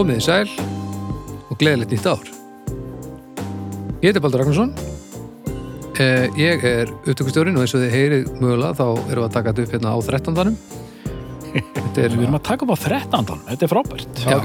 [0.00, 0.46] Komið í sæl
[1.50, 2.28] og gleðilegt nýtt ár.
[4.00, 4.70] Ég heiti Baldur Ragnarsson.
[6.00, 9.52] Eh, Ég er upptökustjórin og eins og þið heyrið mögulega þá erum við að taka
[9.52, 10.56] þetta upp hérna á 13.
[11.50, 13.44] Þetta er, Við erum að taka upp á 13.
[13.50, 14.24] Þetta er frábært.
[14.24, 14.38] já,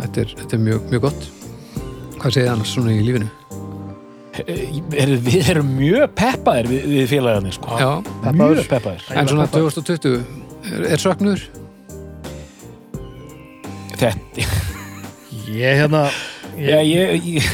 [0.00, 1.28] þetta er, þetta er mjög, mjög gott.
[2.22, 3.30] Hvað segið þið annars svona í lífinu?
[4.96, 7.76] Er, við erum mjög peppaðir við, við félagarnir, sko.
[7.82, 7.90] Já,
[8.32, 9.04] Mjög peppaðir.
[9.12, 10.22] en svona 2020
[10.72, 11.44] er, er söknuður?
[13.92, 14.14] Þetta,
[15.52, 16.06] Ég hérna
[16.56, 17.48] já, ég, ég,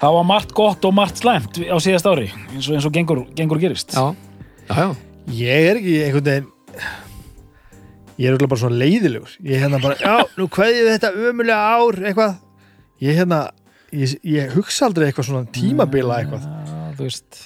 [0.00, 3.20] það var margt gott og margt slæmt á síðast ári, eins og, eins og gengur,
[3.38, 3.94] gengur gerist.
[3.94, 4.10] Já,
[4.68, 4.88] já, já.
[5.38, 6.46] Ég er ekki einhvern veginn
[8.18, 11.58] Ég er örugglega bara svona leiðilegur Ég er hérna bara, já, nú kveðið þetta ömulega
[11.76, 12.32] ár eitthvað
[13.04, 13.40] Ég hérna,
[13.94, 16.48] ég, ég hugsa aldrei eitthvað svona tímabila eitthvað
[16.98, 17.42] þú veist,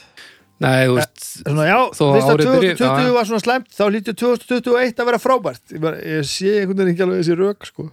[0.62, 3.12] Nei, þú veist, Svona, já, Þó að fyrst að árið byrji- 2020 já, já.
[3.18, 6.94] var svona slæmt þá lítið 2021 að vera frábært Ég, bara, ég sé einhvern veginn
[6.94, 7.88] ekki alveg þessi rök sko.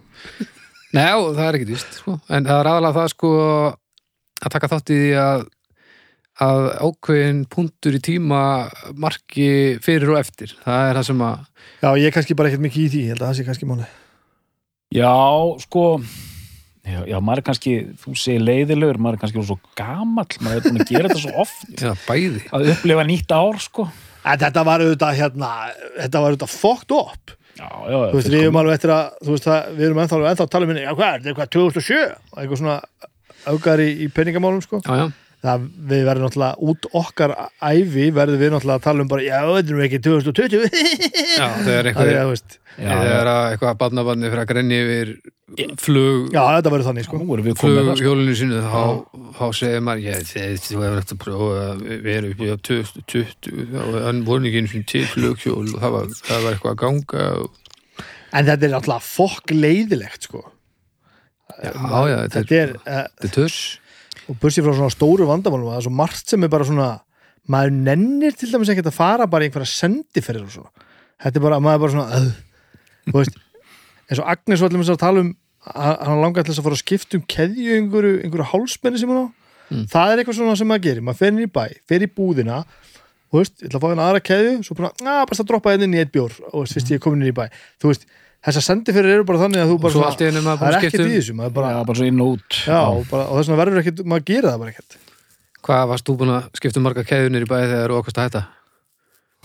[0.90, 2.16] Nei, já, það er ekki víst sko.
[2.28, 3.32] en það er aðalega það sko
[4.40, 5.48] að taka þátt í því að
[6.40, 8.42] að ákveðin punktur í tíma
[8.96, 10.54] marki fyrir og eftir.
[10.64, 11.42] Það er það sem að
[11.82, 13.68] Já, ég er kannski bara ekkert mikið í því Ég held að það sé kannski
[13.68, 13.88] máli
[14.90, 15.14] já,
[15.62, 15.84] sko,
[16.82, 20.64] já, já, maður er kannski, þú segir leiðilegur, maður er kannski svo gamall, maður er
[20.66, 22.42] búin að gera þetta svo oft, já, bæði.
[22.56, 23.86] Að upplifa nýtt ár, sko.
[24.20, 25.50] En þetta var auðvitað hérna
[25.94, 27.30] Þetta var auðvitað fucked up
[27.60, 27.96] Já, já.
[28.00, 30.52] Þú veist, við erum alveg eftir að Þú veist það, við erum ennþá, ennþá að
[30.54, 31.98] tala um henni Já, hvað er þetta, eitthvað 2007
[32.40, 32.76] Eitthvað svona
[33.48, 34.80] augar í, í peningamálum sko.
[34.84, 35.06] Já, já,
[35.40, 37.32] það við verðum náttúrulega út okkar
[37.64, 41.46] ævi verðum við náttúrulega að tala um bara já, þetta er nú ekki 2020 já,
[41.64, 45.08] þegar það eitthvað er, þú veist, Já, þegar að eitthvað barnabarni fyrir að grenni yfir
[45.80, 47.18] flug já, þetta verður þannig sko.
[47.20, 47.70] Það, sko.
[47.96, 48.84] flughjólinu sínu þá,
[49.40, 53.74] þá segir maður ég, þið, þú hefur eftir að prófa að vera upp í 2020
[53.82, 56.80] og hann voru ekki einu sinni til flughjól og það var, það var eitthvað að
[56.84, 57.60] ganga og,
[58.30, 60.46] en þetta er náttúrulega fokk leiðilegt sko.
[61.50, 63.60] Já, já, þetta, þetta er, þetta er törs
[64.30, 66.90] og bursið frá svona stóru vandamálum það er svo margt sem er bara svona
[67.50, 70.88] maður nennir til dæmis ekkert að fara bara einhverja sendiferðir og svona.
[71.20, 72.28] Þetta er bara, maður er bara svona uh,
[73.08, 73.40] þú veist,
[74.06, 76.78] eins og Agnes var allir að tala um hann hann langar til þess að fara
[76.78, 79.26] að skipta um keðju einhverju, einhverju hálsmenni sem hún á.
[79.70, 79.82] Mm.
[79.92, 82.62] það er eitthvað svona sem maður gerir, maður fer inn í bæ fer í búðina,
[83.30, 85.74] þú veist, ég ætla að fá hérna aðra keðju, svo bara, að bara að droppa
[85.74, 87.44] hérna inn í eitt bjór, og veist, fyrst ég er komin inn í bæ.
[87.78, 88.08] Þú veist,
[88.46, 91.04] þessar sendiferðir eru bara þannig að þú bara svo svona- er það er ekkert í
[91.04, 92.50] um þessu, maður bara, Já, bara svo inn og út.
[92.64, 94.92] já, og, bara, og þess vegna verður ekkert, maður gerir það bara ekkert
[95.60, 98.24] Hvað varst þú búin að skipta um marga keðunir í bæði þegar þú okkast að
[98.30, 98.42] hætta?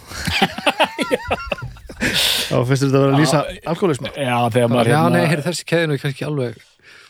[2.45, 3.41] þá finnst þetta að vera að lýsa
[3.71, 6.53] alkoholisma Já, þegar maður, Já, hérna, nei, heyrðu, þessi keðun er kannski alveg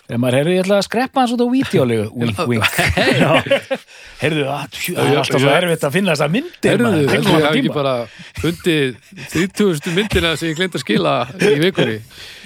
[0.05, 2.05] þegar maður ætla að skreppa hans út á vídeolegu.
[2.13, 2.65] Wink, wink.
[4.21, 6.71] Heyrðu, það það er alltaf svo erfitt að finna þessa myndir.
[6.71, 7.93] Heyrðu, svona hafi ekki bara
[8.39, 8.95] fundið
[9.33, 9.93] 30.
[9.97, 11.99] myndina sem ég glemt að skila í vikunni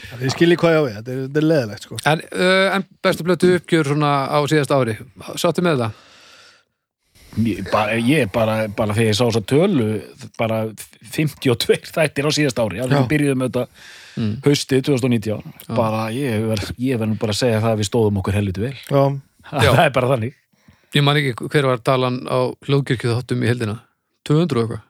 [0.10, 1.98] þið skiljið hvað ég á við, þetta er, þetta er leðilegt sko.
[2.10, 4.96] En, uh, en bestu blötu uppgjör svona á síðast ári
[5.38, 6.06] Sáttu með það?
[7.46, 9.90] Ég bara, ég bara, bara þegar ég sá þessa tölu,
[10.40, 10.64] bara
[11.14, 12.80] 52 þættir á síðast ári.
[12.82, 12.96] Já, Já.
[12.98, 13.88] við byrjuðum auðvitað
[14.20, 14.42] Mm.
[14.44, 15.44] haustið 2019.
[15.78, 18.64] Bara, ég verð ég verð nú bara að segja það að við stóðum okkur helviti
[18.66, 18.74] vel.
[18.90, 19.04] Já,
[19.54, 19.70] Já.
[19.78, 20.34] Það er bara þannig.
[20.98, 23.76] Ég man ekki hver var talan á hljóðkirkju þáttum í heldina
[24.26, 24.86] 200 og eitthvað.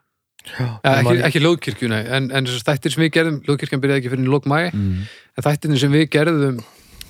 [0.49, 4.13] Ekki, man- ekki hljóðkirkju, nei En, en þessar þættir sem við gerðum, hljóðkirkjan byrjaði ekki
[4.13, 5.03] fyrir í lók mæ Mm.
[5.35, 6.61] En þættirnir sem við gerðum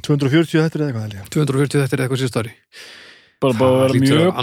[0.01, 1.29] 240 þetta er eitthvað held ég.
[1.35, 2.53] 240 þetta er eitthvað síðast ári.
[3.39, 4.33] Bara, bara að vera Lítur mjög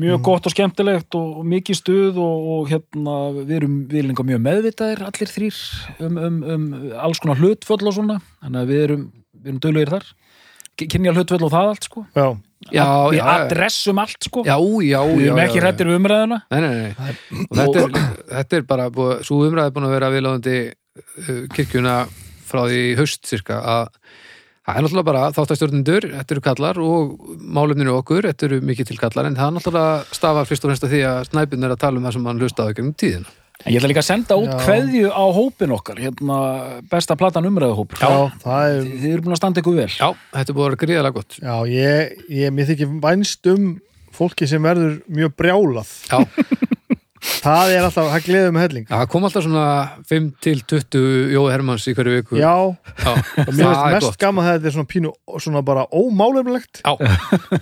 [0.00, 4.24] mjög gott og skemmtilegt og, og mikið stuð og, og hérna við erum við líka
[4.26, 5.58] mjög meðvitaðir allir þrýr
[6.06, 8.20] um, um, um alls konar hlutföll og svona.
[8.44, 10.06] Þannig að við erum, við erum döluðir þar
[10.90, 12.04] kynja hlutföll og það allt sko.
[12.16, 12.26] Já,
[12.68, 14.42] Já, við já, adressum allt sko.
[14.44, 15.62] Já, já, við já erum já, ekki já.
[15.64, 16.40] hrættir við umræðuna.
[16.52, 17.14] Nei, nei, nei.
[17.46, 21.94] Og þetta er, þetta er bara búið, svo umræði búin að vera viðlóðandi uh, kirkjuna
[22.50, 23.88] frá því í haust cirka að
[24.60, 29.00] það er náttúrulega bara þáttastjórnendur, þetta eru kallar og málefninu okkur, þetta eru mikið til
[29.00, 31.82] kallar en það er náttúrulega stafar fyrst og fremst að því að snæpinn er að
[31.86, 33.39] tala um það sem hann hlustaði gegnum tíðina.
[33.68, 34.56] Ég ætla líka að senda út Já.
[34.64, 36.38] kveðju á hópin okkar hérna
[36.90, 38.08] besta platan umræðahópur já,
[38.40, 39.90] það er þið, eru búin að standa ykkur vel.
[39.92, 41.36] Já, þetta er búið að vera gríðalega gott.
[41.42, 43.68] Já, ég, ég mér þykir vænst um
[44.16, 45.92] fólki sem verður mjög brjálað.
[46.08, 46.18] Já,
[47.44, 48.86] það er alltaf, það gleður með helling.
[48.88, 49.66] Það kom alltaf svona
[50.08, 52.38] 5 til 20 Jói Hermanns í hverju viku.
[52.40, 52.54] Já,
[53.04, 54.20] Já og mér er mest gott.
[54.24, 55.12] gaman þegar þetta er svona pínu
[55.44, 56.96] svona bara ómálefnilegt Já,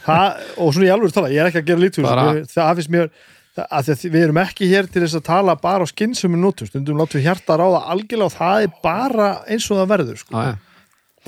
[0.06, 3.10] það, og svona í alveg tala, ég er ekki að gera lítið
[3.66, 6.70] að því að við erum ekki hér til þess að tala bara á skynsum nótum,
[6.70, 10.34] stundum látum við hjarta ráða algjörlega og það er bara eins og það verður sko.
[10.34, 10.56] já, já.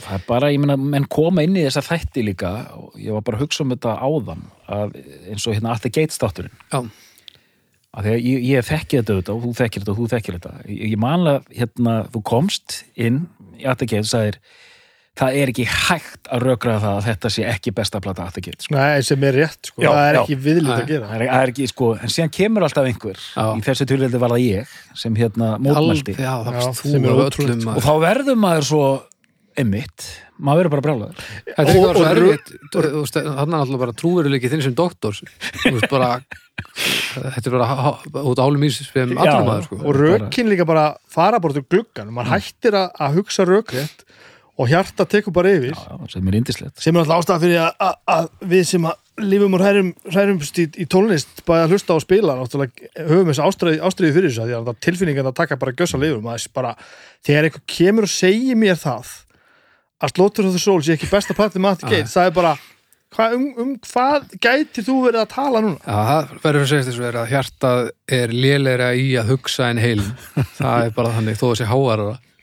[0.01, 3.25] Það er bara, ég meina, menn koma inn í þessa þætti líka og ég var
[3.27, 4.95] bara að hugsa um þetta áðan að
[5.29, 6.79] eins og hérna Arthur Gates þátturinn já.
[7.91, 10.39] að því að ég, ég þekki þetta auðvitað og þú þekkir þetta og þú þekkir
[10.39, 13.23] þetta ég, ég manlega, hérna, þú komst inn
[13.59, 14.41] í Gates og sagðir
[15.19, 18.47] það er ekki hægt að rökraða það að þetta sé ekki besta plata að það
[18.47, 18.75] get sko.
[18.77, 20.21] Nei, sem er rétt, sko, Já, það er já.
[20.23, 21.11] ekki viðlít að gera.
[21.11, 23.21] Það, er, það er ekki, sko, en síðan kemur alltaf einhver.
[23.35, 23.47] Já.
[23.59, 26.17] í þessu tilfeldi var það ég sem hérna mótmælti.
[26.21, 28.85] Öllum og þá verður maður svo
[29.61, 30.07] einmitt,
[30.41, 31.25] maður verður bara brjálaður.
[31.51, 34.75] Þetta er ekki Og- bara svo og erfitt hann er alltaf bara trúveruleiki þinn sem
[34.79, 35.21] doktors
[35.65, 36.13] þú veist bara
[37.35, 39.25] þetta er bara út álum ís fyrir Já.
[39.35, 39.81] allum maður sko.
[39.83, 44.07] Og rökin líka bara fara bara til gluggan maður hættir að, að hugsa rökrétt
[44.59, 47.63] og hjarta tekur bara yfir já, já, sem er indislegt sem er alltaf ástæða fyrir
[48.17, 52.37] að, við sem lifum og hrærum, hrærumst í, í tónlist bæði að hlusta á spila
[52.41, 56.75] höfum þessu ástæði fyrir þessu því að tilfinningan að taka bara gjössa lifur maður bara,
[57.27, 59.13] þegar einhver kemur og segir mér það
[60.01, 61.93] að Slaughter of the Soul sé ekki besta platið Matti Ah.
[61.93, 62.55] Gates, það er bara
[63.11, 65.81] hva, um, um hvað gætir þú verið að tala núna?
[65.83, 67.81] Já, það verður að segja þessu er að hjartað
[68.21, 70.13] er lélegra í að hugsa en heilin
[70.61, 71.71] það er bara þannig, þó að sé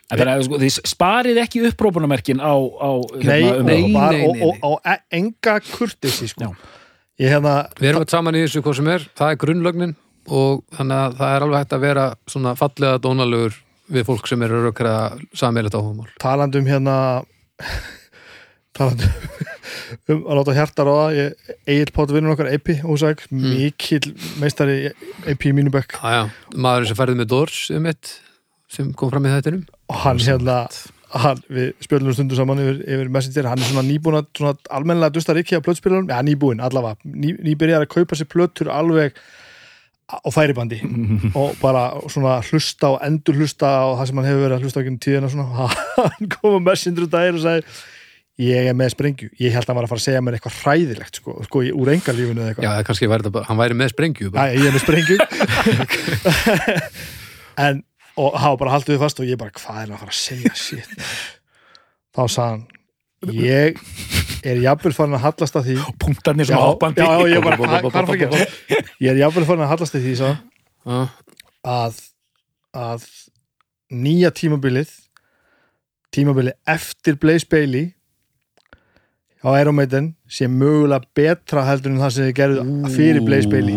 [0.08, 2.90] sko, þið sparið ekki upprópunamerkin á, á
[3.20, 6.48] Nei, hérna, nei, nei, og, nei, og, og, og enga kurtisi sko.
[6.48, 6.76] Já.
[7.20, 9.94] ég hérna Við erum öll saman í þessu hvað sem er, það er grunnlögnin
[10.28, 14.42] og þannig að það er alveg hægt að vera svona fallega dónalegur við fólk sem
[14.44, 16.10] eru rökkraða sammeilegt áhugamál.
[16.20, 16.96] Talandi um hérna
[18.76, 19.08] talandi
[20.12, 21.30] um að láta hjarta ráða.
[21.68, 24.92] Egil Pátt vinnur okkar AP ósæk, mikil meistari
[25.28, 25.96] AP í mínu bekk.
[26.56, 28.18] Maðurinn sem færði með Dors um eitt
[28.68, 30.62] sem kom fram í þættinum og hann hérna
[31.14, 35.14] hann, við spjöldum stundu saman yfir, yfir messenger, hann er svona nýbúin að svona almennilega
[35.14, 39.16] dusta rikki á plötspilunum, ja nýbúin allavega, ný, nýbyrjar að kaupa sér plötur alveg
[40.08, 40.80] á færibandi.
[41.40, 44.80] Og bara svona hlusta og endur hlusta á það sem hann hefur verið að hlusta
[44.80, 45.68] á ekki tíðina svona,
[46.00, 47.62] hann kom á messenger um daginn og sagði
[48.38, 50.58] ég er með sprengju, ég held að hann var að fara að segja mér eitthvað
[50.62, 52.68] hræðilegt sko, sko úr engalífinu eða eitthvað.
[52.68, 54.28] Já, kannski væri þetta bara, hann væri með sprengju.
[54.30, 55.16] Æ, ég er með sprengju.
[57.58, 57.80] En
[58.18, 60.20] og hafa bara haldið við fast og ég bara hvað er hann að fara að
[60.22, 61.06] segja shit?
[62.16, 62.66] Þá sagði hann
[63.34, 63.80] ég
[64.46, 65.76] er jafnvel farin að hallast að því.
[65.98, 67.02] Punktarnir sem hoppandi.
[67.02, 68.44] já, já, ég bara,
[69.02, 71.00] ég er jafnvel farin að hallast að því Já,
[71.68, 71.98] að
[72.78, 73.06] að
[73.88, 74.90] nýja tímabilið
[76.14, 77.90] tímabilið eftir Blaze Bailey
[79.44, 83.76] á Iron Maiden sé mögulega betra heldur en það sem þið gerðu fyrir Blaze Bailey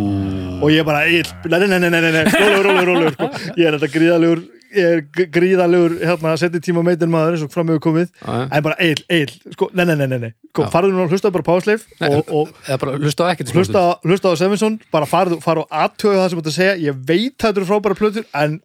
[0.61, 3.53] og ég bara, nei, nei, nei, nei, rólegur, rólegur, rólegur, sko.
[3.57, 4.41] ég er þetta gríðalegur
[4.71, 8.11] ég er gríðalegur, hérna, setið tíma meitin maður eins og fram hefur komið.
[8.23, 11.83] En bara, Egill, Egill, sko, nei, nei, nei, nei, sko, farðu nú, hlusta bara pásleif
[12.07, 15.65] og, og Eða bara hlusta á ekkert hlusta, á- hlusta á Sevinsson, bara farðu, farðu
[15.65, 18.55] og aðtöðu það sem þetta segja, ég veit að þetta eru frábæra plötur, en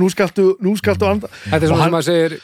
[0.00, 1.30] nú skaltu nú skaltu anda.
[1.46, 2.38] Þetta er Og svona sem maður segir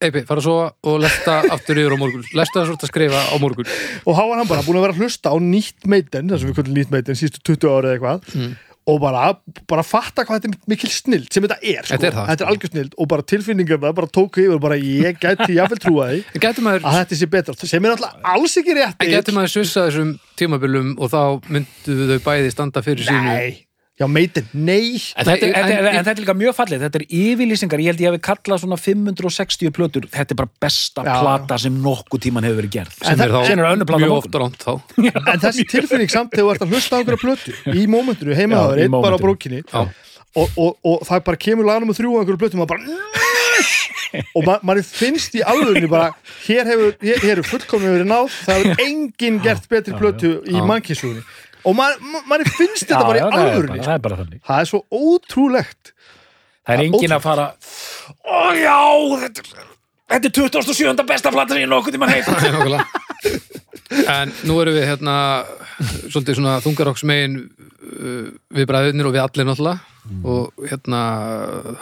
[0.00, 0.54] Eipi, fara svo
[0.88, 3.68] og lesta aftur yfir á morgun Lesta það svo að skrifa á morgun
[4.08, 6.56] og var hann bara búin að vera að hlusta á nýtt meitin, það sem við
[6.56, 8.56] kvöldum nýtt meitin sístu 20 ára eða eitthvað Mm.
[8.88, 9.22] og bara,
[9.68, 11.94] bara fatta hvað þetta er mikil snild sem þetta er, sko.
[11.94, 12.48] Þetta er þetta er sko.
[12.54, 16.06] algjör snild og bara tilfinningar það bara tóku yfir og bara ég gæti jafnvel trúa
[16.16, 19.52] því maður, að þetta sé betra, sem er alltaf alls ekki rétt en getur maður
[19.52, 21.20] svissa þessum tímabilum og þá
[21.52, 23.60] myndu þau bæði standa fyrir sínu nei,
[24.00, 24.96] já meitin, nei.
[25.14, 27.90] En þetta, þetta, en- en, en þetta er líka mjög fallið, þetta er yfirlýsingar, ég
[27.92, 32.22] held ég hefði kallað svona 560 plötur, þetta er bara besta Já, plata sem nokkuð
[32.26, 32.96] tíman hefur verið gerð.
[33.04, 34.72] En sem er er þá önnur plata mjög oft ránt þá.
[35.34, 38.56] En þessi tilfinning samt þegar þú ert að hlusta á einhverja plötu í mómentinu, heima
[38.56, 41.92] Já, það er í einn bara á brókinni og, og, og það bara kemur laganum
[41.92, 43.18] og þrjú á einhverju plötu og maður bara
[44.34, 46.10] og ma manni finnst í alvegni bara
[46.46, 50.56] hér hefur, hér, hér hefur fullkomni verið náð það hefur enginn gert betri plötu í
[50.58, 50.64] Já.
[51.64, 54.40] Og ma ma manni finnst þetta bara í bara, alvegni það er bara þannig.
[54.46, 55.94] það er svo ótrúlegt
[56.60, 57.44] Það er engin að fara,
[58.30, 58.78] ó já,
[59.24, 59.70] þetta, er-
[60.12, 61.06] þetta er 27.
[61.08, 62.28] besta plata sem ég nokkuð tíman heilt.
[62.44, 62.84] nákvæmlega
[64.10, 65.14] En nú erum við hérna
[66.12, 69.80] svolítið svona þungaróksmegin uh, við bræðunir og við allir náttúrulega
[70.24, 71.00] og hérna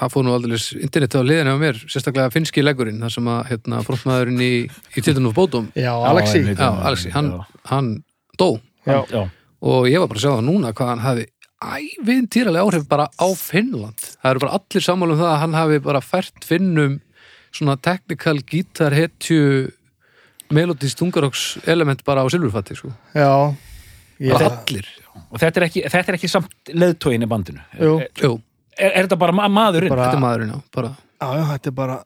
[0.00, 3.42] það fór nú aldrei interneti á liðinu á mér sérstaklega finski leggurinn þar sem að
[3.52, 6.42] hérna frontmaðurinn í, í of Bodom já, Alexi.
[6.48, 7.30] Já, Alexi, hann,
[7.70, 7.92] hann
[8.40, 8.56] dó
[8.88, 9.04] Já.
[9.12, 9.28] Já.
[9.62, 11.26] Og ég var bara að sjá það núna hvað hann hafi
[11.58, 15.56] ævinn týralega áhrif bara á Finnland það eru bara allir sammála um það að hann
[15.58, 17.00] hafi bara fært Finnum
[17.50, 19.72] svona technical gítar hetju
[20.54, 22.92] melodist tungaróks element bara á silfurfatti sko.
[23.14, 23.54] já,
[24.20, 24.86] ég, bara allir
[25.32, 27.58] Og þetta er ekki, þetta er ekki samt leðtóin í bandinu.
[27.76, 27.96] Jú.
[28.22, 28.30] Jú,
[28.78, 29.90] Er, er þetta bara ma maðurinn?
[29.90, 31.96] Bara- þetta er maðurinn á bara já, já, þetta er bara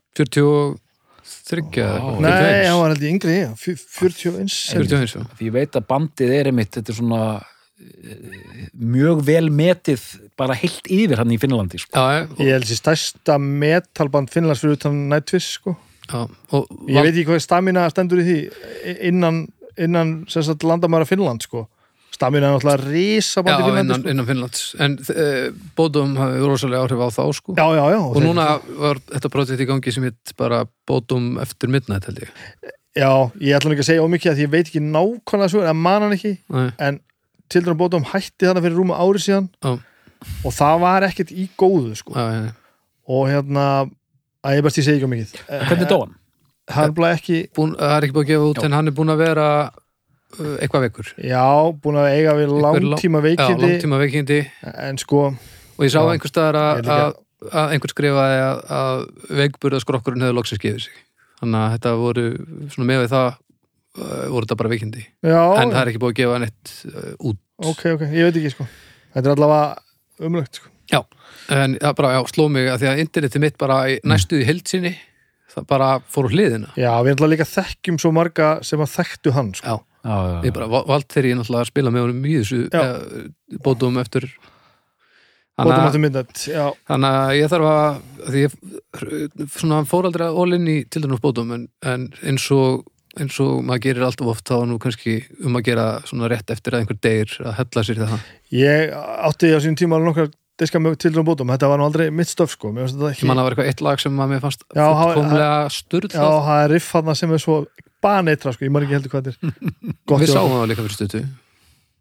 [1.42, 2.18] 43 Vá.
[2.22, 5.24] nei, hann var ég yngri já, fjö- 41 41 já.
[5.38, 7.22] Því ég veit að bandið er einmitt, þetta er svona
[7.82, 8.36] eh,
[8.78, 10.04] mjög vel metið
[10.38, 11.92] bara heilt yfir hann í Finnlandi sko.
[11.98, 15.76] Já, og, ég held sér stærsta metalband Finnlands fyrir utan Nightwish sko
[16.08, 16.22] já,
[16.54, 18.38] og ég veit ekki hvað stamina stendur í því
[19.10, 19.44] innan,
[19.80, 21.66] innan landamæra Finnland sko
[22.12, 24.10] Stamina er náttúrulega risa Já, bandi innan, Finnlandi sko.
[24.12, 25.46] innan Finnlands en uh,
[25.78, 28.46] Bótum hafi rosalega áhrif á þá sko Já, já, já og núna
[28.82, 32.34] var þetta projekt í gangi sem heit bara Bótum eftir midnight held ég
[32.92, 33.08] Já,
[33.40, 36.04] ég ætla ekki að segja ómikið að því ég veit ekki nákvæmlega svo, en man
[36.04, 37.00] hann ekki Nei, en
[37.52, 39.72] Children of Bottom hætti þarna fyrir rúma ári síðan Já.
[40.44, 42.12] og það var ekkert í góðu sko.
[42.16, 42.52] já, já, já.
[43.16, 43.64] og hérna
[44.44, 45.32] að ég best ég segi ekki ómikið
[45.70, 46.18] Hvernig dó hann?
[46.72, 48.66] Hann bleið ekki, Búin, það er ekki búin að gefa út Já.
[48.68, 49.46] en hann er búin að vera
[50.38, 51.44] eitthvað veikur já,
[51.82, 53.66] búin að eiga við langtíma Já, veikindi.
[53.66, 54.38] langtíma veikindi.
[54.72, 56.08] En sko, og ég sá Já.
[56.14, 57.14] einhver staðar að,
[57.74, 58.40] einhver skrifaði
[58.78, 59.04] að,
[59.42, 61.00] veikburðaskrokkurinn hefði loksins gefið sig.
[61.42, 62.26] Þannig að þetta voru
[62.72, 65.06] svona með við það uh, voru þetta bara veikindi.
[65.26, 65.42] Já.
[65.58, 67.40] En það er ekki búin að gefa neitt uh, út.
[67.62, 68.68] Ok, ok, ég veit ekki sko.
[69.12, 70.68] Þetta er allavega umlögt sko.
[71.52, 74.92] en það bara, já, sló mig að því að internetið mitt bara í næstuði heldsinni
[75.52, 76.72] það bara fór hliðina.
[76.80, 79.74] Já, við ætla líka þekkjum svo marga sem að þekktu hann sko.
[79.74, 82.38] já, Já, já, ég bara va- vald þegar ég náttúrulega að spila með honum í
[82.40, 84.26] þessu eh, bótum eftir
[85.60, 90.66] að, Midnight, já, þannig að ég þarf að því ég svona fór aldrei all in
[90.72, 92.82] í til dæmis bótum en, en eins og
[93.20, 96.48] eins og maður gerir alltaf oft þá er nú kannski um að gera svona rétt
[96.54, 98.22] eftir að einhver degir að hella sér í það.
[98.56, 98.94] Ég
[99.28, 100.30] átti á sínum tíma alveg nokkar
[100.62, 103.10] diska með Children of Bottom, þetta var nú aldrei mitt stöf sko, mér finnst þetta
[103.12, 106.24] ég ekki man að vera eitthvað eitt lag sem að mér fannst fullkomlega sturð Já,
[106.48, 107.56] það er riff hann sem er svo
[108.02, 109.70] baneitra, sko, ég maður ekki heldur hvað þetta er.
[110.10, 111.22] Gott við sáum það líka fyrir stötu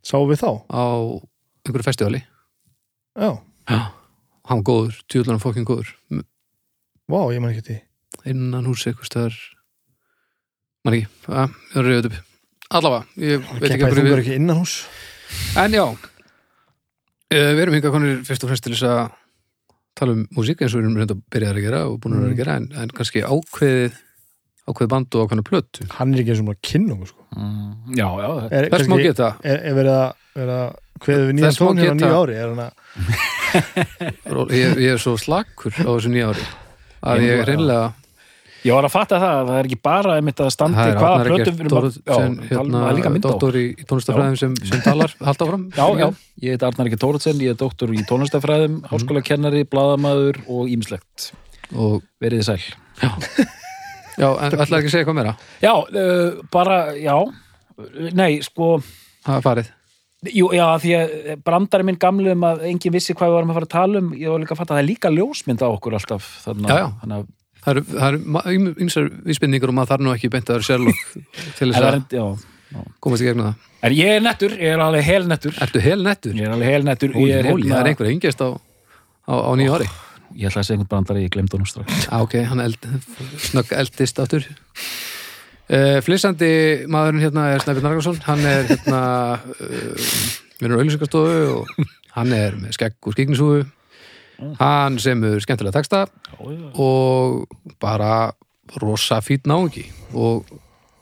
[0.01, 0.51] Sáum við þá?
[0.73, 0.83] á
[1.61, 2.21] einhverju festivali.
[3.21, 3.29] Já,
[3.69, 3.79] Já.
[4.49, 5.91] hann góður, tjóðlan fokkin góður.
[7.11, 7.77] Vá, ég maður ekki því.
[8.31, 9.37] Innan hús eitthvað stöðar
[10.85, 12.19] man ekki, ég er reyðið upp.
[12.71, 14.73] Allavega, ég veit ekki af hverju við ekki innan hús
[15.59, 15.83] en já,
[17.31, 19.01] eh, við erum hingað konir fyrst og fremst til þess að
[19.99, 22.21] tala um músík eins og við erum reynda að byrja að gera og búin að
[22.25, 22.31] Mm.
[22.31, 23.99] að gera en, en kannski ákveðið
[24.69, 25.87] ákveðið band og ákveðna plötu?
[25.97, 27.25] Hann er ekki eins og maður kynna okkur, sko.
[27.37, 31.33] Mm, já, já, Er, þess má geta, er, er verið að, verið að kveðu við
[31.37, 32.35] nýjan Þess má tón hérna á nýju ári?
[32.35, 32.71] Er hann að,
[34.61, 36.45] ég, ég er svo slakur á þessu nýja ári
[37.01, 37.89] að Ég ég hreinlega
[38.61, 41.31] Ég var að fatta það að það er ekki bara einmitt að standi hvaða hérna,
[42.51, 43.29] það er líka mynd á.
[43.31, 45.63] doktor í, í tónlistafræðum sem, sem talar halda áfram.
[45.73, 46.05] Já, já,
[46.45, 48.91] ég heit Arnar ekki Tóruðsen, ég er doktor í tónlistafræðum, Mhm.
[48.91, 51.31] háskólakennari, blaðamaður og ímislegt.
[51.73, 52.61] og Verið þið sæl.
[53.01, 53.09] já,
[54.19, 55.35] en ætlaði ekki að segja hvað meira?
[55.63, 57.15] Já, uh, bara, já,
[58.17, 58.73] nei, sko,
[59.25, 59.69] það er farið.
[60.29, 63.57] Jú, já, því að brandari minn gamlu um að enginn vissi hvað við varum að
[63.57, 65.67] fara að tala um, ég var líka að fatta að það er líka ljósmynd á
[65.71, 66.83] okkur alltaf, þannig Já, já.
[66.85, 67.31] að, þannig að,
[67.63, 70.67] það eru, það eru ýmsar vísbendingar um að það er nú ekki beint að vera
[70.67, 71.01] Sherlock
[71.57, 73.65] til þess að er, já, komast í gegnum það.
[73.81, 76.37] En ég er nettur, ég er alveg hel nettur, Ertu hel nettur?
[76.37, 78.49] ég er alveg hel nettur, það er einhver engjast á,
[79.25, 79.89] á, á nýju ári
[80.35, 82.07] ég ætla að segja einhvern brandari, ég glemd honum strax.
[82.09, 82.87] ah, ok, hann eld,
[83.49, 84.47] snögg eldist aftur.
[85.71, 86.51] Uh, flissandi
[86.91, 89.03] maðurinn hérna er Snæbjörn Nargarsson hann er hérna
[89.39, 90.09] uh,
[90.59, 91.69] vinnur á auðlýsingastofu og
[92.17, 93.61] hann er með skegg og skignisúfu
[94.59, 96.01] hann semur skemmtilega texta
[96.41, 97.45] og
[97.79, 98.33] bara
[98.81, 99.85] rosa fýt náungi.
[100.11, 100.47] Og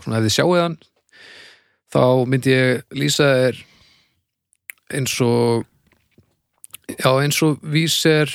[0.04, 0.78] svona ef þið sjáið hann
[1.90, 3.60] þá myndi ég lýsa þér
[5.00, 5.66] eins og
[6.98, 8.30] já eins og víser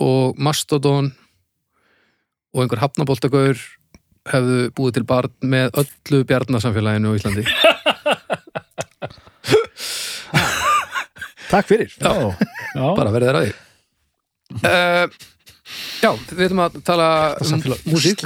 [0.00, 1.12] og mastodon
[2.52, 3.58] og einhver hafnaboltagaur
[4.32, 7.44] hefðu búið til barn með öllu bjarnasamfélaginu á Íslandi.
[11.52, 11.90] Takk fyrir.
[12.00, 12.12] Já,
[12.72, 13.52] já, bara verið þér að því.
[14.62, 15.06] Uh,
[16.02, 17.08] Já, við ætlum að tala
[17.44, 18.24] um músík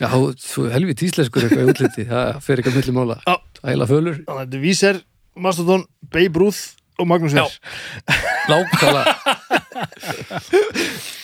[0.00, 3.16] Já, þú helvið tísleskur eitthvað í útliti, það fer ekki að milli mála.
[3.26, 3.34] Já.
[3.68, 5.02] Æla fölur, er Víser,
[5.36, 6.72] Mastodon, Babe Ruth
[7.02, 7.50] og Magnús Ver
[8.50, 9.02] lákala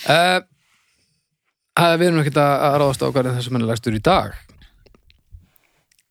[0.09, 0.39] uh,
[1.79, 4.35] að Við erum ekkert að ráðast á er þessum henni lægstur í dag.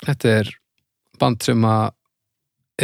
[0.08, 0.52] Þetta er
[1.20, 1.90] band sem að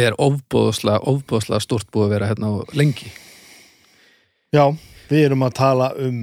[0.04, 3.08] er ofbóðslega, ofbóðslega stort búið að vera hérna á lengi.
[4.52, 4.66] Já,
[5.08, 6.18] við erum að tala um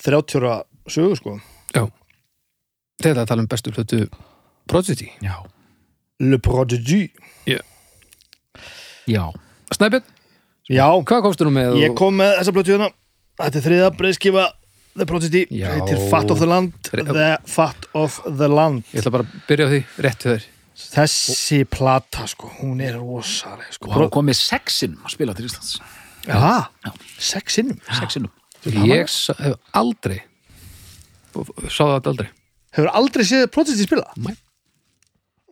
[0.00, 0.54] 30 ára
[0.88, 1.40] sögu sko.
[3.02, 4.04] Þetta er að tala um bestu hlutu
[4.70, 5.08] Prodigy.
[5.24, 5.42] Já,
[6.22, 7.08] Le Prodigy.
[7.50, 7.58] Já.
[7.58, 7.71] Snæbjörn,
[10.72, 11.76] Já, hvað komstu nú með?
[11.82, 12.90] ég kom með þessa blötu hérna
[13.42, 14.48] Þetta er þriða breiðskifa
[14.92, 15.68] The Prodigy Já.
[15.72, 19.38] Þetta er Fat of the Land The Fat of the Land Ég ætla bara að
[19.48, 20.50] byrja á því rétt þér
[20.82, 23.90] Þessi plata sko, hún er rosaleg sko.
[23.90, 25.74] Og hafa komið sexinn að spila til Íslands.
[26.24, 28.32] Já, sex sinnum Sexinnum.
[28.88, 30.22] Ég hef aldrei
[31.68, 32.28] sá það aldrei
[32.72, 34.06] Hefur aldrei séð Prodigy spila?
[34.16, 34.32] Nei.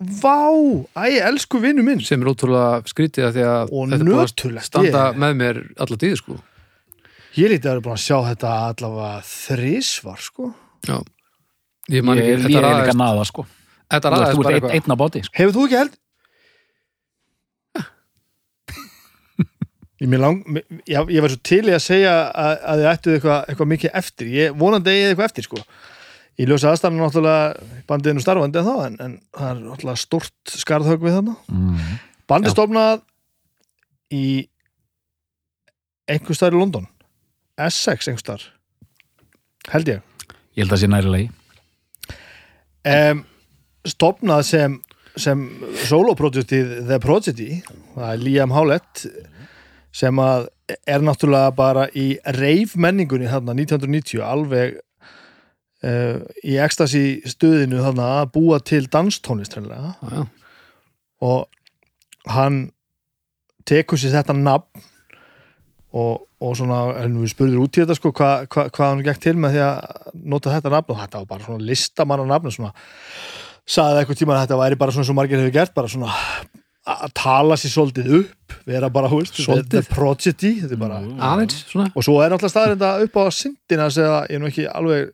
[0.00, 0.48] Vá,
[0.96, 2.00] æg, elsku vinnu minn.
[2.00, 5.18] Sem er ótrúlega skrítið að því að og þetta búið að standa ég.
[5.20, 6.36] með mér alla tíð sko.
[7.36, 10.48] Ég lítið að vera búin að sjá þetta allavega þrísvar sko.
[10.88, 10.96] Já,
[11.92, 13.44] ég man ekki Ég er líka náða sko.
[13.90, 14.74] Þetta er aðeins bara eitthvað.
[14.78, 15.34] Eitna bóti sko.
[15.36, 15.94] Hefur þú ekki held?
[20.00, 20.40] ég, lang,
[20.88, 23.96] ég, ég var svo til í að segja að, að þið ættuð eitthvað, eitthvað mikið
[24.00, 24.32] eftir.
[24.32, 25.60] Ég vonandi að ég eitthvað eftir sko
[26.38, 30.54] ég ljósa aðstæðan náttúrulega er nú starfandi en þá en, en það er náttúrulega stort
[30.54, 31.96] skarðhögg við þarna mm.
[32.30, 32.56] bandið Já.
[32.56, 33.02] stofnað
[34.14, 34.26] í
[36.10, 36.86] einhver staðar í London
[37.60, 38.46] Essex einhver staðar
[39.74, 40.06] held ég
[40.58, 41.28] Ég held að sé næri lagi
[42.90, 43.24] um,
[43.88, 44.78] stopnað sem
[45.20, 45.42] sem
[45.88, 47.60] soloproduktið The Prodigy
[47.96, 49.04] það er Liam Howlett
[49.90, 50.46] sem að
[50.86, 54.78] er náttúrulega bara í reif menningunni þarna 1990 alveg
[55.86, 58.84] uh, í ekstasi stuðinu þarna að búa til
[59.80, 60.22] Já, já.
[61.20, 62.62] og hann
[63.68, 64.86] tekur sér þetta nafn
[65.90, 69.22] og, og svona, en við spurður út í þetta sko, hvað hva, hva hann gekk
[69.24, 72.72] til með því að nota þetta nafn og þetta var bara svona listamanna nafn svona,
[73.66, 76.14] sagði eitthvað tíma að þetta væri bara svona svo margir hefur gert, bara svona
[76.90, 79.88] að tala sér svolítið upp vera bara, hú veist, Svolítið?
[79.92, 83.98] prodigy þetta bara, Aðeins, svona og svo er náttúrulega staðrinda upp á syndina að
[84.30, 85.10] ég er nú ekki alveg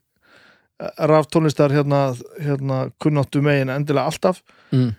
[0.79, 2.11] raf tónlistar hérna,
[2.43, 4.43] hérna kunnáttu megin endilega alltaf
[4.75, 4.91] mm.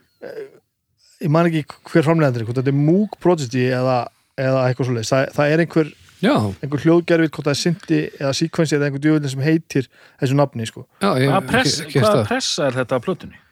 [1.22, 3.98] ég man ekki hver framleiðandir hvort þetta er Moog Prodigy eða,
[4.38, 8.32] eða eitthvað svoleiðis, það, það er einhver, Já, einhver hljóðgerfið hvort það er syndi eða
[8.40, 10.86] sequence eða einhver djúvillin sem heitir þessu nafni sko.
[10.98, 13.42] já, ég Hvaða press, ekki- ekki hvaða pressa er þetta á plötunni?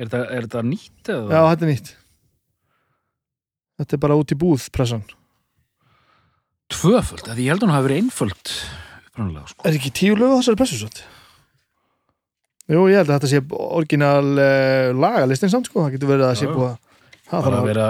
[0.00, 1.30] Er þetta, er þetta nýtt eða?
[1.34, 1.94] já, þetta er nýtt
[3.80, 5.02] þetta er bara út í búð pressan
[6.70, 8.50] Tvöföld, því ég held að hún hafi verið einföld
[9.50, 9.64] sko.
[9.66, 10.90] er ekki tíu lög á þessari pressu svo
[12.70, 13.42] jú, ég held að þetta sé
[13.80, 16.88] orginal uh, lagalistin samt sko, það getur verið að sé búið að það
[17.30, 17.88] Það þarf að að vera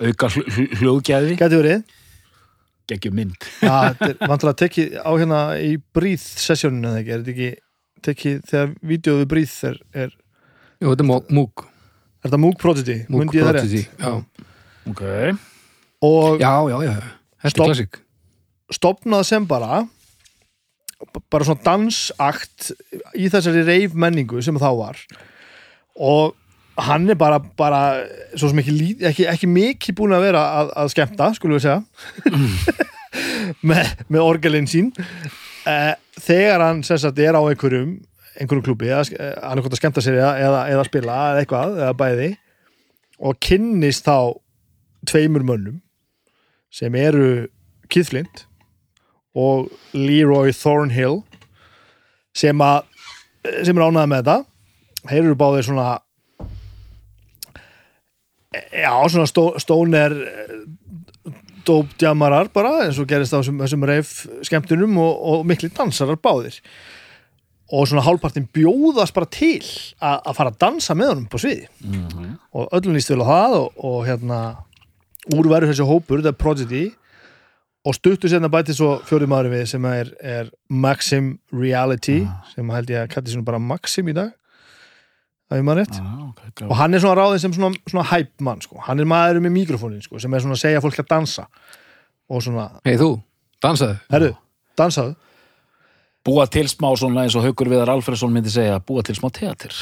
[0.00, 1.32] auka hl hl hljóðgæði.
[1.40, 1.96] Getur verið.
[2.90, 3.48] Geggjum mynd.
[3.62, 7.50] Já, þetta er vantilega tekið á hérna í breathe sessjóninu eða ekki, er þetta ekki
[8.06, 10.14] tekið þegar vídeoðu breathe er, er,
[10.80, 11.64] Jú, þetta er Moog.
[12.20, 14.46] Er þetta Moog Prodigy, það Prodigy, já.
[14.90, 15.02] Ok,
[16.06, 16.94] og já, já, já,
[17.44, 18.00] þetta er klassik
[18.70, 19.82] stopnað sem bara
[21.32, 22.70] bara svona dansakt
[23.16, 25.00] í þessari reif menningu sem þá var.
[26.00, 26.36] Og
[26.80, 27.80] hann er bara, bara
[28.34, 28.76] svo sem ekki,
[29.10, 31.80] ekki, ekki mikið búin að vera að, að skemmta, skulum við segja.
[33.66, 34.92] Með, með orgelin sín.
[35.66, 37.96] Eh, þegar hann sagt er á einhverjum
[38.40, 41.74] einhverjum klúbi, eða, eh, hann er hvort að skemmta sér eða, eða, spila eða eitthvað,
[41.80, 42.28] eða bæði
[43.20, 44.38] og kynnist þá
[45.10, 45.80] tveimur mönnum
[46.72, 47.48] sem eru
[47.90, 48.46] Keith Flint
[49.36, 51.20] og Leroy Thornhill
[52.36, 52.86] sem að
[53.64, 54.38] sem er ánæði með þetta.
[55.10, 55.88] Þeir eru báðir svona
[58.74, 60.14] já, svona stó, stóner
[61.66, 64.14] dópdjamarar bara eins og gerist á þessum, þessum reif
[64.46, 66.58] skemmtunum og, og mikli dansarar báðir.
[67.70, 69.60] Og svona hálfpartin bjóðast bara til
[70.02, 71.68] að, að fara að dansa með honum på sviði.
[72.50, 74.40] Og öllum líst vel á það og, og hérna
[75.30, 76.88] úrverður þessi hópur, The Prodigy
[77.86, 82.18] og stuttu sérna bæti svo fjórið maður við sem er, er Maxim Reality
[82.54, 84.34] sem held ég að kalli svona bara Maxim í dag
[85.50, 85.96] það er maður rétt.
[85.98, 88.78] Ah, okay, og hann er svona ráðið sem svona, svona hype mann sko.
[88.86, 91.46] hann er maður með mikrofónin sko, sem er svona að segja fólk að dansa.
[92.30, 93.08] Og svona, Hei þú,
[93.64, 93.96] dansaðu?
[94.12, 94.28] Herru,
[94.78, 95.16] dansaðu.
[96.28, 99.72] Búa til smá svona eins og Haukur Viðar Alfredsson myndi segja Búa til smá teatir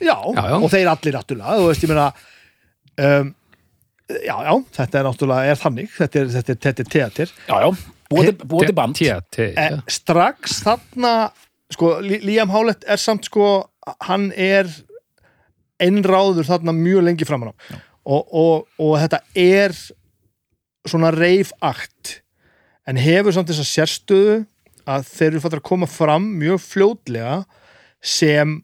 [0.00, 0.56] já, Já, já.
[0.56, 2.06] og þeir allir náttúrulega þú veist, ég meina
[3.20, 3.32] um,
[4.26, 7.56] já, já, þetta er náttúrulega er þannig, þetta er, þetta er, þetta er teatir Já,
[7.64, 7.68] já,
[8.10, 8.98] búa til, búa til band.
[8.98, 11.14] Tja, tja, eh, strax þarna
[11.70, 13.50] sko, Li- Liam Howlett er samt sko,
[14.08, 14.66] hann er
[15.80, 17.54] einráður þarna mjög lengi framan á.
[18.10, 19.74] Og, og, og þetta er
[20.88, 22.20] svona reif akt
[22.88, 24.36] en hefur samt þess að sérstöðu
[24.90, 27.42] að þeir eru fattar að koma fram mjög fljótlega
[28.02, 28.58] sem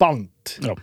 [0.00, 0.56] band.
[0.62, 0.74] Já.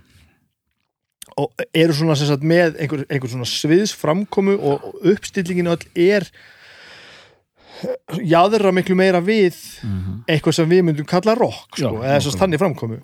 [1.42, 6.28] Og eru svona sagt, með einhver, einhver svona sviðsframkomu og, og uppstillingin öll er
[8.22, 9.58] jáðurra miklu meira við
[10.30, 13.00] eitthvað sem við myndum kalla rock sko, Já, eða þess að þannig framkomu.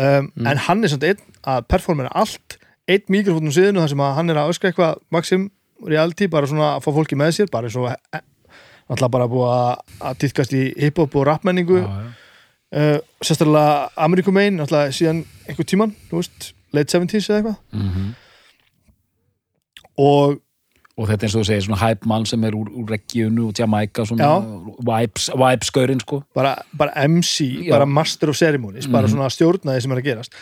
[0.00, 2.58] Um, en hann er samt einn að performera allt
[2.90, 5.48] einn mikrofónum síðinu þar sem að hann er að öskra eitthvað Maxim
[5.86, 8.22] reality, bara svona að fá fólki með sér bara eins og eh,
[8.90, 15.22] náttúrulega bara búið að, að týðkast í hiphop og rapmenningu uh, sérstaklega Amerikumein náttúrulega síðan
[15.46, 18.14] einhver tíman þú veist, late 70s eða eitthvað Mhm.
[19.98, 20.40] og
[21.00, 23.54] Og þetta eins og þú segir svona hype mann sem er úr, úr reggiunu og
[23.58, 24.26] Jamaica svona
[24.84, 27.70] vibes, vibes skaurin sko bara, bara MC, Já.
[27.70, 29.14] bara master of ceremonies bara Mhm.
[29.14, 30.32] svona stjórnaði sem er að gerast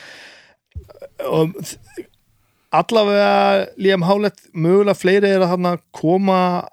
[1.28, 1.52] og
[2.72, 6.68] allavega Liam Howlett mögulega fleiri er að hann koma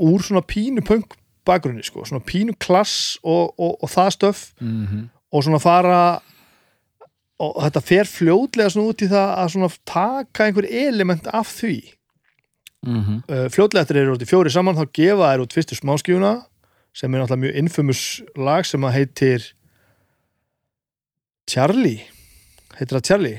[0.00, 1.14] úr svona pínu punk
[1.46, 5.08] bakgrunni sko, svona pínu klass og, og, og það stöf mm -hmm.
[5.32, 6.20] og svona fara
[7.42, 11.76] og þetta fer fljótlega svona út í það að svona taka einhver element af því.
[12.86, 16.34] Mm uh, fljótlega eftir eru út í fjóri saman þá gefa þær út fyrstu smáskjúna
[16.96, 18.02] sem er náttúrulega mjög infamous
[18.40, 19.48] lag sem að heitir
[21.50, 22.00] Charlie.
[22.78, 23.36] Heitir það Charlie?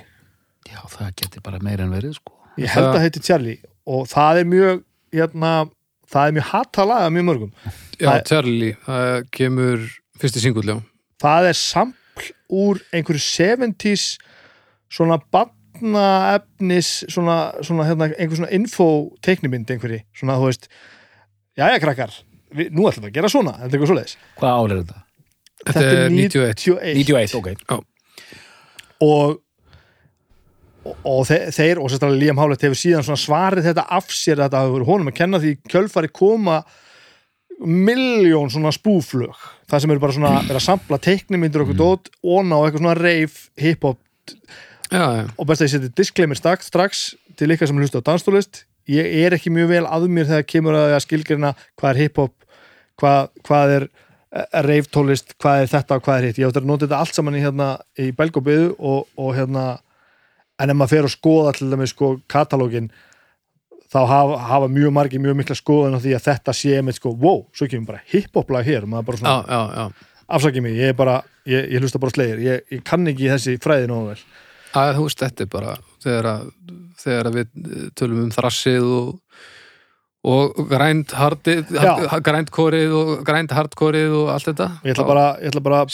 [0.67, 2.33] Já, það geti bara meira en verið sko.
[2.57, 3.57] Ég held Það- að heitir Charlie.
[3.87, 4.83] Og það er mjög
[5.13, 5.51] hérna,
[6.11, 7.51] það er mjög hata lag af mjög mörgum.
[7.99, 9.87] Já, Það- Charlie, það kemur
[10.19, 10.77] fyrsti singull, já.
[11.21, 11.95] Það er sampl
[12.53, 14.05] úr einhverju 70s
[14.91, 18.87] svona batnaefnis svona, svona hérna, einhver svona info
[19.25, 20.69] teiknimynd einhverji, svona þú veist
[21.57, 22.15] jæja krakkar,
[22.55, 24.17] við, nú ætlum við að gera svona þetta er eitthvað svoleiðis.
[24.39, 25.03] Hvað ár er þetta?
[25.67, 27.77] Þetta er 91 91, ok
[29.03, 29.43] og
[30.87, 34.47] og, og þe þeir og sérstaklega Liam Howlett hefur síðan svarið þetta af sér að
[34.47, 36.61] þetta hafi verið honum að kenna því kjölfari koma
[37.65, 42.47] miljón svona spúflög það sem eru bara svona er að sampla teiknimyndir okkur dót og
[42.47, 43.99] ná eitthvað svona reif hip-hop.
[45.35, 47.05] Og best að ég seti disclaimer strax, strax
[47.37, 50.77] til ykkar sem hlusta á danstólist ég er ekki mjög vel að mér þegar kemur
[50.79, 52.47] að skilgjörna hvað er hip-hop
[53.01, 53.87] hvað, hvað er
[54.67, 56.39] reiftólist, hvað er þetta og hvað er hitt.
[56.41, 57.67] Ég átti að nota þetta allt saman í, hérna,
[57.99, 59.65] í belgóbiðu og, og hérna
[60.57, 62.89] en ef maður fer að skoða til dæmis sko katalógin
[63.93, 67.13] þá hafa, hafa mjög margir mjög mikla skoðun á því að þetta sé með sko,
[67.21, 70.17] wow, svo kemur bara hip-hop lag hér maður bara já, svona, já, já.
[70.37, 73.57] afsakið mig, ég er bara ég, ég hlusta bara slegir, ég, ég kann ekki þessi
[73.63, 74.19] fræði nógu vel
[74.77, 76.49] Að, þú veist, þetta er bara þegar, að,
[77.01, 77.53] þegar að við
[77.97, 79.13] tölum um þrassið og,
[80.27, 80.57] og
[82.25, 85.93] grænt kórið og grænt hardkórið og allt þetta ég ætla bara, ég ætla bara að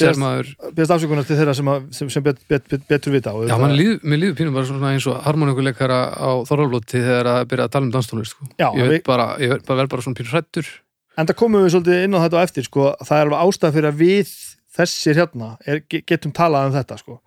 [0.77, 3.55] beðast afsökunar til þeirra sem, að, sem, sem bet, bet, bet, betur vita og Já,
[3.73, 7.75] líð, mér líður pínum bara svona eins og harmonikuleikara á Þorrálóti þegar að byrja að
[7.75, 8.49] tala um danstónlist sko.
[8.57, 10.71] Ég, ég veit bara bara svona pínur hrættur
[11.17, 13.75] en það komum við svolítið inn á þetta á eftir sko, það er alveg ástæð
[13.77, 14.33] fyrir að við
[14.73, 17.19] þessir hérna er, ge- getum talað um þetta sko.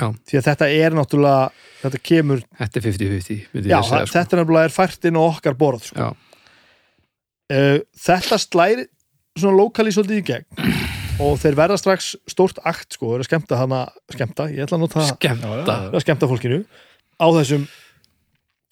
[0.00, 0.06] Já.
[0.28, 1.40] því að þetta er náttúrulega
[1.82, 4.14] þetta kemur, Þetta er 50-50 myndi já, ég segja, sko.
[4.16, 5.96] þetta er náttúrulega fært inn á okkar borð sko.
[6.00, 6.29] Já,
[7.50, 8.86] þetta slæri
[9.38, 10.70] svona lokali svolítið í gegn.
[11.20, 13.82] Og þeir verða strax stórt akt sko, er að skemmta hana,
[14.14, 15.02] skemmta, ég ætla að nota
[15.90, 16.62] að skemmta fólkinu
[17.20, 17.66] á þessum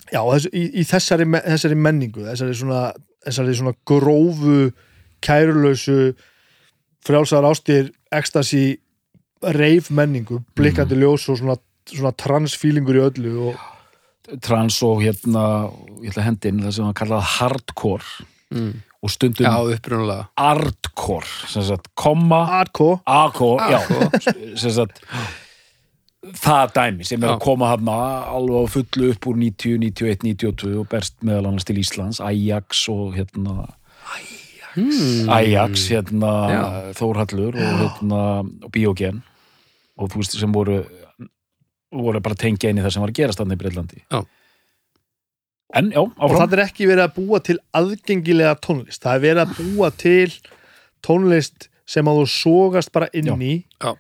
[0.09, 2.83] já, þessu, í, í þessari, þessari menningu þessari svona,
[3.27, 4.59] þessari svona grófu
[5.25, 5.99] kærulausu
[7.07, 8.79] frjálsar ástir ekstasi
[9.55, 11.59] reif menningu, blikkandi ljós og svona,
[11.93, 13.67] svona transfílingur í öllu og
[14.45, 15.71] Trans og hérna,
[16.03, 18.73] ég ætla að hendi inn það sem hann kallað hardcore mm.
[19.03, 19.55] og stundum já,
[24.59, 25.03] sem sagt
[26.35, 27.35] það dæmi sem er Já.
[27.37, 31.67] að koma hann alveg á fullu upp úr 90, 91, 92 og berst meðal annars
[31.69, 33.69] til Íslands Ajax og hérna
[34.75, 35.31] hmm.
[35.33, 36.63] Ajax, hérna Já.
[36.99, 39.23] Þórhallur og hérna og Biogen
[39.99, 40.83] og þú veist sem voru
[41.95, 44.21] voru bara tengja inn í það sem var að gerast þannig í Breitlandi Já.
[45.77, 49.43] En já, og það er ekki verið að búa til aðgengilega tónlist, það er verið
[49.43, 50.31] að búa til
[51.05, 53.35] tónlist sem að þú sogast bara inn Já.
[53.37, 53.53] í
[53.85, 53.93] Já.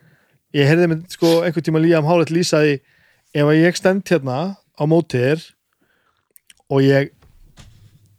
[0.57, 2.79] ég heyrði með sko einhvern tíma Líam Hálett lýsaði
[3.37, 5.45] ef að ég stend hérna á móti þér
[6.73, 7.13] og ég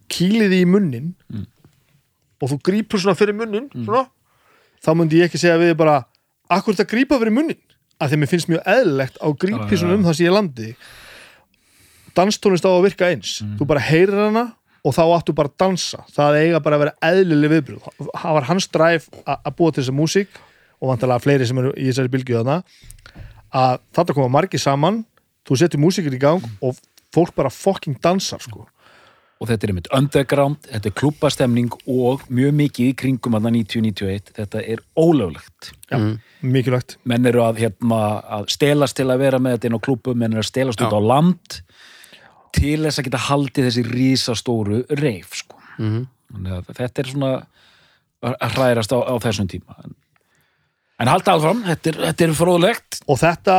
[0.09, 1.45] kýli því í munnin Mm.
[2.41, 4.07] og þú grípur svona fyrir munnin svona,
[4.81, 5.99] þá myndi ég ekki segja við bara
[6.49, 7.59] akkur þetta grípa fyrir munnin
[7.99, 9.97] að því að mér finnst mjög eðlilegt á grípi Já, svona já.
[9.99, 10.69] um það sem ég landi
[12.17, 13.57] danstónlist á að virka eins Mm.
[13.59, 14.45] þú bara heyrir hana
[14.85, 18.47] og þá áttu bara að dansa það eiga bara að vera eðlileg viðbröð það var
[18.49, 20.27] hans dræf að búa til þessa músík
[20.79, 22.63] og vantarlega fleiri sem eru í þessari þarna
[23.53, 25.03] að þetta koma margir saman
[25.47, 26.77] þú setur músíkir í gang og
[27.13, 28.67] fólk bara fucking dansar sko
[29.39, 34.33] og þetta er einmitt underground, þetta er klubbastemning og mjög mikið í kringum að 90-91,
[34.35, 35.95] þetta er ólöglegt Já.
[35.95, 36.17] Mm.
[36.43, 40.19] mikilvægt menn eru að, hérna, að stelast til að vera með þetta inn á klubbum,
[40.19, 40.99] menn eru að stelast út Já.
[40.99, 41.59] á land
[42.55, 45.59] til þess að geta haldið þessi rísastóru reif sko.
[45.79, 46.03] Mm.
[46.33, 47.31] Þannig að þetta er svona
[48.29, 49.77] að hrærast á, á þessum tíma.
[49.85, 49.95] En,
[50.99, 52.99] en halda áfram, þetta er, þetta er fróðlegt.
[53.07, 53.55] Og þetta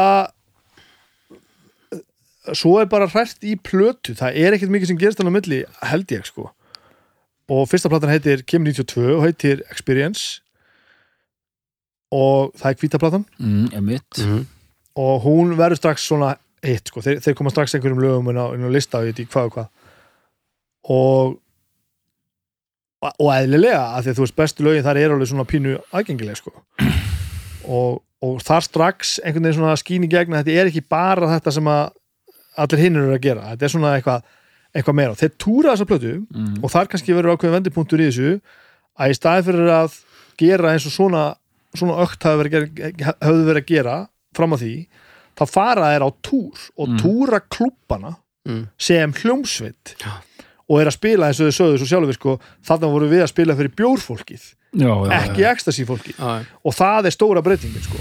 [2.56, 4.14] svo er bara hrært í plötu.
[4.18, 6.48] Það er ekkert mikið sem gerist hann á milli held ég sko.
[7.50, 10.40] Og fyrsta platan heitir Kim 92 og heitir Experience.
[12.14, 13.66] Og það er hvítaplatan mm,
[14.26, 14.46] Mm.
[14.98, 16.32] og hún verður strax svona
[16.66, 19.14] hitt sko, þeir, þeir koma strax einhverjum lögum inn á, inn á lista og ég
[19.14, 19.70] veit ekki hvað og hvað.
[20.90, 21.38] Og
[23.00, 26.36] og eðlilega, af því að þú veist bestu lögin þar er alveg svona pínu aðgengileg
[26.36, 26.50] sko.
[27.64, 31.30] Og, og þar strax einhvern veginn svona skín í gegn að þetta er ekki bara
[31.30, 31.94] þetta sem að
[32.60, 34.28] allir hinn eru að gera, þetta er svona eitthvað
[34.76, 38.34] eitthvað meira, þeir túra þessa plötu mm, og þar kannski verður ákveðin vendipunktur í þessu
[39.00, 39.96] að í staði fyrir að
[40.38, 41.22] gera eins og svona,
[41.74, 43.96] svona ökt hafi verið, að gera- höfðu verið að gera
[44.36, 44.74] fram að því,
[45.40, 46.98] þá fara þeir á túr og Mm.
[47.00, 48.16] túra klubbana
[48.48, 48.68] Mm.
[48.78, 50.12] sem hljómsveit Já.
[50.68, 53.28] og er að spila eins og þau sögðu svo sjálfur sko, þarna voru við að
[53.34, 54.44] spila fyrir bjórfólkið
[54.80, 57.98] já, já, ekki ecstasy fólkið Já, og það er stóra breytingin sko.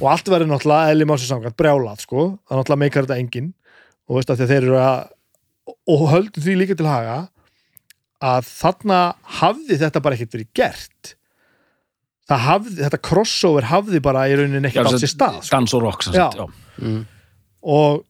[0.00, 3.52] og allt verður náttúrulega eðli másu samkvæmt brjálað sko, það náttúrulega meikar þetta engin
[4.08, 5.08] og veist að þeir eru að
[5.88, 7.28] og höldum því líka til haga
[8.20, 9.00] að þarna
[9.40, 11.14] hafði þetta bara ekkert verið gert
[12.38, 15.56] hafði, þetta crossover hafði bara í rauninni ekkert átt sér stað sko.
[15.56, 16.06] dans og rock
[16.78, 17.00] mm.
[17.62, 18.04] og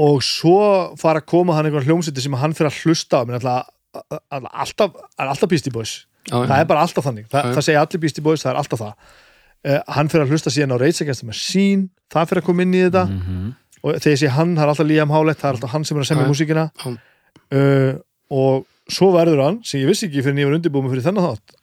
[0.00, 0.60] og svo
[1.00, 5.42] fara að koma hann einhvern hljómsætti sem hann fyrir að hlusta á menn alltaf, alltaf,
[5.42, 7.52] er Beastie Boys já, það er bara alltaf þannig, Þa, já.
[7.56, 10.72] það segja allir Beastie Boys það er alltaf það uh, hann fyrir að hlusta síðan
[10.72, 13.48] á Rage Against the Machine það fyrir að koma inn í þetta Mhm.
[13.82, 15.96] og þegar ég sé hann, það er alltaf Liam Howlett það er alltaf hann sem
[15.96, 16.30] er að semja já.
[16.30, 17.94] músíkina uh,
[18.30, 21.56] og svo verður hann sem ég vissi ekki fyrir nýjum undirbúmi fyrir þennan þátt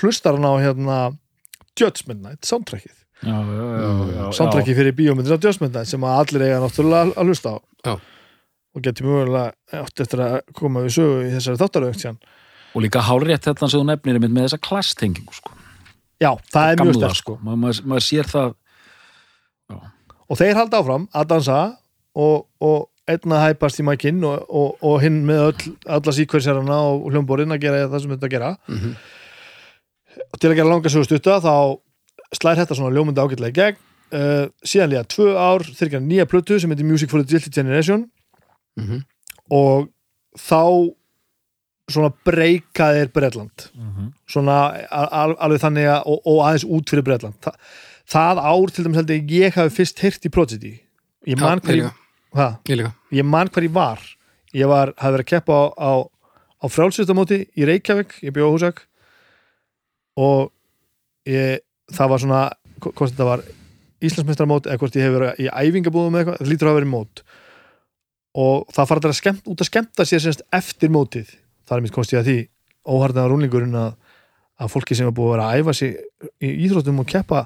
[0.00, 0.98] hlustar hann á hérna
[1.78, 2.94] Judgment Night, soundtrackið.
[3.24, 7.14] Já, já, já, já, soundtrackið fyrir bíómyndin á Judgment Night sem að allir eiga náttúrulega
[7.14, 7.58] að- hlusta á.
[7.84, 7.94] Já.
[8.74, 9.52] og getur mjögulega
[9.84, 12.16] átt eftir að koma við sögu í þessari þáttarögt síðan
[12.74, 15.52] og líka hálrétt þetta sem þú nefnir einmitt með þessa klasstengingu sko.
[16.18, 18.54] Já, það er mjög gamla stærst sko, Ma, maður, maður sér það.
[20.30, 21.58] Og þeir halda áfram að dansa
[22.16, 26.78] og, og einn að hæpast í mækinn og, og, og hinn með öll, alla síkværsherrana
[26.88, 28.52] og hljómborinn að gera það sem þetta að gera.
[28.72, 28.94] Mhm.
[30.32, 31.54] Og til að gera langa sögu stutta þá
[32.34, 33.78] slær þetta svona ljómyndi ágætlega í gegn
[34.14, 38.10] uh, síðan líða tvö ár gera nýja plötu sem heitir Music for the Guilty Generation
[38.76, 39.04] Mhm.
[39.54, 39.88] og
[40.34, 40.90] þá
[41.92, 44.08] svona breyka þeir Bretland Mhm.
[44.26, 44.56] svona
[44.90, 47.52] al, al, alveg þannig að og, og aðeins út fyrir Bretland Þa,
[48.08, 50.72] það ár til dæmis held ég ég hafi fyrst heyrt í Prodigy
[51.26, 51.94] ég man Já, hver ég ég, líka.
[52.34, 52.56] hvað?
[53.12, 54.00] Ég man hver ég var
[54.54, 55.92] ég var, hafði verið að keppa á, á,
[56.62, 58.82] á frálsvistamóti í Reykjavík ég bjóð á húsak
[60.20, 60.50] og
[61.28, 61.62] ég,
[61.94, 62.42] það var svona
[62.80, 63.42] hv- hvort þetta var
[64.04, 67.22] Íslandsmeistaramót eða hvort ég hef verið í æfingabúðum eða eitthvað, það lítur að verið mót.
[68.44, 70.26] Og það fara að skemmt, út að skemmta sér
[70.58, 71.30] eftir mótið.
[71.64, 72.38] Það er mitt komst ég að því
[72.84, 73.92] óharðnaða rúnlingurinn að,
[74.60, 75.94] að fólki sem er búið að vera að æfa sig
[76.44, 77.44] í íþróttum og keppa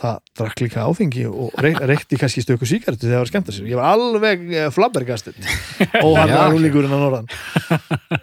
[0.00, 3.52] það drakk líka áfengi og rey- reykti kannski stöku síkartu þegar það var að skemmta
[3.56, 3.68] sér.
[3.68, 5.34] Ég var alveg eh, flabbergastur.
[6.30, 6.46] Já.
[6.54, 7.28] rúnlingurinn að norðan.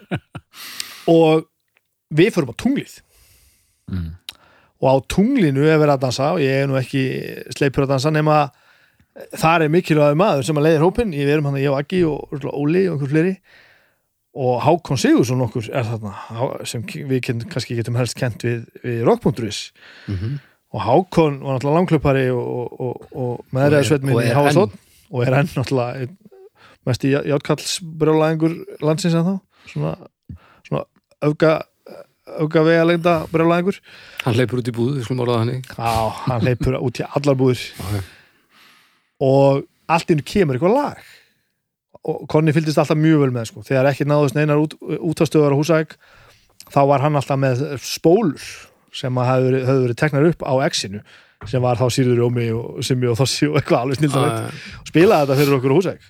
[1.12, 1.44] Og
[2.18, 2.96] við förum á tunglið
[3.88, 4.08] mm.
[4.80, 7.04] og á tunglinu er verið að dansa og ég er nú ekki
[7.56, 8.40] sleipur að dansa nema
[9.34, 12.04] þar er mikilvægur maður sem að leiðir hópin ég verum hann að ég og Aggi
[12.06, 13.32] og Óli og einhver fleiri.
[14.38, 16.12] Og Hákon Sigursson okkur er þarna
[16.68, 19.72] sem við kannski getum helst kent við, við rock.is
[20.06, 20.36] Mhm.
[20.70, 24.76] og Hákon var náttúrulega langklöpari og, og, og, og meðræðisveit Og er í Hávasótt
[25.10, 26.08] og er enn náttúrulega
[26.86, 29.34] mest í játkallsbrjólaðingur landsins að þá
[29.72, 29.94] svona,
[30.68, 30.84] svona
[31.26, 31.52] öfga
[32.44, 33.78] öfga vega lengda brjólaðingur
[34.24, 35.70] Hann hleypur út í búð, við skulum orða það þannig.
[35.78, 35.92] Já,
[36.26, 38.02] hann leipur út í allar Já, já.
[39.28, 40.98] og allt innu kemur eitthvað lag.
[42.08, 43.62] Og Konni fylgdist alltaf mjög vel með sko.
[43.66, 45.96] þegar ekki náðust neinar út, útastöðar á húsæk
[46.72, 48.44] þá var hann alltaf með spólur
[48.94, 51.00] sem að hefðu verið, verið teknar upp á X-inu
[51.48, 54.78] sem var þá Sýrður Jómi og Simmi og Þossi og eitthvað alveg snildalegt Já, já.
[54.82, 56.08] og spilaði þetta fyrir okkur á húsæk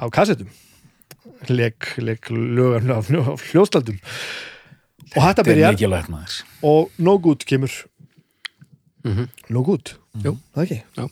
[0.00, 0.48] á kassettum.
[1.50, 3.10] Leik, leik lögum af
[3.50, 3.98] hljóðstaldum
[5.16, 5.78] og þetta byrjar
[6.62, 7.70] og No Good kemur
[9.04, 9.28] Mhm.
[9.48, 10.34] No Good, Jú.
[10.54, 11.04] það ekki Já.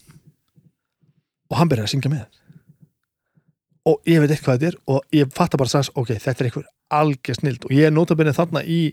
[1.51, 2.27] og hann byrjar að syngja með
[3.89, 6.67] og ég veit eitthvað þetta er og ég fatta bara strax, ok, þetta er einhver
[6.93, 8.93] algjör snild og ég er notabennið þarna í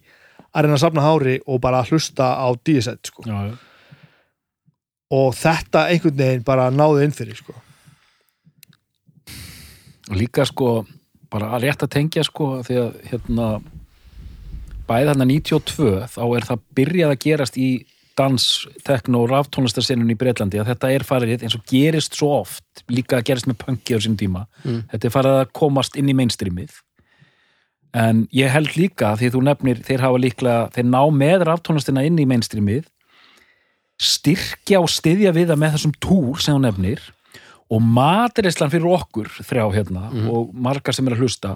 [0.56, 3.24] að reyna að safna hári og bara að hlusta á DSL sko.
[3.28, 3.58] já, já.
[5.12, 7.54] og þetta einhvern veginn bara náðu inn fyrir sko.
[10.10, 10.86] og líka sko
[11.32, 13.48] bara að rétt að tengja sko því að hérna
[14.88, 17.70] bæði þarna 92 þá er það byrjað að gerast í
[18.16, 18.46] dans,
[18.88, 23.20] tekno og ráftónlistarsinnun í Breitlandi að þetta er farið eins og gerist svo oft líka
[23.20, 24.46] að gerist með punki á sínum tíma.
[24.64, 24.84] Mm.
[24.94, 26.80] þetta er farið að komast inn í mainstreamið.
[27.96, 32.20] En ég held líka því þú nefnir, þeir hafa líklega þeir ná með ráftónlistina inn
[32.20, 32.88] í mainstreamið
[34.02, 37.04] styrkja og styðja við það með þessum túr sem þú nefnir
[37.72, 41.56] og matirislan fyrir okkur þrjá hérna og margar sem er að hlusta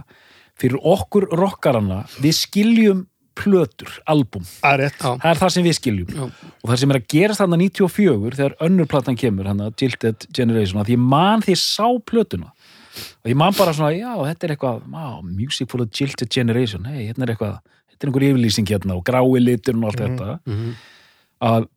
[0.59, 3.03] fyrir okkur rockarana við skiljum
[3.39, 6.13] plötur, album Það er það er það sem við skiljum.
[6.13, 6.25] Já.
[6.59, 10.27] og það sem er að gerast þarna 94 þegar önnur platan kemur, hann að Jilted
[10.35, 12.51] Generation að ég man því sá plötuna.
[13.23, 16.87] Og ég man bara svona, já, þetta er eitthvað wow, music for the Jilted Generation
[16.89, 17.59] hey, hérna er eitthvað,
[17.93, 20.39] þetta er einhver yfirlýsing hérna og grái litur og allt þetta.
[20.49, 20.71] Mhm.
[21.47, 21.69] að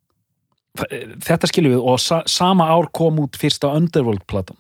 [1.23, 4.57] þetta skiljum við og sa sama ár kom út fyrsta Underworld platan.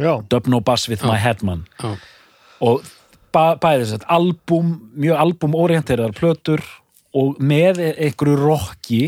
[0.00, 1.08] Já, Dub No Bass with Já.
[1.08, 1.96] My Headman Já.
[2.60, 2.82] og
[3.34, 6.62] ba bæði þess að album, mjög albumorienteraðar plötur
[7.16, 9.00] og með einhverju rocki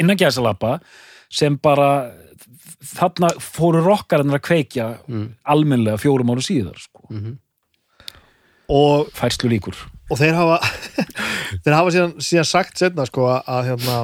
[0.00, 0.78] innan gæsalappa
[1.32, 2.10] sem bara
[2.92, 5.28] þarna fóru rockarinn að kveikja Mm.
[5.46, 7.06] almennlega fjórum ára síðar sko.
[7.10, 7.38] Mhm.
[8.68, 9.76] og, færslu líkur
[10.10, 10.58] og þeir hafa
[11.64, 13.96] þeir hafa síðan, síðan sagt setna sko að, hérna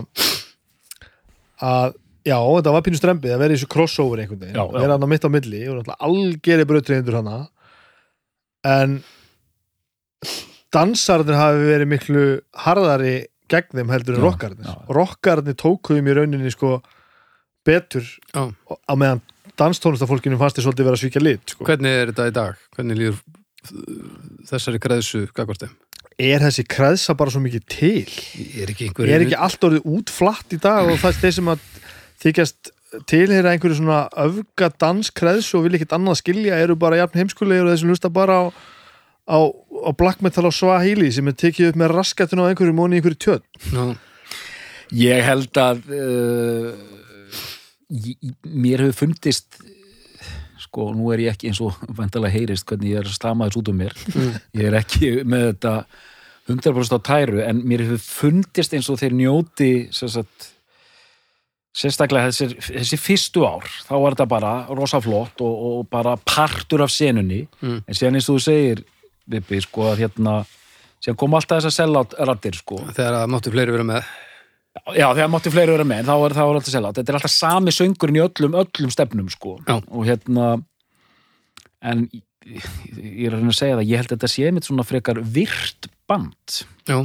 [1.61, 1.95] að
[2.29, 5.11] já, þetta var pínu strempið að vera í þessu crossover einhvern veginn vera hann á
[5.11, 7.39] mitt á milli og náttúrulega algeri brautriðindur hana
[8.69, 8.99] en
[10.75, 12.27] dansarnir hafi verið miklu
[12.67, 13.17] harðari
[13.49, 14.75] gegn þeim heldur en já.
[14.85, 16.79] og rockarnir tókuðum í rauninni sko
[17.65, 18.05] betur
[18.35, 18.49] Já.
[18.53, 19.23] á meðan
[19.59, 21.65] danstónustafólkinu fannst þið svolítið vera að svíkja lit sko.
[21.67, 22.65] Hvernig er þetta í dag?
[22.77, 23.21] Hvernig líður
[24.49, 25.77] þessari græðsu gagvart þeim?
[26.19, 28.09] er þessi kreðsa bara svo mikið til
[28.59, 31.51] Er ekki einhver er ekki allt orðið útflatt í dag og það er þeir sem
[31.53, 31.69] að
[32.25, 32.73] þykjast
[33.09, 37.75] tilheyra einhverju svona öfga danskreðs og vil ekkert annað skilja eru bara jafn heimskulegir og
[37.75, 38.45] þessum hlusta bara á,
[39.29, 42.99] á, á black metal og swahili sem er tekið upp með raskatun á einhverju móni
[42.99, 43.85] í einhverju tjöt Já,
[44.95, 46.71] Ég held að uh,
[48.49, 49.59] mér hefur fundist
[50.69, 53.79] sko, nú er ég ekki eins og vandalega heyrist hvernig ég er þess út um
[53.79, 53.97] mér.
[54.57, 55.75] Ég er ekki með þetta
[56.49, 60.53] 100% á tæru en mér hefur fundist eins og þeir njóti sem sagt,
[61.77, 66.85] sérstaklega þessi, þessi fyrstu ár þá var þetta bara rosa flott og, og bara partur
[66.85, 67.45] af senunni.
[67.61, 67.83] Mm.
[67.85, 68.85] en síðan eins og þú segir
[69.29, 70.39] Vippi, sko, að hérna
[70.99, 74.09] síðan kom alltaf þess að selja rættir sko þegar að máttu fleiri vera með
[74.95, 76.91] Já, þegar mátti fleiri vera með, þá er það alltaf selja.
[76.97, 79.57] Þetta er alltaf sami söngurinn í öllum, öllum stefnum, sko.
[79.67, 79.75] Já.
[79.91, 80.51] Og hérna,
[81.83, 82.05] en
[82.49, 85.21] ég, er að reyna að segja það, ég held að þetta sé mitt svona frekar
[85.23, 86.63] virt band.
[86.89, 87.03] Já,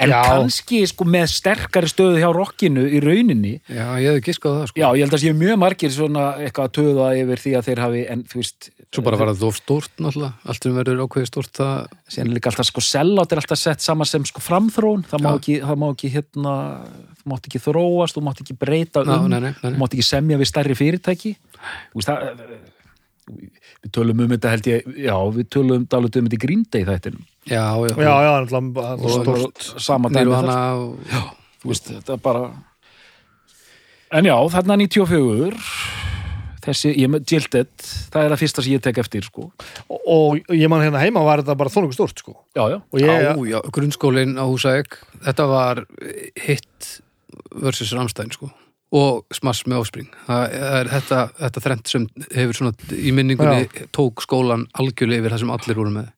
[0.00, 0.22] En Já.
[0.24, 3.60] kannski, sko, með sterkari stöðu hjá rockinu í rauninni.
[3.68, 6.68] já ég hefði giskað það sko Já, ég held að sé mjög margir svona eitthvað
[6.70, 8.70] að töða yfir því að þeir hafi, en þú veist...
[8.90, 11.76] Svo bara var það of stórt náttúrulega Allt sem verður ákveðið stórt það
[12.08, 15.04] Síðan er líka alltaf, sko, sellátt er alltaf sett saman sem, sko, framþróun.
[15.12, 16.56] Það má ekki, það má ekki, hérna,
[17.20, 19.28] þú mátt ekki þróast, þú mátt ekki breyta um.
[19.28, 22.44] nei, nei, nei, þú mátt ekki semja við stærri fyrirtæki Þú veist, það,
[23.38, 26.86] við tölum um þetta held ég já, við tölum dálítið um þetta í Green Day
[26.88, 27.24] þættinum.
[27.50, 31.30] Já, já, já, já, náttúrulega Og- stórt sama dæmi þar, Nirvana og...
[31.62, 32.44] þú veist, þetta er bara
[34.18, 35.58] en já, þarna 94
[36.64, 37.70] þessi, ég með Jilted
[38.12, 39.46] það er það fyrsta sem ég tek eftir sko.
[39.88, 42.34] og, og ég man hérna heima var þetta bara þónungu stórt sko.
[42.56, 45.84] Já, já, ég, Já, já, grunnskólinn á Húsavík Þetta var
[46.44, 46.90] hitt
[47.54, 48.50] versus Ramstein sko
[48.90, 54.24] og smass með áspring það er þetta, þetta þrend sem hefur svona í minningunni tók
[54.24, 56.08] skólan algjörlega yfir það sem allir voru með.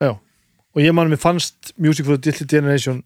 [0.00, 3.02] Já, og ég man mér fannst Music for the Dilly Generation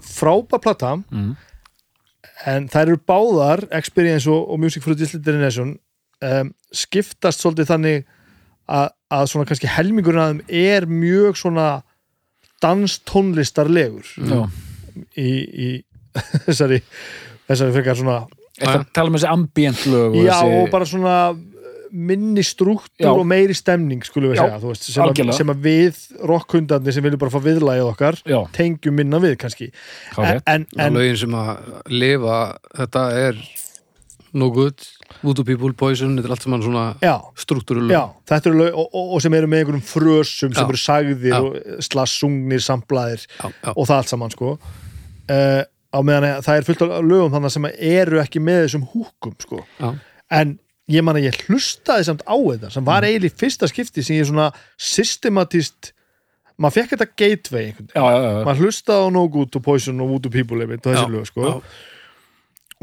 [0.00, 1.34] frábær plata mm.
[2.48, 5.76] en þær eru báðar Experience og, og Music for the Dilly Generation
[6.24, 8.06] um, skiptast svolítið þannig
[8.66, 11.68] að, að svona kannski helmingurinn að þeim er mjög svona
[12.64, 14.08] danstónlistarlegur.
[14.16, 14.46] Já.
[15.20, 15.68] í, í
[16.46, 16.80] þessari
[17.48, 18.18] þessari frekar svona
[18.56, 21.16] Þetta tala um þessi ambient lög og já þessi, og bara svona
[21.96, 23.10] minni struktúr Já.
[23.12, 25.36] og meiri stemning skulum við Já, segja, þú veist, sem, að, algjörlega.
[25.38, 29.68] sem að við rockhundarnir sem viljum bara fá viðlægið okkar já, tengjum minna við kannski.
[30.16, 31.52] En, er en, en, lögin sem að
[31.92, 32.40] lifa
[32.80, 33.38] þetta er
[34.36, 34.82] no good.
[35.22, 37.14] Voodoo People, Poison, þetta er allt saman svona já,
[37.94, 40.66] já, þetta eru lög og, og, og sem eru með einhverjum frösum sem Já.
[40.66, 41.38] eru sagðir Já.
[41.38, 44.52] og slassungnir, samplaðir já, já, og það allt saman sko.
[45.26, 45.62] Uh,
[45.96, 49.34] á meðan að það er fullt af lögum þannig sem eru ekki með þessum húkum
[49.42, 49.62] sko.
[50.30, 50.58] En
[50.92, 52.86] ég man að ég hlustaði samt á þetta sem Mm.
[52.86, 55.92] var eiginlega í fyrsta skipti sem ég svona systematist
[56.58, 57.98] maður fekk þetta gateway einhvern veginn.
[57.98, 61.10] Já, já, já, maður hlustaði á No Good og Poison og Voodoo People og þessi
[61.12, 61.42] lög sko.
[61.50, 61.60] já.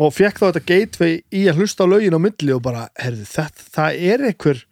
[0.04, 3.26] og fekk þá þetta gateway í að hlusta á lögin á milli og bara, herðu,
[3.30, 4.63] þetta, það er einhver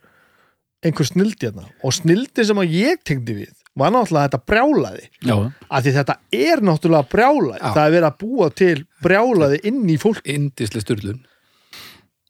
[0.82, 1.68] einhver snildi hérna.
[1.86, 5.36] Og snildi sem að ég tengdi við var náttúrulega þetta brjálaði já,
[5.72, 7.68] af því þetta er náttúrulega brjálaði Já.
[7.72, 10.24] það er verið að búa til brjálaði inn í fólk.
[10.28, 11.22] indislega styrlun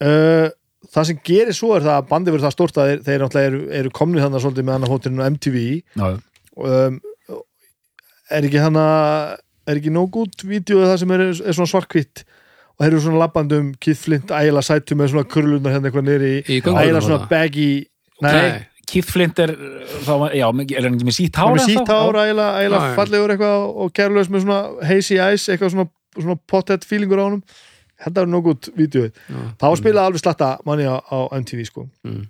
[0.06, 0.50] uh,
[0.92, 3.52] það sem gerir svo er það að bandi verður það stórt að þeir, þeir náttúrulega
[3.52, 5.58] eru, eru komnið þannig svolítið með hóttirinn á MTV
[6.02, 6.08] já,
[6.68, 7.00] um,
[8.32, 8.86] er ekki hana
[9.70, 12.24] er ekki no good vídeo það sem er, er svona svarkvitt
[12.78, 16.34] og þeir eru svona labbandum Keith Flint ægilega sættu með svona kurlunar hérna eitthvað nýri
[16.46, 17.70] ægilega svona baggy
[18.22, 18.62] nei,
[19.08, 19.54] Flint er
[20.04, 22.90] þá, já, er hann ekki með sítt hann hár með sítt hár ægilega, Já, ægilega
[22.92, 22.96] já.
[23.00, 25.88] fallegur eitthvað og kærlaus með svona hazy eyes eitthvað svona,
[26.18, 27.44] svona pothead feelingur á honum.
[28.02, 29.08] Þetta er no good vídeo.
[29.08, 31.88] Já, þá spilaði alveg slatta manni á, á MTV sko.
[32.04, 32.24] Mm.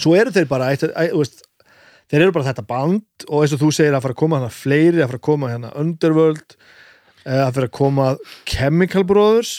[0.00, 1.42] svo eru þeir bara eitt, eitt, veist,
[2.12, 4.52] þeir eru bara þetta band og eins og þú segir að fara að koma hana
[4.54, 6.54] fleiri að fara að koma hérna Underworld
[7.26, 8.06] eh, að fara að koma
[8.48, 9.50] Chemical Brothers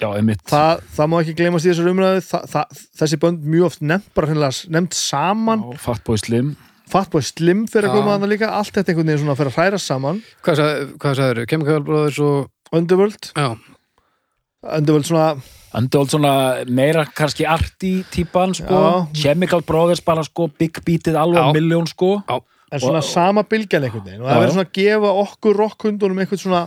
[0.00, 0.42] já, einmitt.
[0.48, 2.24] Það, það má ekki gleymast í þessar umræðu.
[2.28, 5.64] Það, það, þessi bönd mjög oft nefnt bara hreinlega nefnt saman.
[5.82, 6.56] Fatboy Slim.
[6.88, 8.48] Fatboy Slim fyrir að koma hana líka.
[8.56, 10.22] Allt þetta einhvern veginn svona að fyrir að hræra saman.
[10.46, 11.42] Hvað sagður?
[11.50, 13.32] Chemical Brothers og Underworld.
[13.36, 13.50] Já,
[14.78, 15.26] Underworld svona
[15.78, 16.32] Underworld svona
[16.72, 18.78] meira kannski arti típan sko,
[19.12, 19.22] Já.
[19.22, 22.14] Chemical Brothers bara sko big beatið alveg miljón sko.
[22.72, 24.22] En svona Og- sama bylgjan einhvern veginn.
[24.24, 26.62] Og það verður svona að gefa okkur rockhundunum einhvern svona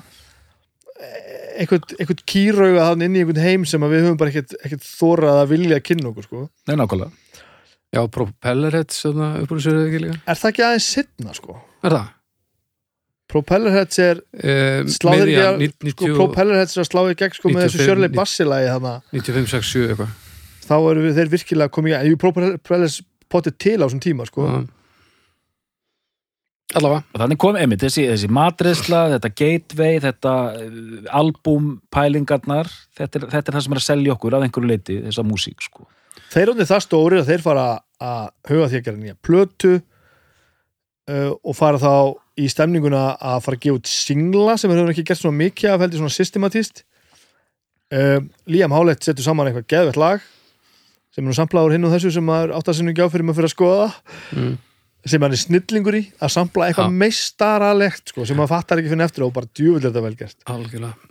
[1.02, 4.88] eh, einhvern, kýrauga þannig inn í einhvern heim sem að við höfum bara ekkert, ekkert
[4.88, 6.46] þórað að vilja að kynna okkur sko.
[6.70, 7.12] Nei, nákvæmlega
[7.92, 11.58] Já, Propellerheads þessu er það ekki líka er það ekki aðeins sittna sko?
[11.84, 12.10] Er það?
[13.32, 17.52] Propellerheads er Uh, sláður ekki að sko, 90, Propellerheads er að slá í gegn sko,
[17.52, 20.16] með þessu 95, Shirley Bassey-lagi þannig 95, 6, 7 eitthvað
[20.72, 22.98] þá eru við þeir virkilega komið í Propellers
[23.32, 24.48] potið til á þessum tíma sko.
[24.48, 24.81] Já.
[26.78, 33.20] Allavega Og þannig kom einmitt þessi, þessi matreysla, þetta gateway, þetta uh, album, pælingarnar, þetta
[33.20, 35.88] er, þetta er það sem er að selja okkur að einhverju leiti, þessa músík, sko.
[36.32, 37.68] þeir eru það stóri að þeir fara
[38.02, 41.94] að huga því að gera nýja plötu uh, og fara þá
[42.42, 45.84] í stemninguna að fara að gefa út singla sem hefur ekki gert svona mikið af
[45.84, 46.84] heldur svona systematíst
[47.94, 48.20] uh,
[48.50, 50.26] Liam Howlett setur saman eitthvað geðvett lag
[51.12, 53.42] sem er nú samplaður hinn og þessu sem maður átt að sinni gjá fyrir maður
[53.42, 53.88] fyrir að skoða
[54.38, 54.54] mm.
[55.06, 59.08] Sem hann er snillingur í að sampla eitthvað meistaralegt sko, sem maður fattar ekki fyrir
[59.08, 60.38] eftir og bara djúvill er þetta vel gert.
[60.52, 61.10] Algjörlega.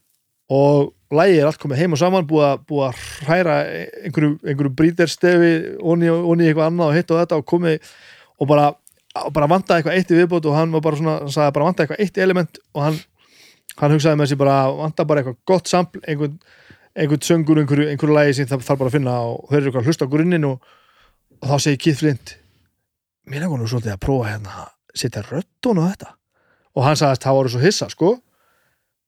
[0.50, 2.46] Og lægi er allt komið heim og saman búið
[2.86, 3.56] að, hræra
[4.06, 7.90] einhverju, einhverju bríterstefi onni, onni eitthvað annað og hitt og þetta og komið
[8.40, 8.66] og bara,
[9.34, 11.86] bara vantaði eitthvað eitt í viðbót og hann var bara svona, hann sagði bara vantaði
[11.86, 13.00] eitthvað eitt element og hann,
[13.82, 16.36] hann hugsaði með sér bara vantaði bara eitthvað gott sampl einhvern,
[16.94, 19.90] einhvern söngur, einhverju, einhverju lægi sem það þarf bara að finna og eru eitthvað að
[19.90, 20.70] hlusta á grunninn og,
[21.40, 22.36] og þá segir Keith Flint
[23.30, 26.10] mér er nú svolítið að prófa hérna að setja röddun á þetta.
[26.76, 28.10] Og hann sagðist það voru svo hissa sko.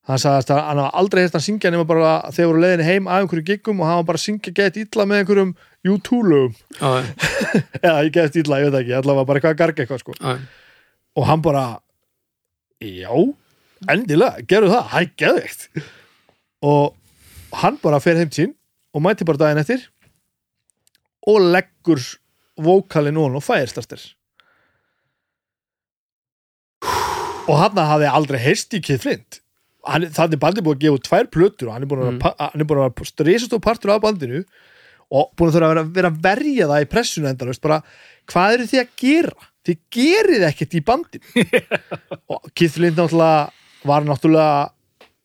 [0.08, 3.10] Hann sagðist að hann hafa aldrei hérst að syngja nema bara þegar voru leiðinni heim
[3.10, 5.52] af einhverju giggum og hann var bara að syngja gett illa með einhverjum
[5.82, 6.90] U2-lögum Já,
[7.82, 10.16] eða ég gett illa, ég veit ekki, allavega bara eitthvað að garga eitthvað sko.
[10.18, 10.34] Já,
[11.18, 11.64] og hann bara
[12.82, 13.14] já,
[13.94, 15.64] endilega, gerðu það, hæ, geðveikt.
[16.66, 18.54] Og hann bara fer heim sín
[18.94, 19.86] og mæti bara daginn eftir
[21.30, 22.02] og leggur
[22.60, 24.02] vókalinn og færstartir
[27.50, 29.38] og hann hafði aldrei heyrst í Keith Flint
[29.88, 32.20] hann, þannig bandi búið að gefa út tvær plötur og hann er búin að Mm.
[32.60, 34.44] er búin að vera stresast og partur af bandinu
[35.12, 37.82] og búin að þurfa að vera, vera að verja það í pressuna endalaust, bara
[38.30, 39.48] hvað eru þið að gera?
[39.62, 41.44] Þið gerið ekkert í bandinu
[42.32, 43.50] og Keith Flint náttúrulega
[43.86, 44.70] var náttúrulega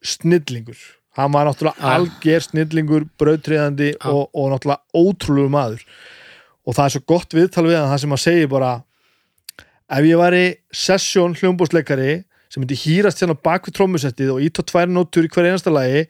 [0.05, 0.77] snillingur
[1.17, 1.95] hann var náttúrulega Ja.
[1.97, 4.11] alger snillingur brautriðandi Ja.
[4.11, 5.85] og, og náttúrulega ótrúlegu maður
[6.67, 8.71] og það er svo gott viðtal við það sem að segja bara
[9.97, 10.45] ef ég væri
[10.75, 15.31] sesjón hljómbúsleikari sem myndi hýrast hérna bak við trómusettið og ít á tvær nótur í
[15.31, 16.05] hver einasta lagi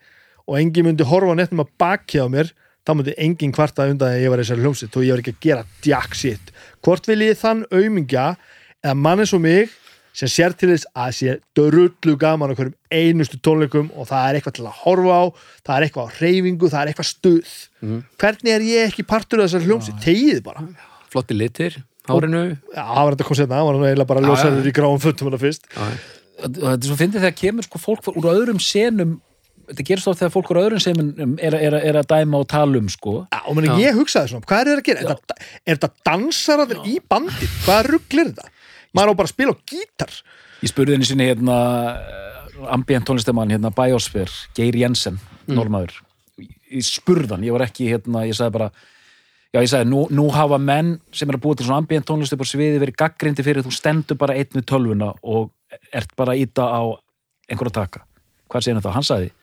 [0.48, 2.54] og engin myndi horfa neitt um að baki á mér
[2.88, 5.42] þá myndi engin kvarta undan að ég var þessari hljómsett og ég var ekki að
[5.44, 6.54] gera jack shit.
[6.86, 8.30] Hvort vil ég þann aumingja
[8.80, 9.74] eða mann eins og mig
[10.18, 14.40] sem sér til þess að sé drullu gaman á hverjum einustu tónleikum og það er
[14.40, 15.26] eitthvað til að horfa á
[15.68, 17.52] það er eitthvað á reyfingu, það er eitthvað stuð
[17.86, 18.00] Mhm.
[18.18, 20.64] hvernig er ég ekki partur af þessari hljómsett tegið bara
[21.14, 21.78] flotti litir,
[22.10, 22.42] hárinu
[22.74, 24.70] Já, það var þetta kom setna, það var nú eiginlega bara Já, ljósæður já.
[24.72, 25.86] í gráum fötum hana fyrst Já,
[26.38, 29.14] Og þetta er svo fyndið þegar kemur sko fólk úr öðrum senum,
[29.70, 32.78] þetta gerist oft þegar fólk úr öðrum senum er, er, er að dæma og tala
[32.78, 33.14] um, sko.
[33.34, 35.02] Já, og meni, ég hugsaði svona, hvað er það að gera?
[35.02, 35.38] Er þetta,
[35.72, 37.50] þetta dansaraður í bandi?
[37.66, 38.52] Hvað rugglir þetta?
[38.98, 40.14] Maður á bara að spila á gítar.
[40.64, 41.58] Ég spurði henni sinni hérna
[41.94, 42.38] uh,
[42.74, 46.02] ambient tónlistamann hérna Biosphere, Geir Jensen normaður,
[46.38, 48.70] ég spurðan ég var ekki hérna, ég sagði bara
[49.54, 52.36] já ég sagði, nú, nú hafa menn sem er að búa til svona ambient tónlist
[52.36, 55.52] upp á sviði verið gaggrindi fyrir þú stendur bara einn við tölvuna og
[55.96, 56.82] ert bara að íta á
[57.48, 58.06] einhverja taka,
[58.52, 58.94] hvað segir hann þá?
[58.98, 59.34] Hann sagði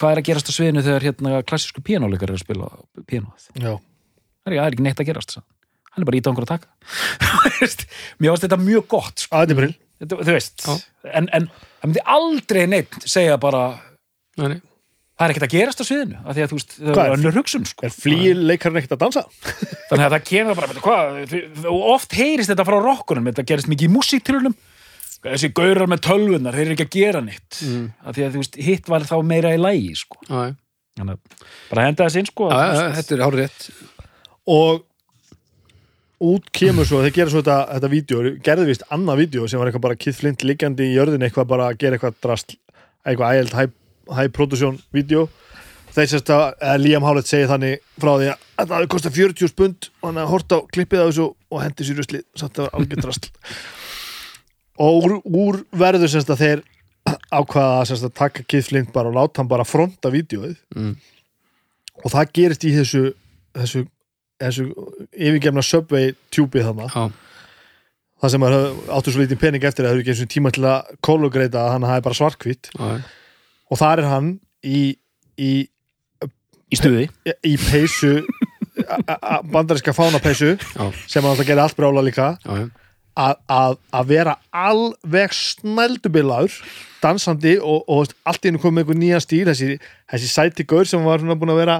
[0.00, 2.70] hvað er að gerast á sviðinu þegar hérna klassísku píanóleikar er að spila
[3.06, 3.50] píanóð?
[3.54, 3.68] Það
[4.50, 5.50] er, það ekki neitt að gerast sagði
[5.94, 6.02] hann.
[6.02, 6.68] er bara að íta á einhverja taka
[8.20, 9.38] mér varst þetta mjög gott sko.
[9.40, 9.74] að er brill
[10.04, 10.66] þú veist,
[11.14, 13.60] en, en það myndi aldrei neitt segja bara
[14.36, 14.58] nei,
[15.14, 17.36] það er ekkert að gerast á sviðinu af því að þú veist, það er önnur
[17.38, 17.86] hugsun sko.
[17.86, 19.22] Er flýir leikarinn ekkert að dansa?
[19.88, 21.34] þannig að það kemur bara, hvað
[21.70, 24.56] og oft heyrist þetta frá rockunum þetta gerist mikið í músíktilunum
[25.24, 27.84] þessi gaurar með tölvunar, þeir eru ekki að gera neitt Mm.
[28.04, 30.18] af því að þú veist, hitt var þá meira í lægi sko.
[30.28, 31.14] Að
[31.70, 33.64] bara henda þess inn sko, að, þetta er hárið rétt
[34.52, 34.82] Og
[36.22, 39.70] út kemur svo, þeir gera svo þetta, þetta vídeo, gerðu vist annað vídeo sem var
[39.70, 42.54] eitthvað bara Keith Flint liggjandi í jörðin eitthvað bara að gera eitthvað drast
[43.04, 43.72] eitthvað
[44.14, 45.28] high production vídeo.
[45.94, 49.88] Þeir sérst að Liam Howlett segir þannig frá því að þetta hafi kostað 40 spund
[50.02, 53.02] og hann horta á klippið á þessu og hendi sér rusli samt að var algjör
[53.04, 53.28] drast
[54.82, 56.64] og úr, úr verður sérst að þeir
[57.30, 60.56] ákvaða sérst að taka Keith Flint bara og láta hann bara fronta vídeoið.
[60.74, 60.96] Mm.
[62.02, 63.04] og það gerist í þessu
[63.54, 63.84] þessu,
[64.42, 64.66] þessu
[65.14, 66.88] yfirgefna subway tjúbið þarna.
[66.90, 67.04] Já,
[68.24, 70.32] það sem maður höf- áttu svo lítið pening eftir að það eru ekki eins og
[70.34, 72.18] tíma til að kolugreita að hann hafi bara
[72.74, 73.02] já, já.
[73.70, 74.30] og þar er hann
[74.64, 74.80] í,
[75.38, 75.50] í,
[76.72, 77.08] í stuði.
[77.44, 78.14] Í peysu
[78.88, 82.32] a- a- a- bandaríska fánapeysu Já, sem hann alltaf gerir allt brála líka.
[83.14, 83.36] Að,
[84.10, 86.56] vera alveg snældubilaður
[87.04, 89.44] dansandi og, og allt í hennu komið með einhver nýja stíl.
[89.46, 89.76] Þessi,
[90.10, 91.76] þessi sæti gaur sem var búin að vera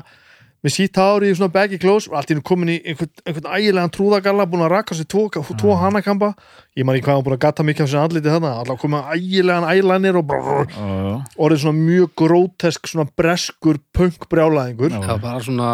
[0.64, 3.48] með sítt hári í svona baggy clothes og allt í hennu komin í einhvern, einhvern
[3.58, 5.26] ægilegan trúðagalla búin að raka sér tvo,
[5.60, 6.30] tvo hanakampa
[6.78, 9.10] ég man ekki hvað hann búin að gata mikið af sér andliti þarna alltaf komið
[9.18, 11.14] ægilegan ælanir og brrr, Já, já.
[11.36, 15.00] orðið svona mjög grótesk svona breskur punk brjálæðingur Já.
[15.04, 15.70] það var bara svona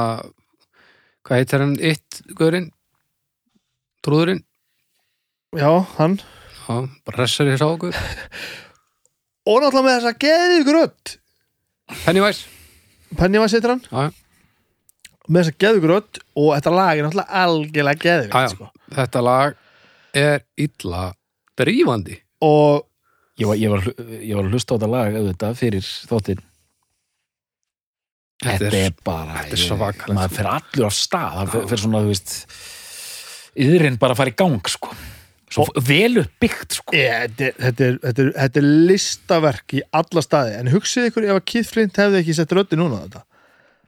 [1.26, 2.68] hvað heitir hann eitt gaurinn
[4.04, 4.42] trúðurinn?
[5.54, 6.14] Já, hann.
[6.66, 6.74] Já,
[7.06, 7.94] bara hressar í sá okkur.
[9.50, 11.12] Og náttúrulega með þessa geði grödd
[12.04, 12.46] Pennywise.
[13.18, 13.82] Pennywise heitir hann.
[13.90, 14.12] Já,
[15.30, 18.48] með þessa geðu grödd og þetta lag er náttúrulega algjörlega já.
[18.54, 18.70] sko.
[18.98, 19.56] þetta lag
[20.18, 21.08] er illa
[21.60, 22.86] drífandi og
[23.40, 23.80] Ég var, ég, var,
[24.20, 26.40] ég var að hlusta á þetta lag auðvitað fyrir þóttin
[28.40, 30.36] Þetta Þetta er- bara þetta er ég- svakalegt, maður sko.
[30.36, 32.34] fer allur á stað það fer, svona, þú veist
[33.60, 34.92] yðurinn bara að fara í gang sko.
[35.50, 36.92] svo velur byggt sko.
[36.94, 41.08] é, þetta, er- þetta, er, þetta, er, þetta er listaverk í alla staði en hugsið
[41.10, 43.22] ykkur ef að Keith Flint hefði ekki sett röddi núna á þetta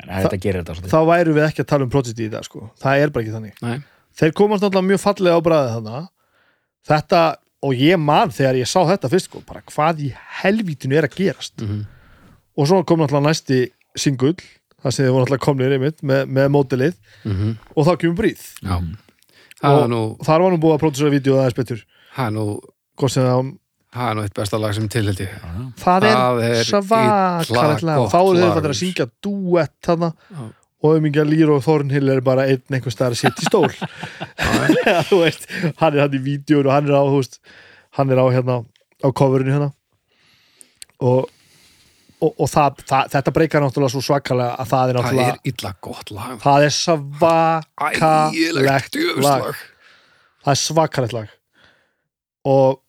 [0.08, 2.70] en þetta gerir þetta þá væru við ekki að tala um Prodigy í dag sko.
[2.82, 3.78] það er bara ekki þannig Nei.
[4.18, 6.08] þeir komast náttúrulega mjög fallega á bræðið þarna
[6.88, 7.20] þetta,
[7.62, 10.10] og ég man þegar ég sá þetta fyrst, sko, bara hvað í
[10.42, 11.84] helvítinu er að gerast Mhm.
[12.58, 14.34] og svo kom náttúrulega næsti singull
[14.82, 16.94] það sem þið voru náttúrulega komnir einmitt með, með mótilið
[17.24, 17.56] Mhm.
[17.76, 18.82] og þá kemur bríð já
[19.62, 21.84] Og- nú þar var nú búið að pródusera vídeo aðeins betur
[22.18, 22.58] er nú
[22.98, 23.56] hvort sem það
[23.92, 25.26] það er nú eitt besta lag sem tilhaldi
[25.82, 26.14] það er,
[27.52, 30.08] Það er gott þá eru þeir bara að syngja duett þarna.
[30.32, 30.42] Já.
[30.82, 33.46] og um ekki að Lýra og Þornhill er bara einn einhvers staðar að setja í
[33.50, 33.72] stól.
[34.82, 35.42] Já, þú veist,
[35.78, 37.36] hann er hann í vídjónu og hann er á, þú veist,
[37.98, 38.54] hann er á hérna
[39.02, 39.70] á coverinu hérna.
[41.02, 41.20] Og,
[42.22, 45.40] og, og það, það, þetta breykar náttúrulega svo svakalega að það er það náttúrulega er
[45.52, 46.34] illa gott lag.
[46.42, 49.54] Það er svakalegt lag.
[50.42, 51.28] Það er svakalegt lag.
[52.50, 52.81] Og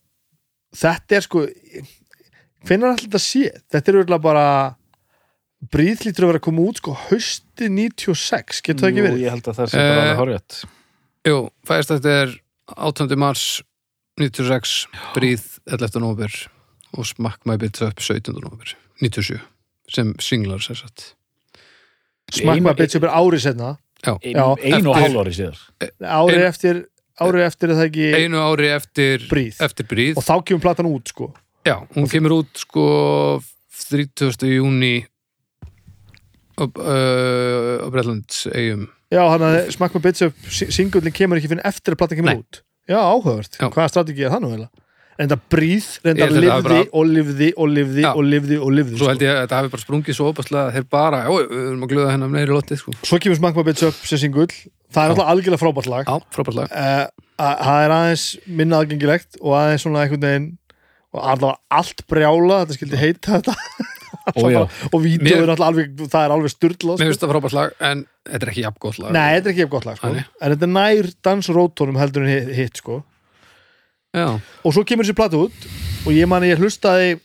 [0.78, 3.44] þetta er sko er alltaf þetta sé
[3.74, 4.46] þetta er auðvitað bara
[5.74, 9.22] bríð lítur að vera að koma út sko hausti 96, getur það ekki Jú, verið?
[9.24, 10.64] ég held að það sé bara Eh, alveg horrið
[11.30, 11.38] jú,
[11.70, 12.34] fæðist þetta er
[12.76, 13.16] 18.
[13.20, 13.46] mars
[14.20, 14.74] 96
[15.16, 16.00] Bríð 11.
[16.04, 16.36] november
[16.94, 18.34] og Smack My Bitch Up 17.
[18.36, 19.40] november 97
[19.94, 21.14] sem singlar sér satt
[22.34, 23.72] Smakk maður bitch upp er árið setna
[24.04, 25.60] já, einu og hálf ári síðar
[26.02, 26.80] árið Ein- eftir
[27.22, 29.61] árið eftir er það ekki einu ári eftir Bríð.
[29.61, 31.30] eftir Bríð og þá kemur platan út sko
[31.66, 32.86] já, hún kemur út sko
[33.89, 34.47] 30.
[34.49, 34.93] júni
[36.57, 41.51] á, uh, á Breitlands eigum já, hann að smakk maður bitch up singullin kemur ekki
[41.53, 42.41] fyrir eftir að platan kemur Nei.
[42.41, 44.70] út já, áhugavert, hvaða strategi er það nú
[45.22, 49.11] en það bríð, reynda lifði og lifði og lifði og lifði og lifði svo sko.
[49.11, 51.86] held ég að þetta hafi bara sprungið svo opaslega að þeir bara, já, við erum
[51.86, 52.93] að glöða hennar meiri lótið sko.
[53.03, 54.49] svo kemur smakk maður bitch up sem singull
[54.94, 56.10] það er alltaf algjörlega frábært lag.
[56.10, 56.72] Já, frábært lag.
[56.72, 57.08] Eh,
[57.44, 60.48] að- það er aðeins minna aðgengilegt og aðeins svona einhvern veginn
[61.14, 63.58] og allavega allt brjála þetta skildi heita þetta.
[64.24, 68.46] Ó, og alltaf alveg það er alveg styrla mér finnst það frábært lag en þetta
[68.46, 69.12] er ekki jafn gott lag.
[69.12, 70.12] Nei, þetta er ekki gott lag sko.
[70.14, 73.02] En þetta nær dansrótónum heldur en hitt, sko.
[74.64, 75.68] og svo kemur þessi plata út
[76.06, 77.18] og ég man ég hlustaði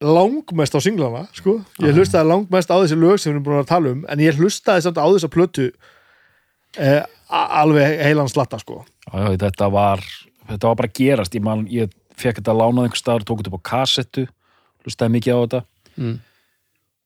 [0.00, 1.58] langmest á singlana sko.
[1.82, 4.36] ég hlustaði langmest á þessi lög sem við erum búin að tala um en ég
[4.36, 5.70] hlustaði samt á þessa plötu
[6.78, 8.82] eh, alveg heilan slatta sko.
[9.06, 10.04] Já, já, þetta var
[10.46, 11.34] þetta var bara að gerast.
[11.36, 14.26] Ég, man, ég fekk þetta lánað einhver staðar, tók þetta upp á kassettu
[14.86, 15.64] hlustaði mikið á þetta.
[15.96, 16.16] Mm.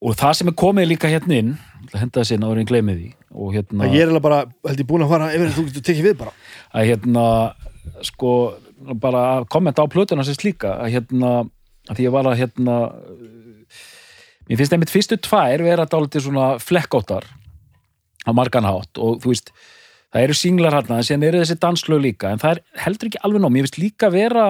[0.02, 1.50] og það sem er komið líka hérna inn
[1.92, 3.10] að henda þessi inn áður en ég gleymi því.
[3.30, 6.08] Og hérna ég er eiginlega bara, held ég búin að fara yfir, þú getur tekið
[6.08, 6.32] við bara.
[6.74, 7.24] Að hérna
[8.08, 8.32] sko
[9.00, 11.32] bara að kommenta á plötuna sem slíka að hérna
[11.90, 12.76] að því ég var að hérna
[14.48, 17.26] mér finnst einmitt fyrstu tvær vera dálítið svona flekkóttar
[18.26, 19.52] á margan hátt og þú veist
[20.10, 23.22] það eru singlar hérna en síðan eru þessi danslög líka en það er heldur ekki
[23.24, 23.54] alveg nóg.
[23.54, 24.46] Mér finnst líka vera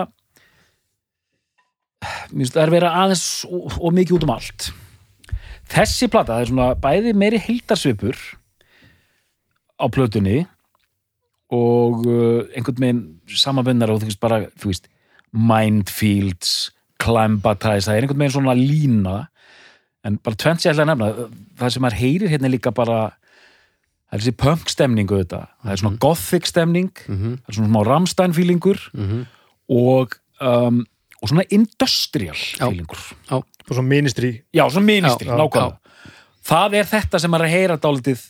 [2.33, 4.71] mér finnst það er vera aðeins og, og mikið út um allt.
[5.71, 8.18] Þessi plata, það er svona bæði meiri hildarsvipur
[9.79, 10.41] á plötunni
[11.55, 13.05] og uh, einhvern veginn
[13.39, 14.91] samanbundar og þú veist bara, þú veist
[15.31, 19.16] Mindfields, Climbatise það er einhvern veginn svona lína.
[20.07, 21.11] En bara tvennt sér að nefna
[21.61, 23.01] það sem maður heyrir hérna líka bara
[24.11, 26.90] það er þessi punk stemningu þetta það er svona gothic stemning.
[27.08, 27.36] Mhm.
[27.44, 28.80] það er svona smá Rammstein feelingur.
[28.94, 29.20] Mhm.
[29.70, 30.84] og, um,
[31.22, 32.98] og svona industrial feelingur.
[33.30, 34.42] Já, og svo ministry.
[34.52, 35.78] Já, svona ministri, Já, já, nákvæmlega.
[36.44, 38.24] það er þetta sem er að heyra dálítið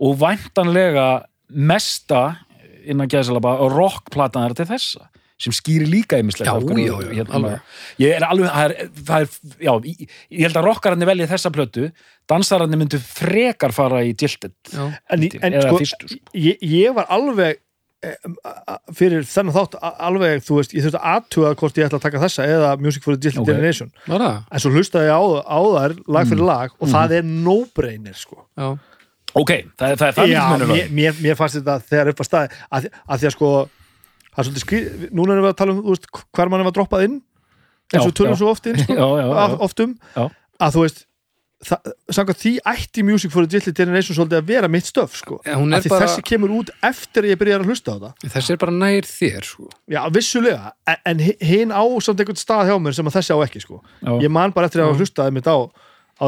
[0.00, 2.38] og væntanlega mesta
[2.86, 5.08] innan gæðsalaba rockplatan er til þessa
[5.38, 7.52] sem skýri líka Já, já, já, hérna,
[8.02, 9.28] ég er alveg það er, það er,
[9.62, 10.02] já, ég,
[10.34, 11.86] ég held að rockararnir velji þessa plötu,
[12.30, 14.84] dansararnir myndu frekar fara í Jilted já.
[15.14, 16.20] en, en sko, fyrstu sko.
[16.34, 17.62] ég, ég var alveg
[18.94, 22.20] fyrir þennan þátt alveg, þú veist, ég þurfti að aðtuga hvort ég ætla að taka
[22.22, 23.48] þessa eða Music for a Digital Ok.
[23.50, 24.36] Generation Var það?
[24.54, 28.44] en svo hlustaði ég á, á þær lag fyrir lag og það er no-brainer sko.
[28.54, 28.68] Já.
[29.34, 32.22] ok, það, það er það Já, mismunur á mér, mér, mér fannst þetta þegar upp
[32.22, 33.50] að staði að, að því að sko
[34.38, 34.80] það er svolítið skri,
[35.10, 36.06] núna erum við að tala um veist,
[36.38, 37.18] hver mann var droppað inn
[37.88, 38.38] eins og já.
[38.38, 39.36] svo oft inn sko, Já, já, já.
[39.44, 40.24] af- oft um Já.
[40.62, 41.04] að þú veist
[41.66, 45.40] það, samkvæmt því ætti Music for a Digital Generation svolítið að vera mitt stöf sko.
[45.42, 48.28] Er að því bara- þessi kemur út eftir að ég byrjar að hlusta á það
[48.36, 49.66] Þessi er bara nær þér sko.
[49.90, 53.34] Já, vissulega, en, en hi- hinn á samt einhvern stað hjá mér sem að þessi
[53.34, 53.80] á ekki sko.
[54.22, 55.56] Ég man bara eftir að hafa hlustað mitt á
[56.22, 56.26] á,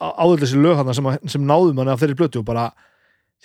[0.00, 2.70] á, á þessi lög hana sem, að- sem náðum hann af þeirri blötu og bara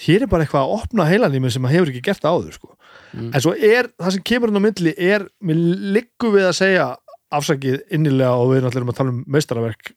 [0.06, 2.54] hér er bara eitthvað að opna heilan í mér sem að hefur ekki gert áður
[2.54, 2.76] sko.
[3.18, 5.64] en svo er, það sem kemur hann á milli er, mér
[5.98, 6.86] liggur við að segja
[7.34, 9.92] afsakið innilega og við erum allir um að tala um meistaraverk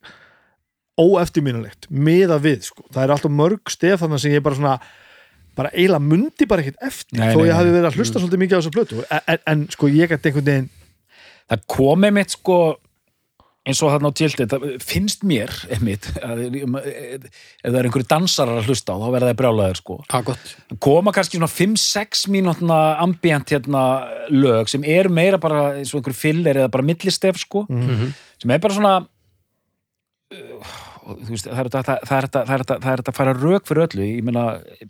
[1.01, 2.85] óeftirmínulegt, miða við sko.
[2.89, 4.75] það er alltaf mörg stef þannig sem ég bara svona
[5.59, 8.57] bara eiginlega mundi bara ekkert eftir Nei, þó ég hafi verið að hlusta svolítið mikið
[8.57, 10.69] á þessa plötu en, en, en sko ég gæti einhvern veginn
[11.51, 12.59] það komið mitt sko
[13.71, 17.29] eins og þarna á tjildi, það finnst mér einmitt, að, ef
[17.65, 19.99] það er einhverju dansarar að hlusta á, þá verða það brjálæður sko.
[20.11, 20.53] ah, gott.
[20.83, 23.85] koma kannski svona 5-6 mínútna ambient hérna
[24.35, 28.13] lög sem eru meira bara eins og einhverju filler eða bara millistef sko, Mhm.
[28.43, 28.95] sem er bara svona
[30.35, 30.77] uh,
[31.29, 34.45] veist, það er þetta það það það að fara rauk fyrir öllu ég meina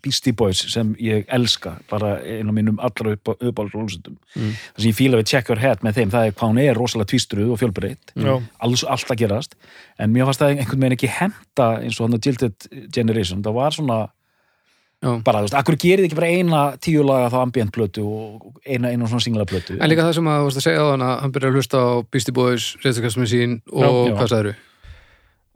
[0.05, 4.53] Beastie Boys sem ég elska bara einn af mínum allra uppáhaldsrólsundum Mm.
[4.77, 6.77] það sem ég fíla við Check Your Head með þeim það er hvað hún er
[6.79, 8.35] rosalega tvístruð og fjölbreytt Já.
[8.63, 9.57] alls, allt að gerast
[9.99, 13.59] en mér fannst það einhvern veginn ekki henda eins og hann að Jilted Generation það
[13.59, 13.99] var svona
[15.01, 15.15] Já.
[15.25, 18.59] bara, þú veist, akkur gerir þið ekki bara eina tíu laga þá ambient plötu og
[18.69, 20.91] eina, eina svona singla plötu En líka það sem að þú varst að segja á
[20.93, 24.15] hann að hann byrjar að hlusta á Beastie Boys, Reykjavík sín og Já.
[24.19, 24.51] hvað sagður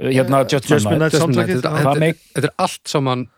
[0.01, 2.19] hérna Judgment Judgment Night Night soundtrackið, þetta, já.
[2.41, 3.29] Er allt saman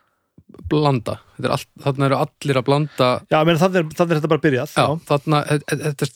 [0.70, 1.18] blanda.
[1.36, 3.10] Þetta er allt, þarna eru allir að blanda.
[3.32, 6.08] Já, menn þannig er, þannig er þetta bara byrjað já, þarna, þetta,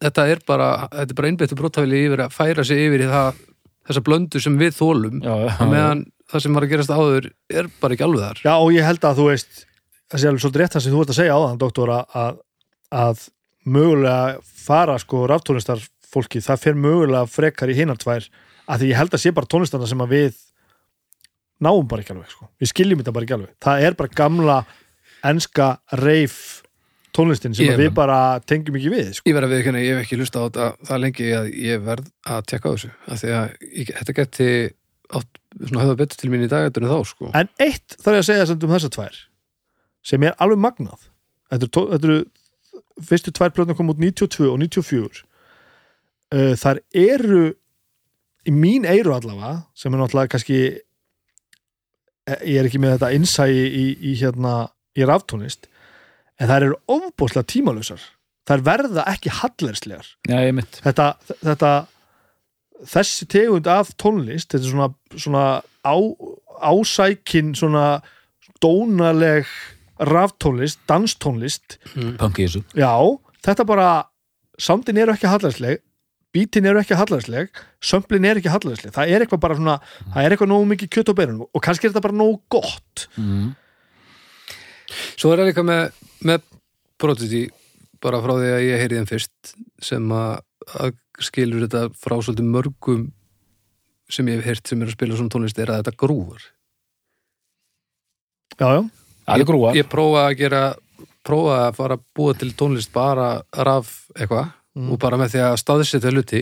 [0.00, 3.42] þetta, er bara þetta er bara einbyttu brótafili yfir að færa sig yfir í það
[3.84, 7.70] þessa blöndu sem við þólum já, já, meðan það sem var að gerast áður er
[7.82, 8.42] bara ekki alveg þar.
[8.46, 9.64] Já, og ég held að þú veist
[10.10, 12.38] það sé alveg svolítið rétt það sem þú ert að segja á þann, doktor, að,
[12.94, 13.26] að
[13.64, 18.26] mögulega fara sko ráftónlistar fólki, það fer mögulega frekar í hinar tvær,
[18.68, 20.42] að því ég held að sé bara tónlistarna sem að við
[21.64, 22.48] náum bara ekki alveg, sko.
[22.60, 23.54] Við skiljum þetta bara ekki alveg.
[23.64, 24.58] Það er bara gamla
[25.24, 25.68] enska
[26.00, 26.38] reif
[27.14, 29.28] tónlistin sem við bara tengjum ekki við, sko.
[29.30, 32.08] Ég verð að við ég hef ekki hlusta á þetta það lengi að ég verð
[32.34, 34.48] að tekka á þessu af því að ég, þetta geti
[35.14, 37.30] átt svona höfða betur til mín í dag en þá sko.
[37.38, 39.20] En eitt þarf ég að segja samt um þessar tvær
[40.04, 41.10] sem er alveg magnað
[41.54, 45.20] Þetta eru, tó- þetta eru fyrstu tvær plötna kom út 92 og 94
[46.34, 47.42] uh, Þar eru
[48.44, 53.52] í mín eiru allavega sem er náttúrulega kannski eh, ég er ekki með þetta innsæi
[53.54, 54.54] í, í hérna
[54.94, 55.68] í raftónist
[56.38, 58.04] en það eru ofbúslega tímalösar
[58.48, 60.08] þær verða ekki hallerslegar
[60.84, 61.72] þetta, þetta
[62.90, 65.46] þessi tegund af tónlist þetta er svona, svona
[65.84, 65.96] á,
[66.64, 67.86] ásækin svona
[68.62, 69.48] dónaleg
[70.00, 71.78] raftónlist, danstónlist.
[72.18, 72.64] Punk í þessu.
[72.78, 72.94] Já,
[73.44, 73.88] þetta bara
[74.58, 75.82] soundin eru ekki hallarsleg
[76.34, 79.76] bítin eru ekki hallarsleg sömplin er ekki hallarsleg, það er eitthvað bara svona
[80.14, 83.06] það er eitthvað nógu mikið kjöt og berun og kannski er þetta bara nógu gott.
[83.20, 83.52] Mm.
[85.14, 85.84] Svo er það líka með,
[86.26, 86.48] með
[87.00, 87.44] Prodigy
[88.04, 93.04] bara frá því að ég heyri þeim fyrst sem að, skilur þetta frá svolítið mörgum
[94.10, 96.42] sem ég hef heyrt sem er að spila svona tónlist er að þetta grúvar
[98.58, 98.80] já, já,
[99.24, 100.62] það er grúa Ég prófa að gera
[101.24, 104.88] prófa að fara að búa til tónlist bara raf eitthvað Mm.
[104.90, 106.38] og bara með því að staðsetja hluti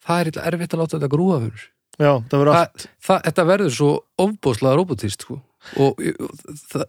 [0.00, 1.64] það er eitthvað erfitt að láta þetta grúa fyrir
[2.00, 2.84] já, það verður allt.
[2.84, 3.88] það, það, þetta verður svo
[4.24, 5.36] ofbóðslega robotist sko.
[5.84, 6.00] og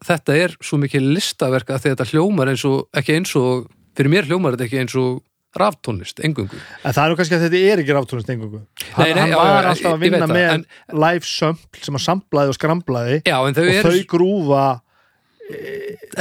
[0.07, 3.67] þetta er svo mikið listaverk að þetta hljómar eins og ekki eins og,
[3.99, 5.19] fyrir mér hljómar þetta ekki eins og
[5.59, 9.11] raftónlist, engungu en það er nú kannski að þetta er ekki raftónlist engungu hann, Nei,
[9.11, 10.65] nei, hann já, var alltaf að vinna það, með en-
[11.03, 14.63] live sömpl sem að samplaði og skramplaði já, þau og þau grúfa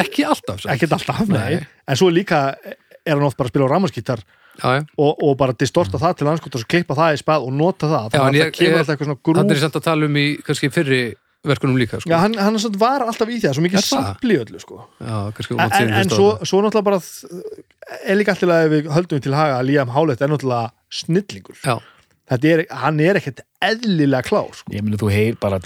[0.02, 4.18] ekki alltaf ekkert alltaf, en svo líka er hann oft bara að spila á já.
[4.98, 7.88] Og, og bara distorta það til anskot og svo klippa það í spað og nota
[7.90, 10.08] það þannig að það kemur alltaf eitthvað svona Þannig er grúf ég samt að tala
[10.10, 11.02] um í kannski fyrri
[11.46, 12.10] verkunum líka sko.
[12.12, 14.82] Já, hann, hann samt var alltaf í því það, svo mikið Er sampli öllu sko.
[15.00, 15.16] já
[15.80, 16.98] en, en, svo, svo náttúrulega bara
[18.04, 20.68] er líka alltaf að við höldum til haga að Liam Howlett er náttúrulega
[21.00, 21.78] snillingur já,
[22.30, 24.70] Þetta er, hann er ekkert eðlilega klár sko.
[24.70, 25.58] ég meni þú heyr bara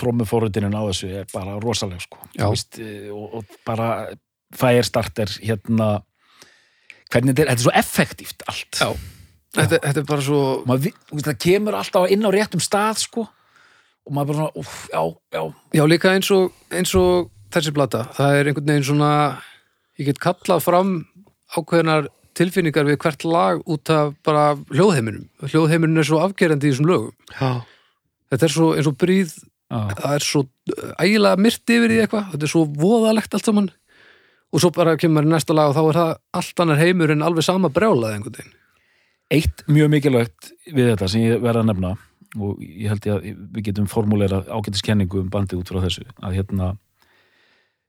[0.00, 2.46] trómmuforutinin á þessu er bara rosaleg sko Já.
[2.46, 3.90] Þú veist, eh, og, og bara
[4.56, 6.00] Firestarter hérna
[7.10, 8.80] hvernig þetta er, þetta er svo effektíft allt.
[8.80, 8.88] Já.
[9.50, 10.96] Þetta, þetta er bara svo maður,
[11.26, 13.26] það kemur alltaf inn á réttum stað sko.
[14.06, 15.02] Og maður bara svona, úf, já,
[15.34, 15.42] já.
[15.76, 19.10] Já, líka eins og, eins og þessi plata, það er einhvern veginn svona
[20.00, 20.94] ég get kallað fram
[21.56, 22.08] ákveðnar
[22.38, 25.26] tilfinningar við hvert lag út af bara hljóðheiminum.
[25.42, 27.14] Hljóðheiminum er svo afgerandi í þessum lögum.
[27.34, 27.50] Já,
[28.30, 29.80] þetta er svo eins og bríð Já.
[29.98, 30.44] það er svo
[31.02, 32.30] ægilega myrt yfir því eitthvað.
[32.32, 33.68] Þetta er svo voðalegt allt saman
[34.52, 37.22] og svo bara kemur í næsta lag og þá er það allt annar heimur en
[37.22, 38.56] alveg sama brjálað einhvern veginn
[39.30, 41.90] Eitt mjög mikilvægt við þetta sem ég verða að nefna
[42.40, 46.34] og ég held ég að við getum formúleira ágætiskenningu um bandið út frá þessu að
[46.40, 46.72] hérna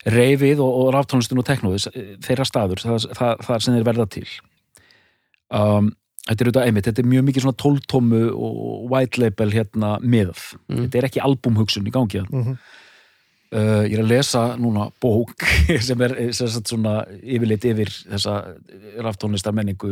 [0.05, 1.88] reyfið og, og ráftónlistin og teknóðis
[2.26, 4.28] þeirra staður, það, það, það sem þeir verða til
[5.53, 5.91] um,
[6.26, 10.41] þetta er auðvitað einmitt, þetta er mjög mikið svona tóltómu og white label hérna miðað,
[10.72, 10.86] Mm.
[10.86, 12.57] þetta er ekki albumhugsun í gangi hérna Mhm.
[13.51, 15.43] Uh, ég er að lesa núna bók
[15.87, 18.35] sem er sem sagt svona yfirleitt yfir þessa
[19.03, 19.89] raftónlistar menningu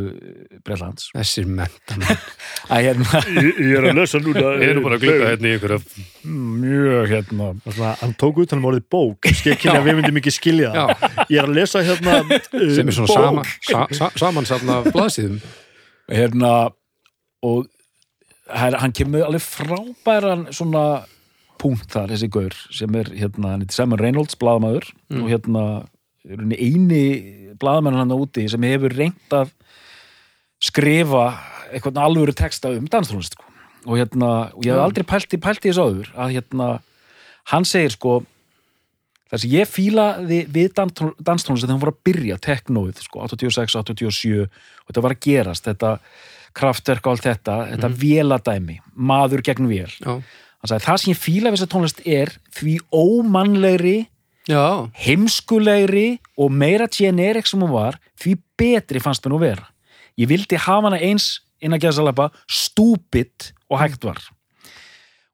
[0.64, 2.00] Breitlands þessir mentan
[2.70, 5.80] hérna, ég, ég er að lesa núna hérna í einhverja
[6.24, 7.50] mjög hérna.
[7.66, 10.86] Svona, hann tók út hann um orðið bók að við myndum ekki skilja Já.
[10.96, 15.36] það ég er að lesa hérna uh, sem er svona sama, sa, sa, samansafna blaðsíðum.
[16.08, 16.54] Hérna
[17.44, 17.68] og
[18.48, 21.02] her, hann kemur alveg frábæran svona
[21.60, 24.90] punkt þar, þessi gaur sem er hérna, hann heitir Simon Reynolds blaðamaður
[25.20, 25.64] og hérna
[26.28, 27.04] er hann eini
[27.60, 29.52] blaðamenn hann úti sem hefur reynt að
[30.60, 31.30] skrifa
[31.70, 33.46] eitthvað alvöru texta um danstónlist sko.
[33.86, 34.84] og hérna, og ég hef Já.
[34.84, 36.68] aldrei pælt í þessu áður að hérna,
[37.52, 38.18] hann segir sko
[39.30, 44.42] þess að ég fílaði við danstónlist þegar hann voru að byrja teknóið, sko, 86, 87
[44.42, 45.94] og þetta var að gerast, þetta
[46.56, 50.16] kraftverk og allt þetta, þetta véladæmi maður gegn vél já,
[50.60, 53.98] hann sagði, það sem ég fíla við þessa tónlist er því ómannlegri
[54.50, 56.08] já, heimskulegri
[56.40, 59.70] og meira generik sem hún var, því betri fannst mér nú vera.
[60.20, 64.20] Ég vildi hafa hana eins innan gæðsalapa stúpid og hægt var.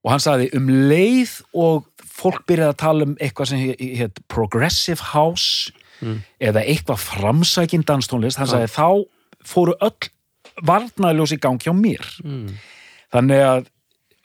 [0.07, 3.65] Og hann sagði um leið og fólk byrjaði að tala um eitthvað sem
[3.99, 5.73] hétt progressive house
[6.39, 8.89] eða eitthvað framsækin danstónlist, hann sagði þá
[9.47, 10.11] fóru öll
[10.67, 12.05] varnaðljós í gang hjá mér.
[12.25, 12.55] mm.
[13.15, 13.67] Þannig að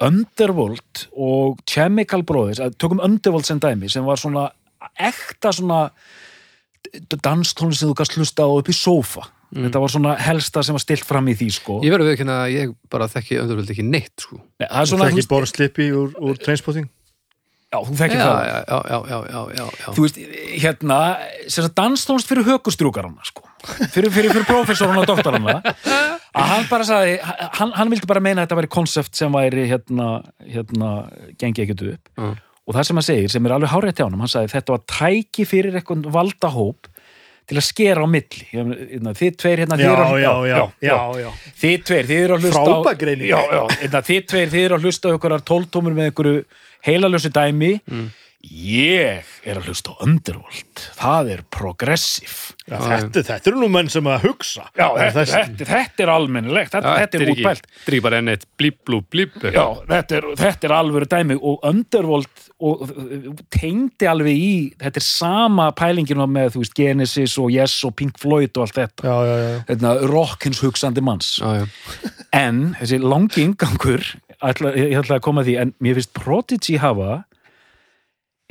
[0.01, 4.47] Underworld og Chemical Brothers, að tökum Underworld sem dæmi sem var svona
[4.99, 5.83] ekta svona
[7.21, 9.27] danstónlist sem þú gast hlusta á upp í sófa.
[9.51, 11.77] Þetta var svona helsta sem var stilt fram í því sko.
[11.83, 14.39] Ég verður við ekki að ég bara þekki öndurvöld ekki neitt sko.
[14.39, 16.87] Nei, það það svona, þú ekki veist, Boris Lippi úr, úr Trainspotting?
[17.71, 19.85] Já, þú já, þekkir það já, já, já, já, já, já, já.
[19.95, 20.21] þú veist,
[20.63, 20.99] hérna
[21.45, 23.50] sem sagt danstónlist fyrir hökustrúkarana sko
[23.93, 28.41] fyrir, fyrir, fyrir prófessoruna og doktorana að hann bara sagði hann, hann vildi bara meina
[28.43, 30.07] að þetta væri konsept sem væri hérna,
[30.47, 30.91] hérna
[31.41, 32.09] gengi ekkert upp.
[32.17, 32.29] Já.
[32.67, 34.85] og það sem hann segir, sem er alveg hárétt hjá hann hann sagði þetta var
[34.95, 36.87] tæki fyrir eitthvað valdahóp
[37.51, 38.45] til að skera á milli.
[38.53, 41.29] Hérna, þið tveir hérna þið já, eru að- já, já, já, já.
[41.63, 42.61] þið tveir, þið eru að hlusta
[43.81, 46.43] hérna, þið tveir, þið eru að hlusta á einhverjar tóltómur með einhverju
[46.87, 47.71] heilalösu dæmi
[48.41, 50.81] ég er að hlusta á Underworld.
[50.97, 54.63] Það er progressiv Já, þetta, þetta eru nú menn sem að hugsa.
[54.73, 56.71] Já, Það þetta, þessi- þetta, þetta er almennilegt.
[56.71, 57.67] Þetta, Já, þetta er útpælt.
[57.87, 61.59] er bara enn eitt blíp, blú, blíp Já, þetta er, þetta er alveg dæmi og
[61.63, 62.83] Underworld og,
[63.49, 68.55] tengdi alveg í, þetta er sama pælingin með, veist, Genesis og Yes og Pink Floyd
[68.57, 69.05] og allt þetta.
[69.05, 69.63] Já, já, já.
[69.69, 71.37] þetta rockins hugsandi manns.
[71.41, 72.11] Já, já.
[72.33, 74.05] en þessi langi ingangur
[74.41, 77.23] ætla, ég ætla að koma að því, en mér finnst Prodigy hafa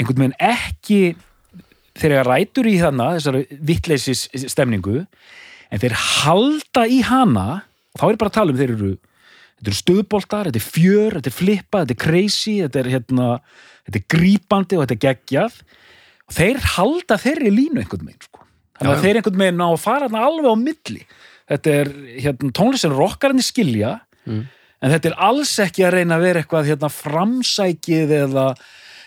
[0.01, 1.01] einhvern veginn ekki
[2.01, 7.47] þegar rætur í þarna þessari vittleysis stemningu en þeir halda í hana
[7.95, 8.93] og þá er bara að tala um þeir eru
[9.61, 13.27] þetta eru stuðboltar, þetta er fjör, þetta er flippa þetta er crazy, þetta er hérna
[13.85, 15.59] þetta er grípandi og þetta er geggjað
[16.31, 18.47] og þeir halda þeirri línu einhvern veginn sko.
[18.79, 21.03] þannig að þeir einhvern veginn ná að fara þarna alveg á milli
[21.51, 21.93] þetta er
[22.23, 23.99] hérna, tónlist sem rockarinn skilja
[24.29, 24.43] Mm.
[24.85, 28.43] en þetta er alls ekki að reyna að vera eitthvað hérna, framsækið eða,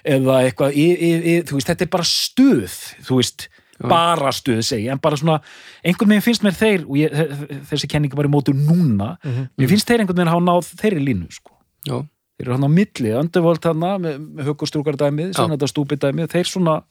[0.04, 2.78] eða eitthvað í, í, í, þú veist, þetta er bara stuð
[3.08, 3.48] þú veist,
[3.84, 5.40] bara stuð segi, en bara svona,
[5.84, 7.14] einhvern veginn finnst mér þeir og ég,
[7.72, 11.30] þessi kenningi bara í mótu núna, mér finnst þeir einhvern veginn hafa náð þeirri línu,
[11.34, 11.56] sko
[11.88, 11.98] já.
[12.38, 15.38] þeir eru hann á milli, Underworld hann með, með höggustrúkardæmið, Já.
[15.40, 16.82] sem þetta stúpidæmið þeir svona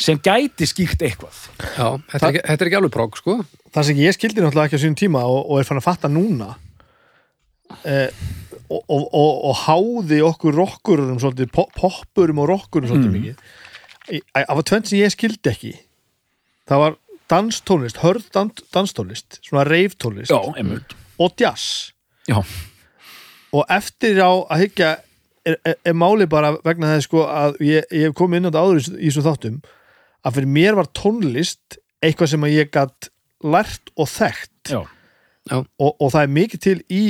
[0.00, 1.38] sem gæti skýrt eitthvað
[1.76, 1.86] já.
[2.10, 3.38] Þetta, er ekki, þetta er ekki alveg próg sko.
[3.74, 6.10] það sem ég skildi náttúrulega ekki á sínum tíma og, og er fann að fatta
[6.10, 6.48] núna
[7.84, 8.08] eh,
[8.72, 13.20] og, og, og, og háði okkur rockurum svolítið, po- poppurum og rockurum svolítið Mm.
[13.20, 13.36] mikið.
[14.34, 15.72] Af að tvenn sem ég skildi ekki
[16.68, 16.96] það var
[17.32, 20.30] danstónlist, hörð dan- danstónlist svona reiftónlist
[21.18, 21.92] og jazz.
[22.28, 22.38] Já,
[23.52, 24.90] og eftir á að hyggja
[25.46, 28.50] er, er, er máli bara vegna þess sko að ég, ég hef komið inn á
[28.50, 29.56] þetta áður í, svo þáttum
[30.24, 33.08] að fyrir mér var tónlist eitthvað sem ég gatt
[33.42, 34.70] lært og þekkt.
[34.70, 34.82] Já,
[35.58, 37.02] og, og það er mikið til í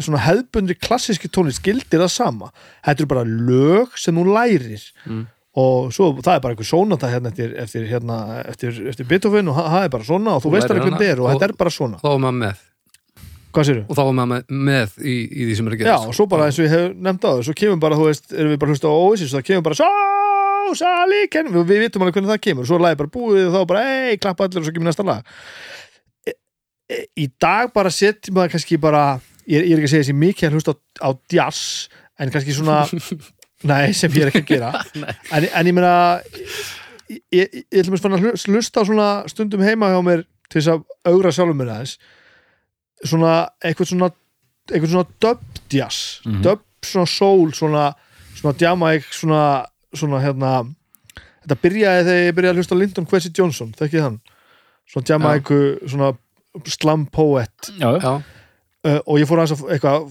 [0.00, 2.50] svona hefðbundri klassíski tónlist gildir það sama.
[2.86, 4.88] Þetta eru bara lög sem þú lærir.
[5.06, 5.22] Mm.
[5.52, 8.14] og svo það er bara einhver sónata hérna eftir, eftir, hérna,
[8.48, 11.00] eftir, eftir Beethoven og það það er bara svona og þú Þú veist alveg hvernig
[11.02, 11.98] þetta er og og- þetta er bara svona.
[12.00, 12.62] þá var maður með.
[13.84, 16.14] Og þá var maður með, með í, í því sem er að Já, gera og
[16.16, 18.48] svo bara eins og ég hef nefnt á það svo kemur bara, þú veist, erum
[18.54, 19.90] við bara að hlusta á Oasis það kemur bara svo,
[20.80, 23.52] sali, kenn við, við vitum alveg hvernig það kemur, svo er lagið bara búið og
[23.58, 25.28] þá bara, ei, klappa allir og svo kemur næsta lag.
[26.24, 26.32] E,
[26.88, 29.04] e, Í dag bara setjum maður kannski bara
[29.46, 31.60] ég, er- ég er ekki að segja þessi mikið að hlusta á, á jazz,
[32.20, 32.80] en kannski svona
[33.70, 34.72] nei, sem ég er ekki að gera.
[35.34, 35.94] En, en ég meina
[37.10, 40.82] ég, ég, ég ætlum að hlusta á svona stundum heima hjá mér til þess að
[41.12, 41.96] augra sjálfum mér aðeins.
[43.02, 43.32] Svona,
[43.64, 44.10] eitthvað svona
[44.70, 45.40] eitthvað svona dub
[45.74, 46.20] jazz.
[46.26, 46.42] Mhm.
[46.44, 47.88] dub svona soul svona,
[48.38, 49.42] svona Jamaic svona,
[49.94, 50.52] svona hérna
[51.42, 54.20] þetta byrjaði þegar ég byrjaði að hlusta á Lyndon Kwesi Johnson, þekkið hann?
[54.92, 55.50] Svona Jamaic,
[55.90, 56.12] svona
[56.68, 57.70] slam poet.
[57.80, 58.12] Já, já.
[58.82, 60.08] Uh, og ég fór að eitthvað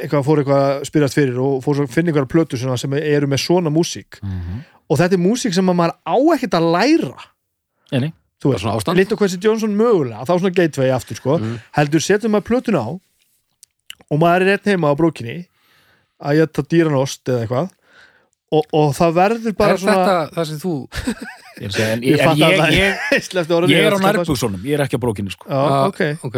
[0.00, 3.42] eitthvað fór eitthvað að spyrjast fyrir og fór að finna eitthvað plötu sem eru með
[3.42, 4.62] svona músík Mhm.
[4.88, 7.26] og þetta er músík sem að maður á ekkert að læra
[7.92, 8.12] Enig.
[8.42, 8.96] þú ástand.
[8.96, 11.58] Lyndon Kwesi Johnson mögulega, þá svona gateway aftur sko, Mm.
[11.76, 12.86] heldur setjum maður plötun á
[14.10, 15.46] og maður er rétt heima á brókinni
[16.24, 17.70] að ég ta dýranost eða eitthvað
[18.52, 20.74] og, og það verður bara er svona þetta það sem þú
[21.60, 24.96] Ég, er segja, en, ég en ég, ég, það er á nærbúksunum, ég er ekki
[24.98, 25.44] á brókinni sko.
[25.46, 26.36] Já, Ah, ok ok,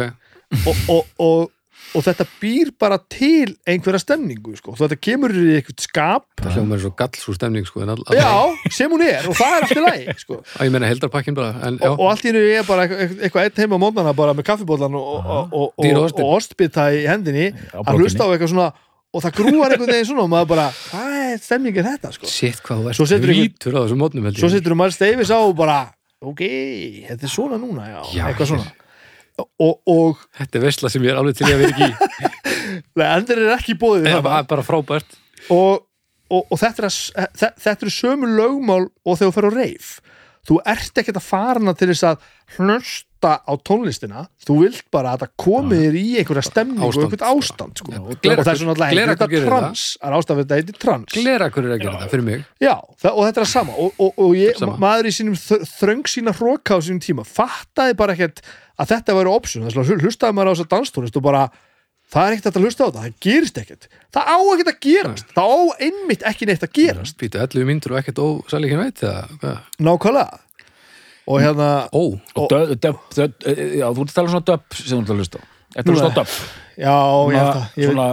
[0.67, 0.75] og,
[1.19, 1.51] og,
[1.93, 4.75] og, þetta býr bara til einhverja stemningu sko.
[4.79, 6.25] þetta kemur í eitthvað skap.
[6.41, 9.37] Það hljóma er svo gallsúr stemning sko, en all, all, já, sem hún er og
[9.37, 10.39] það er alltaf læg sko.
[10.57, 13.47] að ég meina heldarpakkin bara en, og, og allt í hennu er bara eitthvað, eitthvað
[13.47, 15.13] einn heima á mótnana bara með kaffibólan og,
[15.51, 18.71] og, og, ostbita í hendinni að hlusta á eitthvað svona
[19.15, 22.31] og það grúar einhvern veginn svona og maður bara, hvað er stemning er þetta sko?
[22.31, 23.31] shit hvað þú Svo setur
[24.41, 25.77] svo þú maður steifis á og bara
[26.21, 26.43] ok,
[27.07, 28.67] þetta er svona núna já, Já, eitthvað svona
[29.37, 32.37] og, og þetta er veistla sem ég er alveg til að vera ekki
[32.99, 35.17] nei, endur er ekki bóðið það er bara frábært.
[35.53, 35.85] Og,
[36.33, 36.89] og, og þetta,
[37.55, 39.91] er eru sömu lögmál og þegar þú fer á reif
[40.47, 42.21] þú ert ekkert að fara hana til þess að
[42.57, 44.21] hlusta á tónlistina.
[44.45, 47.91] Þú vilt bara að það komi þér í einhverja stemningu og Ástand, einhvert ástand sko.
[47.91, 49.83] Já, og, Glerakur- það er svona alltaf Glerakur þetta gerir trans.
[49.97, 51.13] Það er ástafið þetta heitir trans.
[51.17, 52.45] Glera hverju er að gera þetta fyrir mig.
[52.63, 53.73] Já, það, og þetta er að sama.
[53.77, 54.77] Og, og, og ég, Sama.
[54.85, 55.37] maður í sínum
[55.81, 58.41] þröng sína hróka á sínum tíma fattaði bara ekkert
[58.77, 59.65] að þetta væri option.
[59.67, 61.43] Þess að hlustaði maður á þess að danstónlist og bara
[62.13, 63.87] það er ekkert að hlusta á þetta, það gerist ekkert.
[64.15, 67.95] Það á ekkert að gerast, það á einmitt ekki neitt að gerast, býtu 11 myndur
[67.95, 69.57] og ekkert ósæleikin veit eða hvað?
[69.87, 70.43] nákvæmlega.
[71.27, 72.03] Og hérna ó,
[72.39, 75.11] og döp, döp, döp, já, þú ert að tala um svona döp sem þú ert
[75.11, 75.43] að hlusta á.
[75.75, 76.35] Þetta er svona döp.
[76.77, 76.95] Já,
[77.27, 78.05] ég held að ég veit, svona,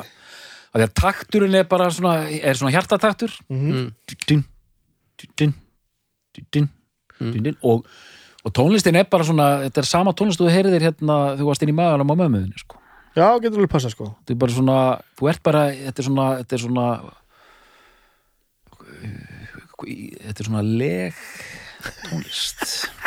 [0.74, 3.36] að því að takturinn er bara svona, er svona hjartataktur.
[3.54, 3.84] Mhm.
[4.26, 4.42] din,
[5.38, 5.54] din,
[6.50, 6.68] din,
[7.22, 7.86] din, din, og,
[8.42, 11.70] og tónlistin er bara svona þetta er sama tónlist þú heyrðir hérna þú varst inn
[11.70, 12.82] í maganum á mömmuðinni sko.
[13.16, 14.10] Já, getur alveg passa sko.
[14.22, 14.78] Þetta er bara svona,
[15.18, 16.86] þú ert bara þetta er svona, þetta er svona
[19.84, 21.18] þetta er svona leg
[22.08, 22.62] tónlist.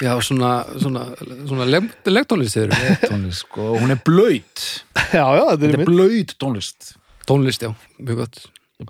[0.05, 1.05] Já svona svona,
[1.49, 2.75] svona leg- legtónlist þeir
[3.07, 4.65] tónlist, sko, og hún er blöyt
[5.15, 6.91] já, já, þetta er þetta er blöyt tónlist.
[7.27, 8.41] Tónlist, já, mjög gott.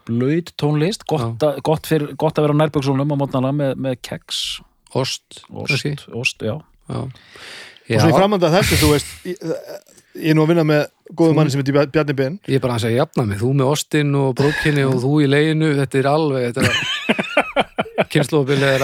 [0.10, 3.96] Blöyt tónlist, gott, að, gott, fyrir, gott að vera á nærböksunum á mótnana með, með
[4.04, 4.42] keks
[4.98, 6.58] ost, ost, ost, já.
[6.88, 9.08] Já, og svo í framhanda þessu, þú veist
[10.18, 10.84] ég, er nú að vinna með
[11.18, 12.38] góðum manni sem heitir Bjarni Ben.
[12.50, 15.30] Ég er bara að segja jafna mig, þú með ostin og brókinni og þú í
[15.30, 16.72] leginu, þetta er alveg þetta er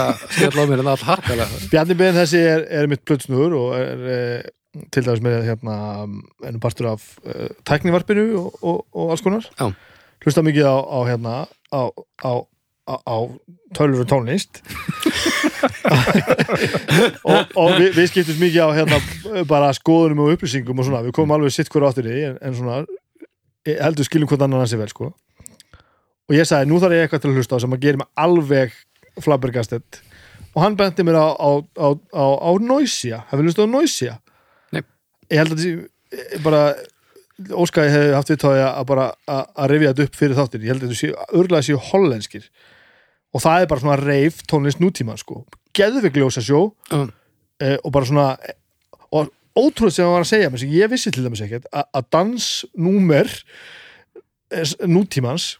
[0.03, 1.61] að skella á mér en all harkalega.
[1.71, 4.51] Bjarni Ben þessi er, er mitt plötsnúður og er eh,
[4.93, 5.75] til dæmis með hérna
[6.47, 9.45] ennum partur af uh, tæknivarpinu og, og, og alls konar.
[10.23, 11.35] Hlusta mikið á, á hérna
[11.69, 11.81] á,
[12.89, 13.15] á
[13.77, 14.61] tölur og tónlist.
[17.23, 18.97] Og, og við, við skiptum mikið á hérna
[19.47, 22.55] bara skoðunum og upplýsingum og svona, við komum alveg sitt hver áttur í en, en
[22.57, 22.81] svona
[23.67, 25.11] ég heldur skiljum hvort annan hans er vel sko.
[26.27, 28.09] Og ég sagði, nú þarf ég eitthvað til að hlusta á sem að gera mig
[28.25, 28.75] alveg
[29.23, 30.01] flabbergastet
[30.53, 31.49] og hann benti mér á, á,
[31.79, 34.17] á, á, Noisia, hefur hlustað á Noisia?
[34.73, 34.83] Nei.
[35.31, 36.65] Ég held að þessi bara
[37.33, 40.91] Óskæði hefði haft viðtáði að bara að rifja þetta upp fyrir þáttir, ég held að
[40.91, 42.43] þetta séu örglega séu hollenskir
[43.33, 45.43] og það er bara svona reif tónlist nútíma sko,
[45.75, 47.07] geðvig ljósa sjó Já.
[47.63, 48.27] eh, og bara svona
[49.13, 53.29] og ótrúlega sem hann var að segja mér ég vissi til dæmis ekkert að, dansnúmer
[54.53, 55.55] eh, nútímans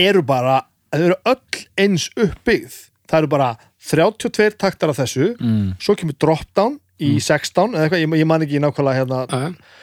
[0.00, 2.78] eru bara þau eru öll eins uppbyggð.
[3.10, 3.50] Það eru bara
[3.90, 5.32] 32 taktar af þessu.
[5.40, 5.74] Mm.
[5.82, 9.20] svo kemur drop-down í 16 eða eitthvað, ég, ég man ekki nákvæmlega hérna.
[9.30, 9.78] Já,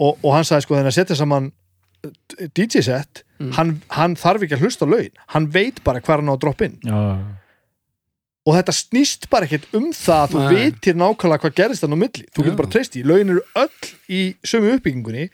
[0.00, 1.50] og, og hann sagði sko þegar að setja saman
[2.56, 3.24] DJ-set
[3.56, 5.10] hann, hann þarf ekki að hlusta laun.
[5.34, 6.78] Hann veit bara hver hann á að drop in.
[6.84, 6.98] Já,
[8.48, 10.52] og þetta snýst bara ekkert um það að þú Nei.
[10.56, 12.24] veitir nákvæmlega hvað gerist þannig á milli.
[12.32, 12.58] Þú getur Já.
[12.60, 15.26] bara treyst í, laun eru öll í sömu uppbyggingunni.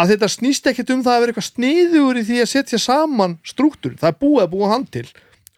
[0.00, 3.36] Að þetta snýst ekkert um það að vera eitthvað sniður í því að setja saman
[3.44, 5.04] struktúr það er búið að búa hann til.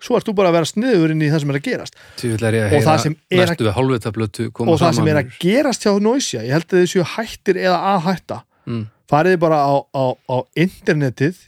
[0.03, 1.95] Svo ert þú bara að vera sniður inn í það sem er að gerast.
[2.27, 5.93] Er að Og það heyra sem er að- og það sem er að gerast hjá
[6.03, 8.85] Noisia ég held að þið séu hættir eða að hætta mm.
[9.11, 11.43] Farið bara á, á, á internetið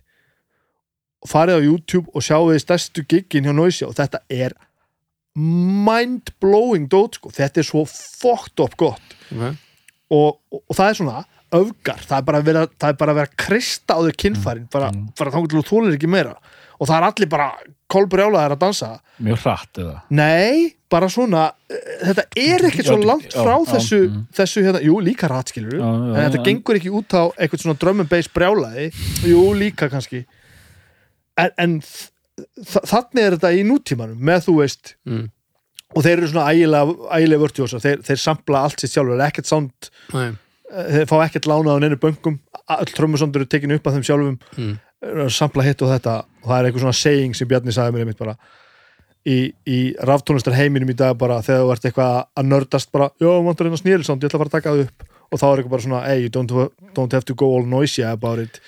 [1.27, 4.55] farið á YouTube og sjáu þið stærstu giggin hjá Noisia og þetta er
[5.37, 9.17] mind-blowing dót sko, þetta er svo fucked up gott.
[9.33, 9.57] Okay.
[10.15, 11.25] og, og, og það er svona
[11.57, 14.15] öfgar, það er bara að vera, það er bara að vera að krista á þau
[14.23, 15.09] kinnfærin, bara, Mm.
[15.19, 16.35] bara þá þú þólir ekki meira.
[16.81, 17.47] Og það er allir bara
[17.93, 18.89] kolbrjálaðir að dansa.
[19.23, 19.95] Mjög hratt eða?
[20.11, 24.25] Nei, bara svona eh, þetta er ekkert svo Já, langt já, frá já, þessu, mm.
[24.39, 26.45] þessu hérna, jú, líka rætskilur Já, já, en þetta já.
[26.51, 28.91] gengur ekki út á eitthvað svona drömmum beis brjálaði
[29.27, 30.25] jú, líka kannski
[31.37, 31.77] en, en
[32.87, 35.23] þannig er þetta í nútímanum með þú veist mm.
[35.97, 39.91] og þeir eru svona ægilega, ægilega vörtjósa þeir, þeir sampla allt sitt sjálfur ekkert sound,
[40.15, 40.29] Nei.
[40.71, 42.39] eh, þeir fá ekkert lánað á neinu böngum,
[42.77, 45.29] öll trömmusondur eru tekinu upp af þeim sjálfum Mm.
[45.31, 48.19] sampla hitt og þetta og það er eitthvað svona saying sem Bjarni sagði mér einmitt
[48.19, 48.33] bara
[49.27, 53.29] í, í raftónlistar heiminum í dag bara þegar þú ert eitthvað að nördast bara, já,
[53.47, 55.07] vantur hérna snýrilsand, ég ætla að fara að taka það upp.
[55.27, 56.53] Og þá er eitthvað bara svona, hey, you don't,
[56.95, 58.61] don't have to go all noisy about it.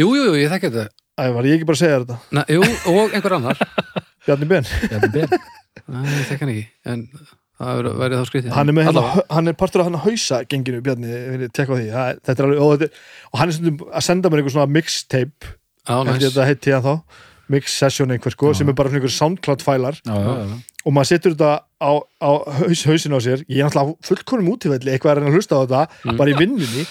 [0.00, 0.86] Jú, jú, jú, ég þekki þetta.
[1.16, 2.16] Æ, var ég ekki bara að segja þetta?
[2.36, 2.62] Na, Jú,
[2.92, 3.60] og einhver annar.
[4.26, 5.36] Bjarni Ben, er ber.
[5.86, 7.04] Nei, ég þekki hann ekki En
[7.56, 8.50] það verður- þá skrítið.
[8.56, 11.86] Hann er, hérna, hann er partur af hann hausa genginu, Bjarni, tekka á því.
[11.92, 14.56] Það, er- þetta er alveg, og, þetta, og hann er stundum að senda mér einhver
[14.56, 15.52] svona mixtape.
[15.86, 16.26] Já, held
[17.46, 19.98] hann mix session einhver sko, sem er bara svona einhver soundcloud fælar.
[20.04, 20.60] Já, já, já.
[20.86, 21.50] og maður setur þetta
[21.82, 21.92] á,
[22.22, 22.30] á
[22.60, 23.44] haus, hausin á sér.
[23.48, 26.16] Ég er á fullkonum útífelli eitthvað að reyna að hlusta á þetta, Mm.
[26.16, 26.86] bara í vinnunni.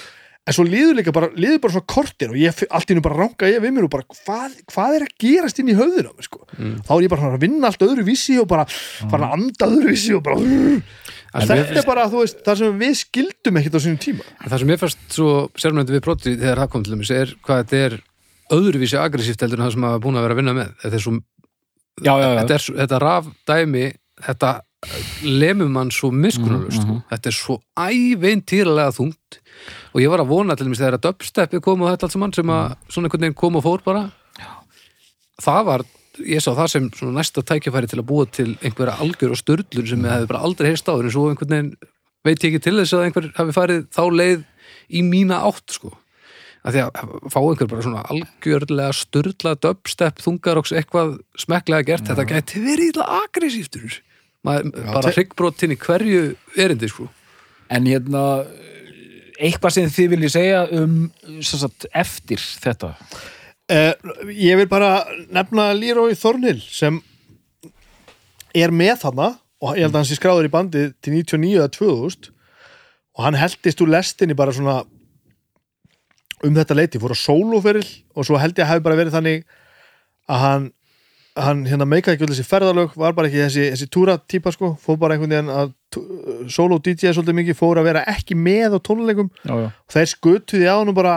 [0.45, 3.15] En svo líður líka bara, líður bara svona kortir og ég allt í nú bara
[3.17, 6.45] ranga ég við mér og bara hvað, hvað er að gerast inn í mér sko?
[6.59, 6.83] Mm.
[6.85, 8.65] þá er ég bara að vinna allt öðru vísi og bara
[9.09, 10.37] fara að anda öðru vísi og bara
[11.33, 14.23] þetta er bara, veist, það sem við skildum ekkert á sínum tíma.
[14.45, 17.63] Það sem ég fannst svo sérmjöndi við protri þegar það kom til dæmis er hvað
[17.63, 17.97] þetta er
[18.53, 20.73] öðruvísi aggressíft heldur en það sem er búin að vera að vinna með.
[20.83, 21.13] Þetta er svo,
[22.03, 22.39] Já, já, já.
[22.41, 23.85] þetta, er, þetta raf dæmi
[24.25, 24.49] þetta
[25.25, 27.03] lemur mann svo miskunnulust Mhm, mhm.
[27.09, 29.39] þetta er svo æveintýralega þungt.
[29.95, 32.33] Og ég var að vona til dæmis þegar að dubsteppi kom og þetta allt saman
[32.33, 34.11] sem að svona einhvern veginn kom og fór bara.
[35.41, 35.83] Það var,
[36.19, 40.05] ég sá það sem næsta tækjafæri til að búa til einhverja algjör og störlun sem
[40.05, 41.09] ég hefði bara aldrei heyrst áður.
[41.09, 41.75] En svo einhvern veginn
[42.23, 44.45] veit ég ekki til þess að einhver hafi farið þá leið
[44.95, 45.91] í mína átt sko
[46.65, 52.25] að því að fá einhver bara svona algjörlega störla dubstep þungaroks eitthvað smekklega gert, þetta
[52.29, 53.99] gæti verið illa aggressíftur
[54.45, 56.25] Maður, bara te- hryggbrotin í hverju
[56.61, 57.07] erindi sko.
[57.73, 58.45] En hérna,
[59.41, 60.99] eitthvað sem þið viljið segja um
[61.41, 62.91] sem sagt, eftir þetta.
[63.65, 63.93] Uh,
[64.29, 64.99] ég vil bara
[65.33, 66.99] nefna Leroy Thornhill sem
[68.53, 69.31] er með þarna
[69.65, 72.29] og ég held að hann sé skráður í bandið til 99 eða 2000
[73.15, 74.83] og hann heldist úr lestinni bara svona
[76.43, 79.45] um þetta leiti, fór á sólóferil og svo held ég að hafi bara verið þannig
[80.27, 80.71] að hann
[81.35, 84.71] hann hérna meikaði ekki öll þessi ferðalög var bara ekki þessi, þessi túra típa sko
[84.79, 85.73] fór bara einhvern veginn að
[86.51, 89.27] sóló DJ svolítið mikið fór að vera ekki með á tónleikum.
[89.51, 91.15] Og þeir skutuði á hann og bara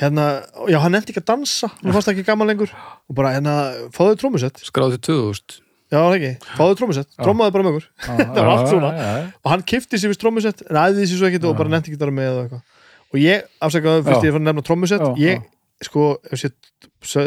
[0.00, 0.24] hérna,
[0.72, 2.72] já hann nefndi ekki að dansa hann fannst ekki gaman lengur.
[3.08, 3.58] Og bara hérna,
[3.92, 5.60] fáðu trómusett, skráði til 2000
[5.92, 6.32] já það ekki?
[6.56, 7.90] Fáðu trómusett, trómaði bara með okkur.
[8.08, 8.88] Það var allt svona.
[8.96, 11.70] Já, já, og hann kifti sér við trómusett, en æði sér svo ekkert og bara
[11.70, 12.73] nefndi ekki að vera með og eitthvað
[13.14, 15.44] og ég, afsakaðu fyrst ég fann að nefna trómusett Já, ég,
[15.86, 16.50] sko, ef sé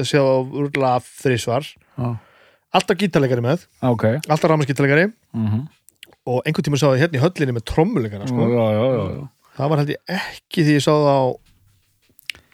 [0.03, 1.65] sé á úrla þrísvar
[2.77, 4.05] alltaf gítarleikari með, Já, ok.
[4.27, 5.65] alltaf rámaskítarleikari Mhm.
[6.27, 8.47] og einhvern tíma sá ég hérna í höllinni með trommuleikana sko.
[8.51, 9.27] Já, já, já, já.
[9.57, 11.25] það var held ég ekki því ég sá það á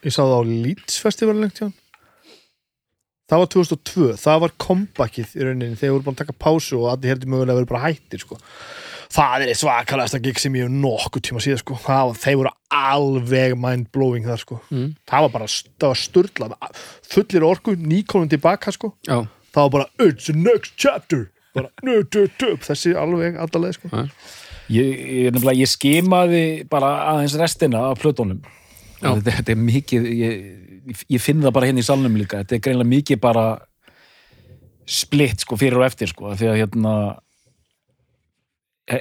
[0.03, 1.71] ég sá það á Leeds Festival lengt hjá
[3.33, 6.89] það var 2002, það var comebackið í rauninni þegar voru búin að taka pásu og
[6.91, 8.37] allir heldur mögulega verið bara hættir sko.
[9.13, 11.77] Það er eitt svakalegasta gig sem ég hef nokkuð tíma síðan sko.
[11.85, 14.59] var, þeir voru alveg mind-blowing þar sko.
[14.69, 14.89] mm.
[15.09, 16.57] það var bara, það var sturlað
[17.13, 18.93] fullir orku, nýkonum tilbaka sko.
[19.07, 19.21] já,
[19.53, 24.07] það var bara, it's the next chapter bara, nö, dö, dö, þessi alveg allaleg sko.
[24.71, 28.39] Ég, ég, nefnilega, ég skimaði bara aðeins restina af plötunum
[29.03, 30.47] þetta, þetta er mikið ég,
[31.11, 33.45] ég finn það bara hérna í salnum líka þetta er greinlega mikið bara
[34.89, 37.19] splitt sko fyrir og eftir sko því að hérna eh,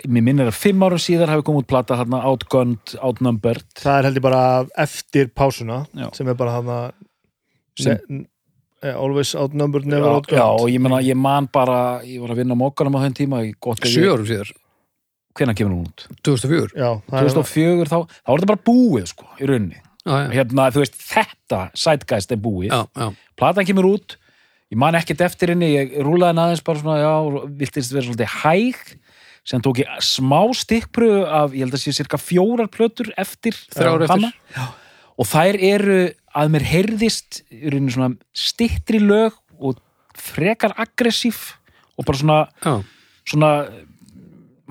[0.06, 3.64] mér minnir að fimm árum síðar hafi komið út plata hérna Outgunned, Outnumbered.
[3.82, 4.42] Það er held ég bara
[4.78, 6.08] eftir pásuna Já.
[6.14, 6.76] sem er bara þarna
[7.80, 7.98] Sem-
[8.82, 10.38] ne, always outnumbered, never já, outgunned.
[10.42, 13.16] já, og ég, meina, ég man bara ég var að vinna á mokkanum á þenn
[13.18, 14.52] tíma ég- gott að sjö ég, árum síðar.
[15.34, 16.06] Hvenær kemur hún út?
[16.22, 19.80] 2004 já, það er 2004 þá, þá var þetta bara búið sko í rauninni.
[20.04, 22.68] Já, já, hérna, þú veist, þetta sætgæst er búið.
[22.70, 23.14] Já, já.
[23.38, 24.16] platan kemur út
[24.72, 28.98] ég man ekkert eftir henni, ég rúlaði aðeins bara svona, já, viltist vera svolítið hæg
[29.44, 34.06] sem tók ég smá stikkpröfu af, ég held að sé cirka fjórar plötur eftir Þrjár
[34.06, 34.28] eftir.
[34.30, 34.68] hana.
[35.18, 36.00] og þær eru
[36.32, 37.42] að mér heyrðist
[38.32, 39.80] stittri lög og
[40.14, 41.56] frekar aggressív
[41.98, 42.74] og bara svona, Já,
[43.28, 43.50] svona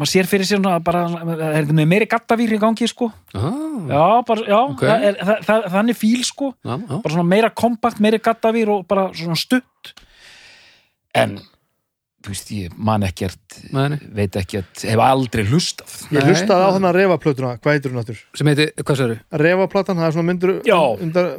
[0.01, 3.51] maður sér fyrir sér svona bara, það er meiri gattavýr í gangi sko ah,
[3.91, 4.83] já, bara, já, Ok.
[4.87, 6.95] það er, það, það, þannig fíl sko já, já.
[6.95, 9.93] bara svona meira kompakt, meiri gattavýr og bara svona stutt
[11.17, 11.37] en
[12.27, 13.97] veist, ég man ekkert Nei, nei.
[14.17, 15.93] veit ekkert, hef aldrei hlustað.
[16.13, 18.19] Ég hlustaði á þannig að refaplötuna, hvað heitir hún áttur?
[18.37, 19.39] Sem heiti, hvað sér þau?
[19.41, 20.53] Refaplatan, það er svona myndur
[21.05, 21.31] undar,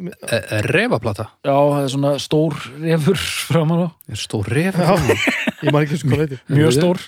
[0.72, 1.28] Refaplata?
[1.46, 3.22] Já, það er svona stór refur
[3.52, 4.92] framan á, Er stór ref Já,
[5.62, 6.42] ég man ekki hvað heitir.
[6.52, 7.00] Mjög stór.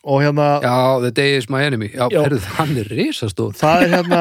[0.00, 1.90] Og hérna, Já, The Day is my enemy.
[1.92, 2.22] Já, Já.
[2.24, 3.52] herrðu, hann er risastór.
[3.58, 4.20] Það er hérna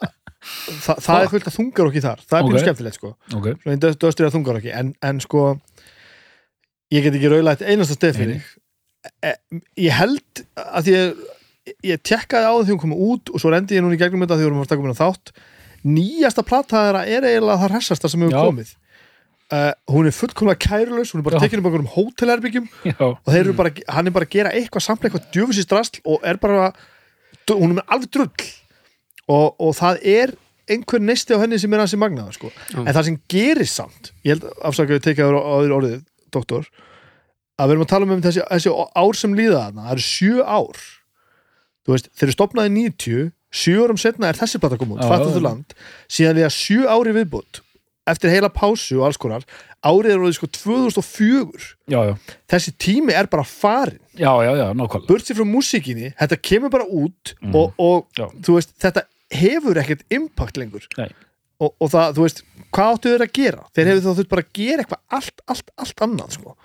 [0.86, 2.22] það, það er fullt af þungarokki þar.
[2.26, 2.50] Það er Ok.
[2.50, 2.64] okay.
[2.64, 3.10] skemmtilegt sko.
[3.36, 5.44] Ok, Svona einn döstrið af þungarokki en, en sko
[6.90, 8.50] ég get ekki eitt einasta stef fyrir þig.
[9.24, 9.34] e,
[9.86, 11.22] ég held að ég,
[11.92, 14.38] ég tekkaði á því hún kom út og svo rendi ég núna í gegnum þetta
[14.40, 15.34] því vorum að taka minna þátt
[15.86, 18.74] nýjasta plata þeirra er eiginlega það hressasta sem hefur komið
[19.54, 21.46] uh, hún er fullkomlega kærulaus hún er bara Já.
[21.46, 22.68] tekinu bara um hótelherbyggjum
[23.00, 26.40] og eru bara, hann er bara að gera eitthvað samt eitthvað djöfisins drasl og er
[26.42, 26.72] bara
[27.50, 28.46] hún er alveg drull
[29.30, 30.36] og, og það er
[30.70, 32.50] einhver neisti á henni sem er hans í magnaða sko.
[32.78, 36.00] En það sem gerist samt ég held afsakaðu tekið á öðru orðið
[36.34, 36.66] doktor,
[37.60, 40.44] að við erum að tala um þessi, þessi ár sem líða þarna, það eru sjö
[40.46, 40.80] ár.
[41.86, 45.10] Þú veist, þeir eru stopnaði 90 sjö árum setna er þessi plata komið út, Já,
[45.10, 45.34] fattu já.
[45.34, 45.72] þú land
[46.08, 47.62] síðan líða sjö ári viðbútt
[48.10, 49.42] eftir heila pásu og alls konar
[49.86, 52.14] árið er orðið sko 2004 já, já,
[52.52, 55.08] þessi tími er bara farin já, já, já, nákvæmlega.
[55.08, 57.54] Burt sér frá músíkinni, þetta kemur bara út Mhm.
[57.54, 58.06] og, og
[58.46, 60.86] veist, þetta hefur ekkert impact lengur.
[60.98, 61.08] Nei.
[61.60, 63.66] Og, og það, þú veist, hvað áttu þeir að gera?
[63.76, 66.56] Þeir hefur þá þurft bara að gera eitthvað allt, allt, allt annað, sko.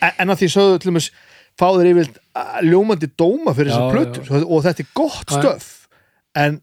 [0.00, 1.08] En, en að því sögðu til dæmis
[1.54, 5.36] fá þeir uh, ljómandi dóma fyrir Já, þessar plötur og þetta er gott Já.
[5.38, 5.68] stöf
[6.34, 6.58] en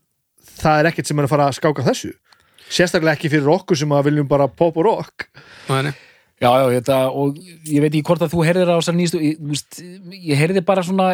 [0.61, 2.11] það er ekkert sem er að fara að skáka þessu.
[2.72, 5.28] Sérstaklega ekki fyrir okkur sem að viljum bara pop og rock.
[5.72, 5.93] Nei, nei.
[6.41, 7.38] Já, já, þetta, og
[7.69, 9.82] ég veit ekki hvort að þú heyrðir á þessar nýstu, ég, þú veist,
[10.15, 11.11] ég heyrði bara svona,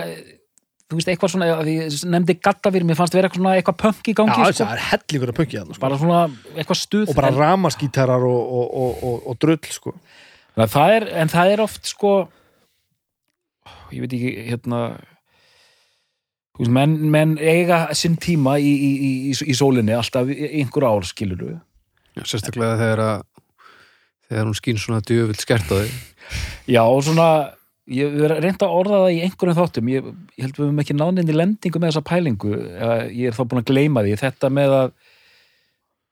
[0.87, 4.07] þú veist, eitthvað svona, að ég nefndi gattavir, mér fannst vera eitthvað svona eitthvað punk
[4.07, 5.83] í Já, gangi, það sko, er hellingur að pönkja þannig sko.
[5.83, 6.21] bara svona
[6.55, 9.93] eitthvað stuð, og bara en, ramaskítarar og, og, og, og, og drull sko.
[10.63, 12.15] það er, en það er oft, sko,
[13.91, 14.81] ég veit ekki, hérna,
[16.55, 20.87] þú veist, menn, menn eiga sinn tíma í, í, í, í, í sólinni alltaf einhver
[20.87, 21.57] ár, skilur við.
[22.17, 23.27] Já, sérstaklega þegar að
[24.27, 25.91] þegar hún skín svona djöfull skert á þig
[26.67, 27.27] Já, og svona,
[27.87, 30.07] ég hef reynd að orða það í einhverjum þáttum, ég,
[30.37, 33.61] ég held við höfum ekki náninni lendingu með þessa pælingu, eða ég er þá búin
[33.61, 34.91] að gleyma því, þetta með að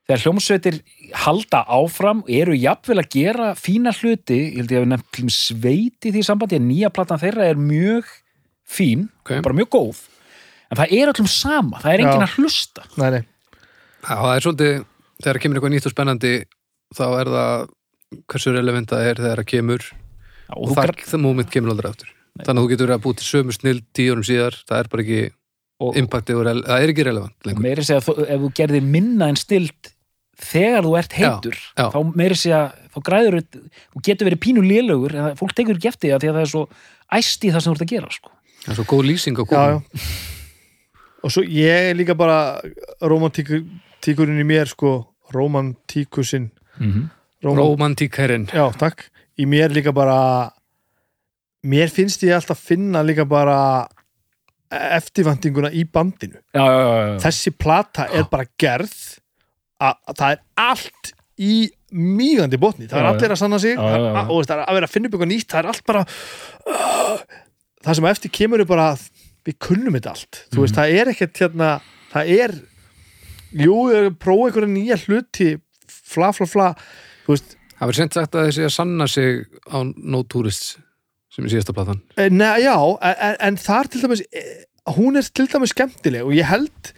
[0.06, 0.78] þegar hljómsveitir
[1.24, 5.30] halda áfram, eru jafnvel að gera fína hluti, ég held ég að við nefnt til
[5.34, 8.12] sveit í því sambandi, að nýja platan þeirra er mjög
[8.66, 9.34] fín, Ok.
[9.42, 10.02] bara mjög góð,
[10.70, 12.28] en það er öllum sama, það er enginn Já.
[12.28, 12.86] að hlusta.
[12.96, 13.24] nei, nei.
[14.06, 14.84] Já, það er svolítið,
[15.22, 16.32] þegar kemur eitthvað nýtt og spennandi
[16.94, 17.68] þá er það
[18.30, 19.86] hversu relevant það er þegar það kemur
[20.54, 22.12] og það, það moment kemur aldrei aftur
[22.44, 24.88] þannig að þú getur verið að búið til sömu snill tíu árum síðar, það er
[24.92, 25.20] bara ekki
[25.80, 29.30] og, impacti og rele- það er ekki relevant lengur meiri segja, ef þú gerðir minna
[29.32, 29.92] en stilt
[30.36, 31.86] þegar þú ert heitur Já, já.
[31.94, 32.60] þá meiri segja,
[32.92, 36.30] þá græður þú getur verið pínu lélugur en fólk tekur ekki eftir því að því
[36.30, 36.64] að það er svo
[37.16, 38.32] æst í það sem þú ert að gera sko.
[38.64, 40.06] það er svo góð lýsing já, kókum já.
[41.24, 42.38] og svo ég er líka bara
[43.00, 44.92] romantíkurinn í mér sko,
[45.32, 47.08] romantíkusinn mm -hmm.
[47.56, 49.08] romantíkærin já, takk,
[49.38, 50.50] í mér líka bara
[51.66, 53.86] mér finnst ég alltaf finna líka bara
[54.70, 56.40] eftirvæntinguna í bandinu.
[56.54, 57.18] Já, já, já, já.
[57.22, 58.94] þessi plata er bara gerð
[59.80, 61.52] að að það er allt í
[61.96, 63.76] mýgandi botni, það er allir að sanna sig.
[63.76, 63.82] Já.
[63.82, 66.00] að- og það er að vera að finna upp eitthvað nýtt það er allt bara
[66.66, 67.18] uh,
[67.84, 68.88] það sem eftir kemur er bara
[69.46, 70.62] við kunnum þetta allt, þú Mhm.
[70.64, 71.80] veist, það er ekkert hérna,
[72.12, 72.54] það er
[73.52, 76.74] jú, að prófa einhverja nýja hluti fla, fla, fla.
[77.26, 80.76] Þú veist, það verður sent sagt að þessi að sanna sig á No Tourists
[81.32, 84.64] sem er síðasta platan Eh, Nei, já, en, en þar til dæmis eh,
[84.96, 86.92] hún er til dæmis skemmtileg og ég held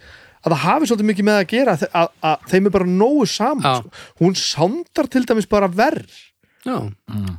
[0.44, 3.24] að það hafi svolítið mikið með að gera að, að, að þeim er bara nógu
[3.26, 3.76] saman Já.
[3.82, 3.90] sko.
[4.22, 6.12] hún sándar til dæmis bara verð
[6.68, 6.76] já,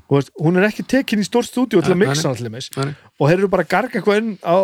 [0.10, 2.92] Þú veist, hún er ekki tekin í stórt stúdíu til að mixa dæmis nei.
[3.20, 4.56] og þeir eru bara að garga eitthvað inn á,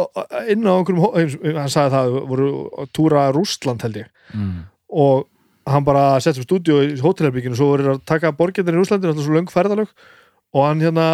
[0.51, 2.49] inn á einhverjum, hó- hann sagði það voru
[2.83, 4.63] að túra Rústland held ég Mm.
[4.89, 5.27] og
[5.65, 8.85] hann bara sett upp stúdíu í hótelherbygginu og svo voru þeir að taka borgjarnir í
[8.89, 9.89] þetta er svo löng ferðalög.
[10.55, 11.07] Og hann hérna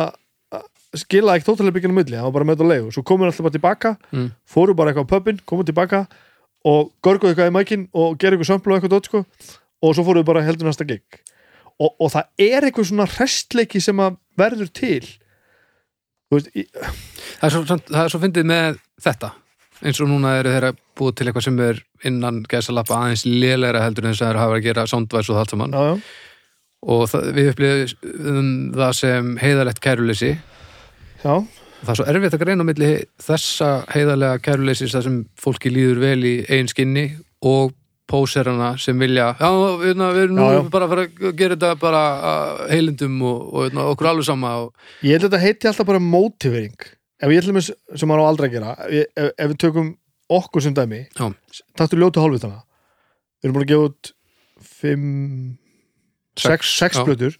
[0.98, 2.92] skilaði ekkert hótelherbygginu milli, hann var bara með þetta á leigu.
[2.92, 4.32] Svo komur alltaf bara tilbaka, Mm.
[4.46, 6.08] fóru bara eitthvað á pubin, komu tilbaka
[6.66, 9.26] og görguðu eitthvað í mækin og gerðu eitthvað sömplu og eitthvað dót sko.
[9.82, 11.02] Og svo fóruðu bara heldur næsta gig.
[11.80, 15.08] Og, og það er eitthvað svona restleiki sem að verður til.
[16.32, 16.68] Veist, í,
[17.40, 19.32] það er svo, það svo fyndið með þetta
[19.82, 23.84] eins og núna eru þeirra búið til eitthvað sem er innan gæsa lappa aðeins lélegra
[23.86, 25.76] heldur en þess að þeir hafa að gera soundvæs og það allt saman.
[25.76, 26.30] Já, já,
[26.92, 30.32] og það, við upplifum það sem heiðalegt kæruleysi.
[31.22, 31.34] Já,
[31.82, 36.02] það er svo erfitt að greina á milli þessa heiðarlega kæruleysis þar sem fólki líður
[36.06, 37.06] vel í eigin skinni
[37.42, 37.76] og
[38.12, 39.50] póserana sem vilja já,
[39.80, 42.02] við, við erum nú bara að fara að gera þetta bara
[42.32, 44.74] að heilindum og, og veitna, okkur alveg sama og,
[45.06, 46.90] Ég held að þetta heiti alltaf bara mótivering
[47.22, 49.92] ef ég ætlum að sem maður á aldrei að gera ef, ef, ef við tökum
[50.32, 51.04] okkur sem dæmi
[51.78, 54.14] taktu ljótu hálfvitana við erum búin að gefa út
[54.62, 55.06] fimm
[56.38, 57.06] sex, Sex, sex já.
[57.06, 57.38] blötur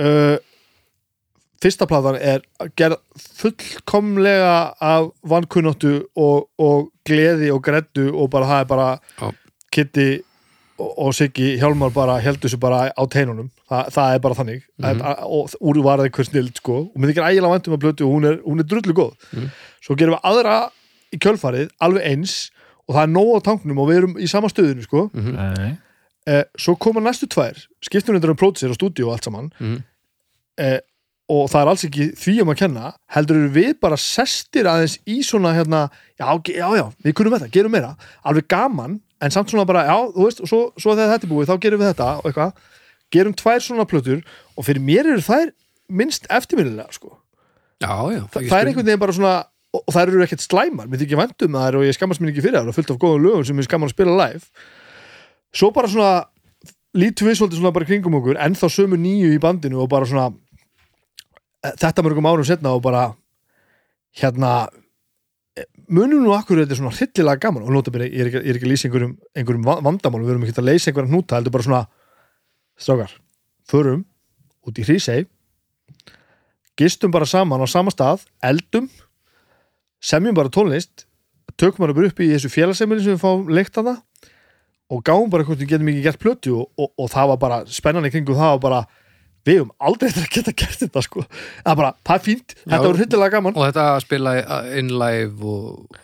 [0.00, 0.36] uh,
[1.64, 2.42] fyrsta platan er
[2.76, 2.98] gerð
[3.40, 8.88] fullkomlega af vankunnáttu og, og gleði og greddu og bara það er bara
[9.20, 9.30] Já.
[9.74, 10.08] Kitty
[10.78, 14.96] og Siggi Hjálmar bara heldur þessu bara á teinunum Þa, það er bara þannig Mhm.
[14.98, 18.06] mm og úr var það einhver snild sko og mér þykir ægilega vantum að blötu
[18.08, 19.50] og hún er, hún er drullu góð Mhm.
[19.84, 20.70] svo gerum við aðra
[21.14, 22.50] í kjölfarið alveg eins
[22.88, 25.76] og það er nóg á tanknum og við erum í sama stöðinu sko mm Nei.
[26.26, 29.82] eh, svo koma næstu tvær skiptum við um pródusir og stúdíu og allt saman -hmm.
[30.58, 30.80] eh,
[31.28, 34.98] og það er alls ekki því um að kenna heldur eru við bara sestir aðeins
[35.08, 35.90] í svona hérna,
[36.20, 39.96] já, já, já, við kunum þetta, gerum meira alveg gaman, en samt svona bara já,
[40.12, 42.62] þú veist, og svo, svo þegar þetta er búið, þá gerum við þetta og eitthvað,
[43.14, 44.22] gerum tvær svona plötur
[44.54, 45.50] og fyrir mér eru þær
[45.88, 47.16] minnst eftirminnilega, sko.
[47.82, 49.34] Já, já Þa, það er einhvern veginn bara svona
[49.74, 52.32] og, og þær eru ekkert slæmar, mér þykir vænt um þær og ég skammast mér
[52.32, 54.68] ekki fyrir þær og fullt af góðum lögum sem ég skamman að spila live.
[55.54, 56.12] Svo bara svona
[56.94, 60.08] lítum við svolítið svona bara kringum okkur en þá sömu nýju í bandinu og bara
[60.08, 60.28] svona
[61.64, 63.08] eh, þetta mörgum árum setna og bara
[64.20, 64.54] hérna
[65.88, 68.50] munum nú akkur þetta er svona hryllilega gaman og nota byrja, ég er ekki, ég
[68.52, 71.36] er ekki að lýsa einhverjum, einhverjum va- vandamálum, við erum ekki að leysa einhverjum hnúta
[71.38, 71.82] heldur bara svona
[72.80, 73.12] strákar,
[73.68, 74.04] förum
[74.64, 75.26] út í Hrísey
[76.78, 78.88] gistum bara saman á sama stað eldum
[80.02, 81.04] semjum bara tónlist
[81.60, 84.00] tökum bara upp í þessu félagsemili sem við fáum leikt að það
[84.94, 87.58] og gáum bara hvort við getum ekki gert plötu og, og, og það var bara
[87.70, 88.80] spennan í kringum það og bara
[89.44, 91.26] við höfum aldrei eftir að geta gert þetta sko.
[91.28, 92.86] Það er bara, það er fínt, þetta Já.
[92.86, 93.56] voru hryllilega gaman.
[93.58, 94.34] Og þetta spila
[94.80, 96.00] in live og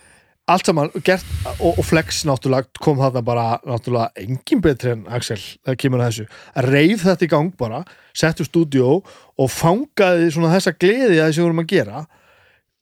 [0.51, 1.27] allt saman gert
[1.61, 6.11] og, og Flex náttúrulega kom þarna bara náttúrulega engin betri en Axel það kemur að
[6.11, 6.27] þessu.
[6.67, 7.83] Reif þetta í gang bara
[8.17, 12.05] settu stúdíó og fangaði svona þessa gleði að þessu vorum að gera.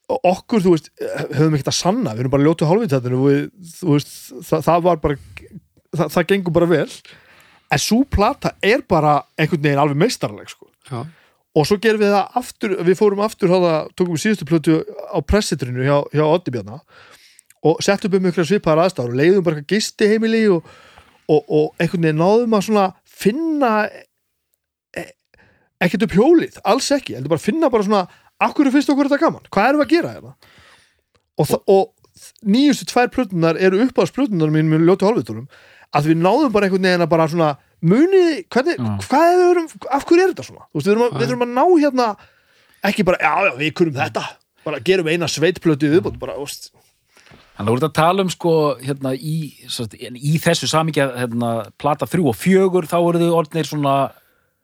[0.08, 0.86] Og okkur, þú veist,
[1.36, 2.46] höfum ekkert að sanna við erum bara
[3.28, 3.42] við,
[3.76, 4.14] þú veist,
[4.48, 5.18] það, það var bara
[5.98, 6.86] það, það gengur bara vel
[7.72, 10.68] en svo plata er bara einhvern veginn alveg meistarleg sko.
[11.56, 14.76] Og svo gerum við það aftur við fórum aftur, háða, tókum við síðustu plötu
[15.10, 16.82] á pressitrinu hjá, hjá Oddi Bjarna
[17.66, 20.68] og settum um ykkur svipaðar aðstæður og leiðum bara gisti heimili og,
[21.26, 23.72] og, og einhvern veginn náðum að svona finna
[24.94, 25.04] e,
[25.82, 28.04] ekkert upp hjólið, alls ekki bara finna bara svona,
[28.46, 29.50] akkur finnst okkur þetta gaman?
[29.50, 30.36] Hvað erum við að gera hérna?
[31.38, 31.82] Og, og,
[32.46, 35.46] nýjustu tvær plötunar eru uppáðsplötunar mín með ljótu hálfvitunum
[35.96, 38.90] að við náðum bara einhvern veginn að bara svona munið, hvernig, Já.
[39.06, 41.28] hvað er við erum af hverju er þetta svona, þú veist, við erum að, við
[41.28, 42.08] erum að ná hérna
[42.88, 44.24] ekki bara, já, já, við kunnum þetta
[44.68, 46.72] bara gerum eina sveitplötu viðbútt bara, úst,
[47.58, 49.36] Þannig að voru þetta að tala um sko hérna í,
[49.66, 53.94] svo, í þessu samíkja hérna, plata þrjú og fjögur þá voru þau orðnir svona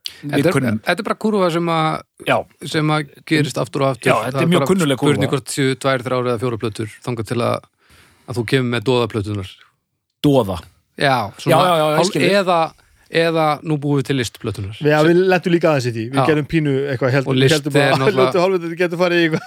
[0.05, 4.13] þetta við er, þetta er bara kurva sem að sem að gerist aftur og aftur.
[4.13, 5.11] Já, þetta Það er mjög bara kunnugleg kúrfa.
[5.17, 7.67] spurning hvort séu tvær, þrjár eða fjóra plötur þangað til að,
[8.29, 9.53] að þú kemur með dóðaplötunar
[10.25, 10.61] dóða
[10.99, 12.59] já, Já, já, já, hálf- eða,
[13.15, 16.05] eða nú búum við til listplötunar við, ja, við lentum líka aðeins í því.
[16.11, 16.27] Við Já.
[16.31, 19.27] gerum pínu eitthvað held, Og list heldum er bara, náttúrulega- ljótu hálfvitunum getur farið í
[19.29, 19.43] eitthvað,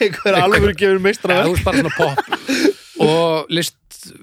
[0.00, 2.16] eitthvað alveg gefur meistra Já, þú bara svona pop.
[3.06, 3.76] Og list,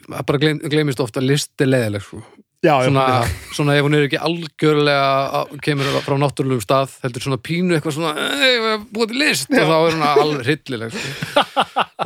[0.10, 2.23] það bara gleym, gleymist ofta list er leiðileg sko.
[2.64, 3.31] já, já, svona, já.
[3.53, 8.14] svona ef hún er ekki algjörlega kemur frá náttúrulegum stað heldur svona pínu eitthvað svona
[8.15, 9.49] "Ey, við erum búið til list.
[9.52, 11.44] Og þá er hún alveg hryllileg sko.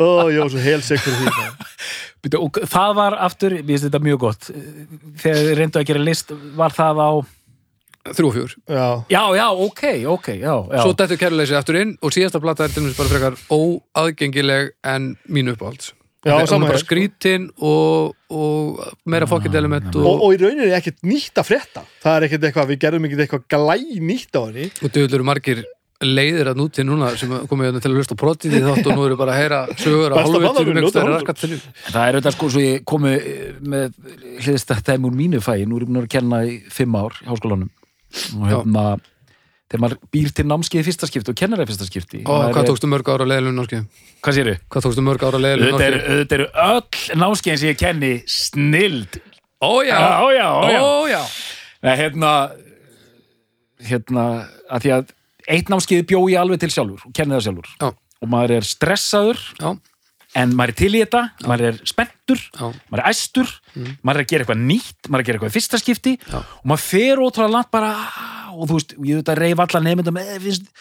[0.02, 1.46] Ó, já, svo helsek fyrir því
[2.36, 4.49] og það var aftur, mér finnst þetta mjög gott.
[5.22, 7.12] Þegar þið reyndu að gera list var það á,
[8.18, 8.56] þrjú og fjör.
[8.68, 9.84] Já, já, já, ok,
[10.16, 13.14] ok já, já, svo dettur kæruleysi aftur inn og síðasta plata er til dæmis bara
[13.14, 15.94] frekar óaðgengileg en mín uppáhalds.
[16.26, 16.84] Já, hún er bara hér.
[16.84, 21.48] skrítin og, og meira fokkitt element og, og, og í rauninni er ekkert nýtt að
[21.52, 21.84] frétta.
[22.04, 23.76] Það er ekkert eitthvað, við gerðum ekkert eitthvað glæ
[24.10, 24.70] nýtt á henni.
[24.82, 25.64] Og döðlur margir
[26.03, 28.98] leiðir að núti núna sem komið hérna til að hlusta á protið í þátt og
[28.99, 31.57] nú eru bara að heyra sögur á um raskatinu
[31.90, 33.14] það er auðvitað sko svo ég komi
[33.74, 33.95] með
[34.45, 37.72] hliðstættæmi úr mínu fæi nú er ég búin að kenna í fimm ár í háskólanum.
[38.38, 38.84] Og hérna
[39.68, 42.61] þegar maður býr til námskeið í fyrsta skipti og kennar í fyrsta skipti og hvað
[42.61, 43.90] er- tókstu mörg ára leiðilum námskeið?
[44.22, 44.53] hvað séru?
[44.69, 49.19] Hvað tókstu mörg ára leiðilum Auðvitað eru, auðvitað eru öll námskeiðin sem ég kenni snild.
[49.65, 50.80] Ó já, Já, já, já.
[50.86, 51.22] Ó já.
[51.84, 52.32] Nei, hérna
[53.88, 54.26] hérna,
[54.72, 55.11] að því að
[55.48, 57.69] eitt námskeið bjó ég alveg til sjálfur og kenni það sjálfur.
[57.82, 57.90] Já,
[58.22, 59.69] og maður er stressaður já,
[60.41, 63.53] en maður er til í þetta, maður er spenntur maður er æstur,
[64.03, 66.68] maður er að gera eitthvað nýtt maður er að gera eitthvað í fyrsta skipti og
[66.68, 67.91] maður fer ótrúlega langt bara
[68.57, 70.72] og þú veist, ég veit að reyf alla nefndum eða finnst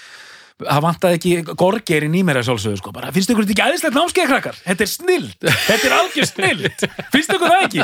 [0.63, 3.97] það vantaði ekki gorgerinn í mér að sjálfsögðu sko, bara, finnst ykkur þetta ekki aðeinslegt
[3.99, 4.57] námskeið krakkar?
[4.65, 7.83] Þetta er snild, þetta er algjör snild finnst ykkur það ekki?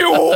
[0.00, 0.12] Jú.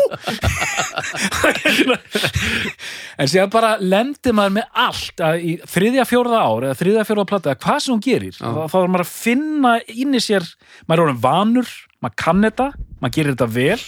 [3.15, 7.27] En síðan bara lendi maður með allt að í þriðja fjórða ár eða þriðja fjórða
[7.31, 10.48] plata, eða hvað sem hún gerir þá, þá er maður að finna inn í sér
[10.89, 11.70] maður er orðin vanur,
[12.02, 12.66] maður kann þetta
[12.98, 13.85] maður gerir þetta vel,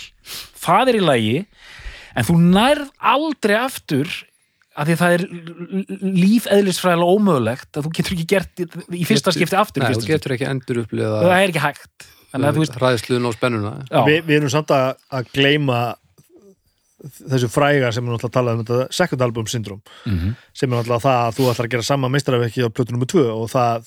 [0.63, 1.35] það er í lagi
[2.17, 2.87] en þú nærð
[3.17, 4.15] aldrei aftur
[4.77, 5.25] að því að það er
[6.27, 10.11] lífeðlisfræðilega ómögulegt að þú getur ekki gert í fyrsta skipti aftur í Nei, fyrsta þú
[10.13, 13.73] getur ekki endur upplifa það er ekki hægt ræðsluðun og spennuna
[14.09, 15.79] Vi, við erum samt að, að gleyma
[17.07, 20.35] þessu fræga sem er náttúrulega að tala um þetta second album syndrom Mhm.
[20.57, 23.25] sem er náttúrulega það að þú ætlar að gera sama meistarafekki á plötu nummer 2
[23.33, 23.87] og það,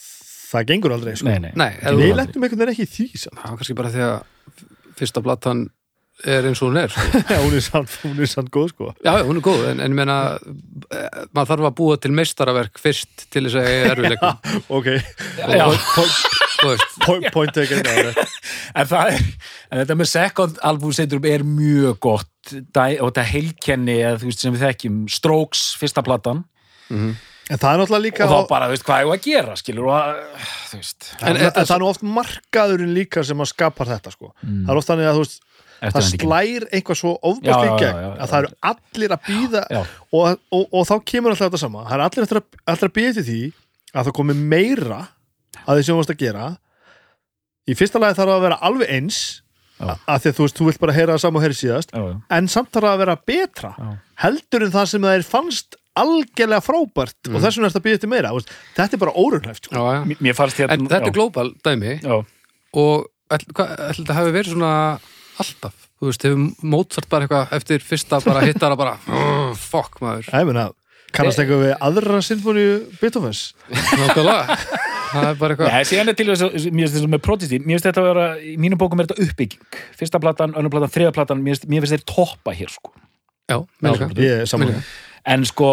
[0.54, 1.26] það gengur aldrei sko.
[1.30, 1.52] nei, nei.
[1.56, 3.36] Nei, Við lettum einhvern veginn ekki í því samt.
[3.42, 4.18] það var kannski bara því að
[5.02, 5.66] fyrsta platan
[6.28, 7.20] er eins og hún er sko.
[7.32, 8.92] Já, hún er samt, hún er samt góð sko.
[9.06, 12.82] Já, hún er góð, en, en ég meina eh, maður þarf að búa til meistaraverk
[12.82, 14.90] fyrst til þess að eiga erfileikum ok,
[15.40, 15.66] Já.
[17.06, 21.48] point, point, taken það er en það er en þetta með second album syndrom er
[21.48, 26.44] mjög gott dæ, og þetta heilkenni eða, þú veist, sem við þekkjum Strokes, fyrsta platan
[27.50, 29.88] en það er náttúrulega líka og þá bara, þú veist, hvað er að gera skilur
[29.90, 30.20] og að,
[30.70, 34.14] þú veist en, en, en það er nú oft markaðurinn líka sem að skapar þetta
[34.14, 34.34] sko.
[34.44, 34.66] Mm.
[34.68, 35.40] það er oft þannig að þú veist
[35.80, 40.40] það slær eitthvað svo Já, ofbást í gegn að það eru allir að býða og,
[40.52, 41.84] og, og þá kemur alltaf þetta sama.
[41.90, 43.40] Það er allir eftir að, að býða til því
[43.94, 45.00] að það komi meira
[45.66, 46.48] að því sem þú varst að gera.
[47.70, 49.20] Í fyrsta lagi þarf það að vera alveg eins
[49.80, 51.92] að því að þú veist, þú vilt bara heyra það sama og heyra síðast.
[51.96, 52.16] Já, já.
[52.36, 53.92] en samt þarf það að vera betra Já.
[54.26, 57.36] heldur en það sem það er fannst algjörlega frábært Mm.
[57.36, 58.34] og þess vegna er þetta að býða til meira.
[58.36, 59.76] Veist, þetta er bara órunhæft sko.
[59.80, 61.08] hérna En þetta já.
[61.08, 61.94] er global dæmi.
[62.04, 62.26] Já,
[62.74, 65.00] og ætl- hvað- ætli þetta hafi verið svona
[65.40, 70.30] alltaf, þú veist, hefur Mozart bara eitthvað eftir fyrsta bara hittara bara "Oh, fuck maður.
[70.34, 70.68] Ég meina,
[71.16, 73.42] kannast eitthvað við aðra sinfóníu Beethovens?
[73.72, 74.58] Nákvæmlega,
[75.14, 75.72] það er bara eitthvað.
[75.74, 78.10] Nei, síðan er til þess að, mér finnst þetta með Prodigy mér finnst þetta að
[78.12, 79.80] vera, í mínum bókum er þetta uppbygging.
[79.98, 82.94] Fyrsta platan, önnur platan, þriða platan mér finnst, mér finnst þeir toppa hér sko.
[83.50, 84.14] Já, mér líka.
[84.22, 84.86] ég er saman Mér líka.
[85.26, 85.72] en sko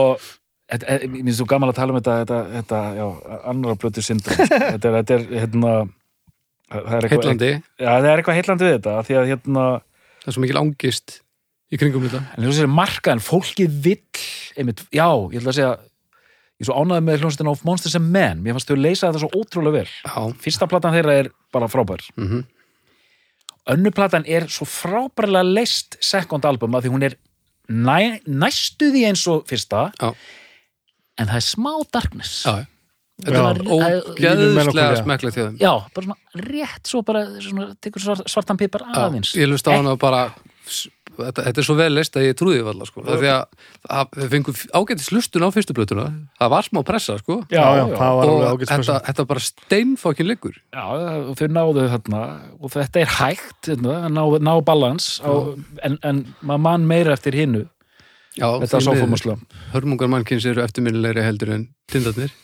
[0.72, 3.06] þetta, eh, mér finnst þú gaman að tala um þetta þetta, þetta já,
[3.52, 4.36] annara blötu syndrom
[4.72, 5.92] þetta er, þetta er hérna það er
[6.66, 9.66] Heitlandi, já, það er eitthvað heitlandi við þetta að hérna,
[10.22, 11.20] það er svo mikil ángist
[11.70, 12.22] í kringum þetta.
[12.34, 14.24] En þú sér markaðan fólkið vill,
[14.58, 15.70] einmitt, já, ég ætla að segja
[16.56, 19.22] ég er svo ánægði með hljómsveitina of Monsters and Men, mér fannst þau leysa þetta
[19.22, 19.90] svo ótrúlega vel.
[20.08, 22.02] Já, fyrsta platan þeirra er bara frábær.
[22.16, 22.44] Mhm.
[23.66, 27.16] Önnu platan er svo frábærlega leist second album að því hún er
[27.68, 29.90] næ, næstu því eins og fyrsta.
[30.00, 30.14] Já.
[31.18, 32.44] en það er smá darkness.
[32.44, 32.66] Já,
[33.24, 38.60] þetta var ógeðslega hjá þeim já, bara svona rétt svo bara svona, tekur svart, svartan
[38.60, 39.32] pipar aðeins.
[39.38, 40.26] Ég hlust á hana og bara
[41.16, 43.04] þetta, þetta er svo vel leist að ég trúði því valla sko.
[43.06, 46.06] Það er því að, við fengum ágætis hlustun á fyrstu blötuna
[46.40, 47.38] það var smá pressa sko.
[47.48, 50.58] Já, já, já, já, það var alveg og þetta, þetta bara steinfokkin liggur.
[50.76, 50.84] Já,
[51.22, 52.24] og þau náðu þarna
[52.60, 55.32] og þetta er hægt hérna, að ná, ná balans á,
[55.88, 57.64] en, en maður mann meira eftir hinnu
[58.36, 58.88] Já, þetta miður.
[58.90, 59.38] sófumosla
[59.72, 62.28] hörmungar mannkins eru eftirminnilegri heldur en tindarnir.
[62.28, 62.42] er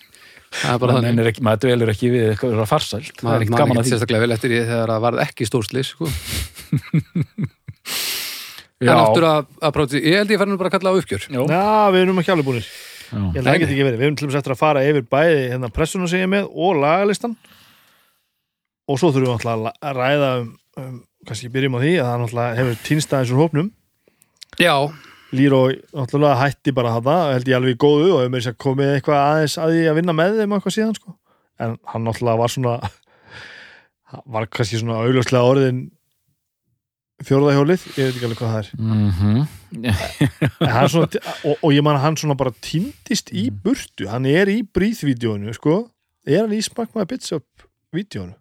[0.52, 3.14] maður ekki- maður dvelur ekki við eitthvað vera farsælt.
[3.18, 3.92] Er maður ekkert man gaman ekki að því.
[3.94, 6.04] sérstaklega vel eftir því þegar það varð ekki stórslis sko.
[8.82, 11.22] en aftur að, að próti, ég held ég færi nú bara að kalla á uppgjör.
[11.30, 11.42] Já.
[11.94, 12.66] Við erum ekki alveg búinir
[13.12, 13.18] Já.
[13.20, 15.40] Ég held að geti ekki verið, við erum til dæmis eftir að fara yfir bæði
[15.52, 17.34] hérna pressuna sem ég er með og lagalistan.
[18.88, 19.58] Og svo þurfum við alltaf að
[19.90, 20.46] að ræða um,
[20.80, 20.94] um
[21.28, 23.68] kannski byrjum á því að það hefur týnstæðins úr hópnum.
[24.60, 24.74] Já,
[25.32, 25.62] Líró
[25.96, 29.22] náttúrulega hætti bara þetta held ég alveg í góðu og hefur mér sér komið eitthvað
[29.22, 31.14] aðeins að því að vinna með þeim eitthvað síðan sko.
[31.62, 32.74] en hann náttúrulega var svona
[34.36, 35.82] var kannski svona augljóslega orðin
[37.22, 38.70] fjórðahjólið, ég veit ekki alveg hvað það er.
[40.66, 44.26] En hann svona, og, og ég man að hann svona bara týndist í burtu hann
[44.26, 45.84] er í bríðvídeónu sko.
[46.26, 48.34] er hann í smakmaði bits up vídeónu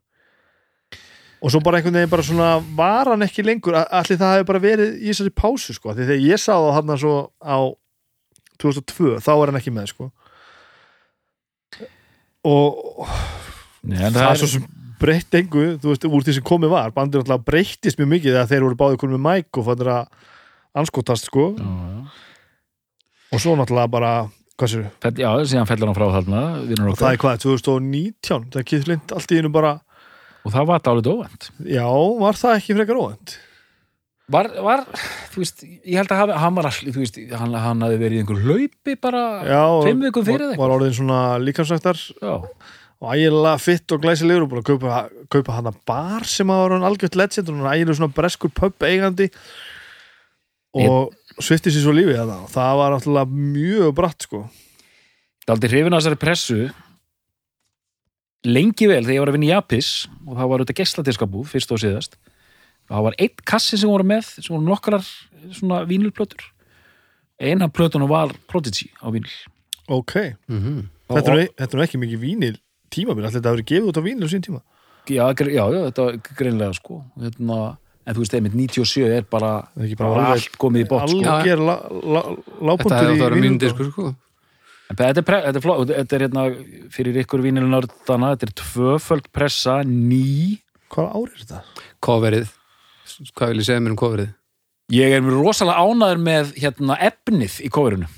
[1.42, 4.64] og svo bara einhvern veginn bara svona var hann ekki lengur, allir það hefur bara
[4.64, 7.58] verið í þessari pásu sko, því þegar ég sá það hann svo á
[8.62, 10.12] 2002 þá er hann ekki með sko.
[12.46, 13.08] Og
[13.82, 14.68] Nei, en það, er svo sem
[15.02, 16.94] breytt engu, þú veist, úr því sem komið var.
[16.94, 20.28] Bandir alltaf breyttist mjög mikið þegar þeir voru báðið konum með mæk og fannir að
[20.82, 21.48] anskotast sko.
[21.58, 22.30] Já, já.
[23.34, 24.14] og svo náttúrulega bara
[24.62, 26.42] hvað Fell, já, síðan fellur hann frá þarna
[26.86, 29.72] og það er hvað, 2019 það er Keith allt í einu bara
[30.42, 31.48] og það var dálítið óvænt.
[31.70, 31.88] Já,
[32.22, 33.38] var það ekki frekar óvænt?
[34.32, 34.84] Var, var,
[35.34, 38.16] þú veist, ég held að hafi, hann var allir, þú veist, hann, hann hafi verið
[38.16, 39.24] í einhver hlaupi bara
[39.84, 42.36] tveim vikum fyrir þig var orðin svona líkamsæktar já,
[43.02, 45.02] og ægilega fitt og glæsilegur og búin að kaupa,
[45.36, 48.54] kaupa hann að bar sem að var hann algjört legend og hann ægilega svona breskur
[48.56, 49.28] pub eigandi.
[50.80, 54.46] Og svifti sér svo lífið og það var náttúrulega mjög bratt sko.
[55.50, 56.60] Dálítið hrifin að þessari pressu
[58.46, 59.90] lengi vel þegar ég var að vinna í Japis
[60.26, 62.16] og það var auðvitað geisladiskabúð fyrst og síðast
[62.90, 65.06] og það var einn kassi sem voru með sem voru nokkarar
[65.54, 66.42] svona vínilplötur.
[67.42, 69.32] Eina plötunum var Prodigy á vínil
[69.90, 70.90] ok, Mhm.
[71.10, 72.58] þetta er, nú- þetta er ekki mikið vínil
[72.92, 74.62] tímabil, allir þetta hafi verið gefið út á vínil á sín tíma?
[75.10, 77.04] Já, já, já, þetta var greinlega sko.
[77.20, 80.88] Hérna, en þú veist, einmitt 97 er bara, er bara bara alveg- allt komið í
[80.88, 81.22] bótt sko.
[81.22, 81.58] Þetta
[82.62, 84.08] lágpunktur hefði í átt að vera mín vínil diskur sko.
[84.08, 84.16] En
[84.98, 86.44] þetta er, þetta er, fló, þetta er hérna
[86.94, 90.60] fyrir ykkur vínilnördana, þetta er tvöföld pressa, ný.
[90.92, 91.62] Hvað ár er þetta?
[92.04, 92.52] Coverið,
[93.38, 94.32] hvað vil ég segja mér um coverið?
[94.92, 98.10] ég er rosalega ánæður með hérna efnið í kóverinu,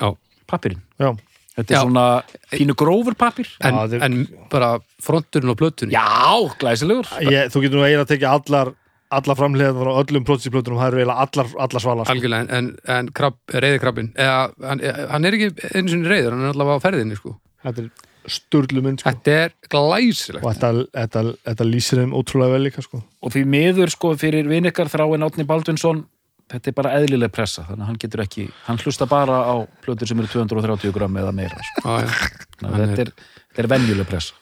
[0.00, 0.08] Já,
[0.50, 1.12] pappirinn Já,
[1.54, 1.82] þetta er Já.
[1.84, 2.06] svona
[2.50, 4.16] fínu grófur pappir en, en
[4.50, 4.72] bara
[5.02, 5.94] fronturinn og plötunni.
[5.94, 7.06] Já, glæsilegur.
[7.30, 8.72] Ég, þú getur nú eiginlega að tekja allar
[9.20, 12.16] allar framleiðan frá öllum prótisíplötunum það eru eiginlega allar, allar svalar sko.
[12.16, 14.82] algjörlega, en, en krab, reyðikrabbin eða, hann,
[15.12, 17.36] hann er ekki einu sinni reyður hann er allavega á ferðinni sko
[17.66, 17.90] þetta er
[18.26, 19.12] sturlu mynd sko.
[19.14, 23.00] Þetta er glæsilegt og þetta, þetta, þetta lýsir þeim ótrúlega vel líka sko.
[23.22, 26.02] og því miður sko fyrir vinikar þráin Átni Baldvinsson
[26.50, 30.10] þetta er bara eðlileg pressa þannig að hann getur ekki, hann hlusta bara á plötur
[30.10, 31.86] sem eru 230 gram eða meira sko.
[31.86, 33.14] Þannig að Hann þetta er,
[33.50, 34.36] þetta er venjuleg pressa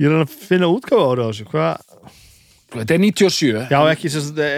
[0.00, 1.68] ég er að finna útgáfa árið á þessu Hva?
[2.74, 4.10] Þetta er 97 já ekki,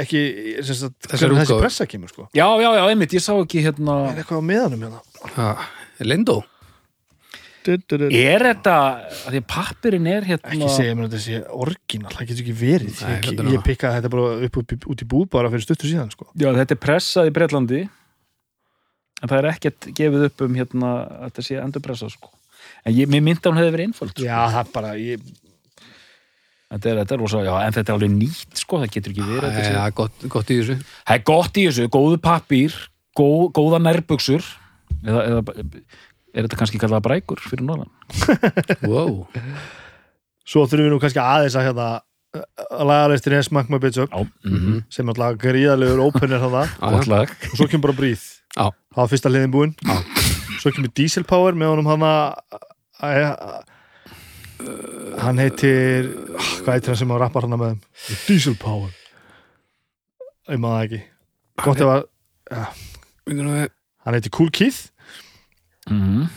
[0.03, 0.23] ekki
[0.61, 2.29] þessi pressa kemur sko.
[2.37, 5.01] já, já, já, einmitt, ég sá ekki hérna er eitthvað á meðanum hérna
[5.37, 5.51] Ha,
[6.03, 6.41] Lindó
[7.63, 8.75] er þetta,
[9.23, 12.43] að því að pappirinn er hérna ekki segja mér að þetta sé orginal það getur
[12.43, 15.29] ekki verið Nei, ég, nú- ég pikkaði þetta bara upp, upp, upp, út í búð
[15.37, 16.27] bara fyrir stuttu síðan sko.
[16.35, 17.83] Já, þetta er pressað í Bretlandi
[19.23, 22.33] en það er ekkert gefið upp um hérna að þetta sé endur pressað sko.
[22.83, 24.27] en ég, mér myndi að hún hefði verið einföld sko.
[24.27, 25.31] já það er bara ég,
[26.73, 29.27] þetta er, þetta er rosa, já, en þetta er alveg nýtt sko, það getur ekki
[29.29, 30.77] verið sé- Já, gott, gott í þessu.
[31.07, 32.79] Það er gott í þessu, góðu pappír
[33.19, 34.47] góð, góða nærbuxur.
[35.03, 35.59] Eða, eða
[36.33, 37.91] er þetta kannski kallað brækur fyrir norðan?
[38.89, 39.27] Wow.
[40.49, 41.89] svo þurfum við nú kannski aðeins að hérna
[42.73, 46.41] að lagalistin er Smack My Bitch Up Já, mm sem er alltaf gríðalegur opener
[46.97, 47.29] gott lag.
[47.51, 48.25] Og svo kemur bara Breathe
[48.57, 48.71] Já.
[48.73, 49.99] það var fyrsta hliðin búinn Já.
[50.63, 53.61] svo kemur Diesel Power með honum hann að
[55.23, 56.11] hann heitir
[56.63, 57.83] hvað heitir hann sem á rappar hann með þeim?
[58.29, 58.95] Diesel Power.
[60.51, 61.03] Ég maður ekki.
[61.63, 62.09] Gott ef að
[63.23, 63.69] Heitir
[64.03, 64.89] hann heitir Cool Keith.
[65.91, 66.31] Mm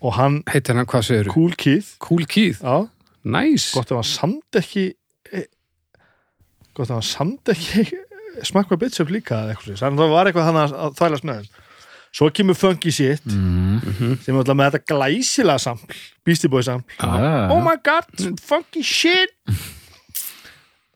[0.00, 1.96] og hann hann, hvað segir Cool Keith.
[1.98, 2.88] Cool Keith, já,
[3.24, 3.72] nice.
[3.74, 4.92] Gott ef hann samt ekki
[5.32, 5.48] eh,
[6.74, 7.88] gott ef hann samt ekki
[8.48, 11.40] smakka bitch up líka eða eitthvað þannig að það var eitthvað hann að þvælast með
[11.40, 11.64] þeim
[12.12, 14.18] svo kemur Funky Shit Mm.
[14.24, 15.94] sem er alltaf með þetta glæsilega sampl
[16.26, 18.04] Beastie Boy sampl Ah, oh my god,
[18.42, 19.30] funky shit!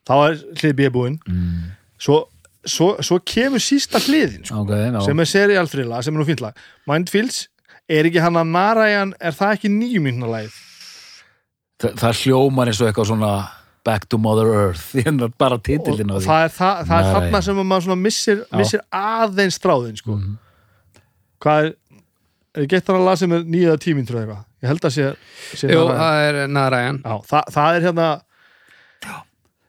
[0.03, 1.17] Þá er hlið B búinn.
[1.29, 1.71] Mm.
[2.01, 2.17] svo,
[2.67, 6.27] svo, svo kemur sísta hliðin sko, ok, já sem er serial thrilla, sem er nú
[6.27, 6.57] fínt lag.
[6.89, 7.45] Mindfields,
[7.87, 10.57] er ekki hann að Narayan er það ekki nýjum mínuna lagið?
[11.83, 13.33] Þa, það hljómar eins og eitthvað svona
[13.83, 14.91] Back to Mother Earth
[15.41, 16.27] bara og titillin á því.
[16.27, 20.17] það er, það, það er þarna sem maður missir, missir aðeins stráðin sko.
[20.19, 20.39] Mhm.
[21.43, 21.73] Hvað er
[22.53, 25.07] er gett hann að lag sem er nýjaða tíminn trúið eitthvað, ég held að sé,
[25.57, 28.09] sé Jú, það er Narayan Já, það, það er hérna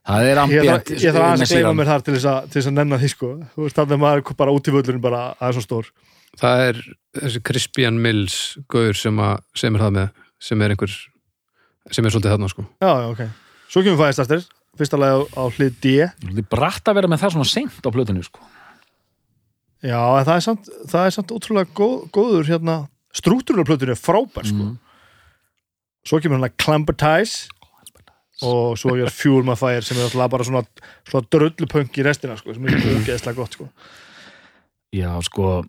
[0.04, 2.50] það er ég ambient þarf ég þarf aðeins að gleyma mér þar til þess að,
[2.50, 3.30] til þess að nefna því sko.
[3.54, 5.88] Þú veist þannig að maður er bara út í völlurinn bara aðeins svo stór.
[6.40, 6.80] Það er
[7.20, 8.36] þessi Crispian Mills
[8.72, 10.98] Gauður sem, að, sem er það með sem er einhver
[11.94, 12.66] sem er svolítið þarna sko.
[12.84, 13.24] Já, já, ok,
[13.70, 14.44] svo kemur fæðist aftur
[14.74, 15.94] fyrsta lagi á, á hlið D.
[16.02, 18.42] Já, Það er bratt að vera með það svona seint á plötunni sko.
[19.92, 22.76] En það er samt, það er samt ótrúlega góð, góður hérna,
[23.14, 24.70] struktúrulplötur er frábær sko.
[24.70, 24.78] Mm.
[26.08, 27.50] svo kemur hann að Clambertize
[28.44, 30.64] og svo er Fuel My Fire sem er alltaf bara svona,
[31.08, 33.68] svona dröllupönk í restina sko, sem er ógeðslega gott sko.
[34.94, 35.62] Já, sko.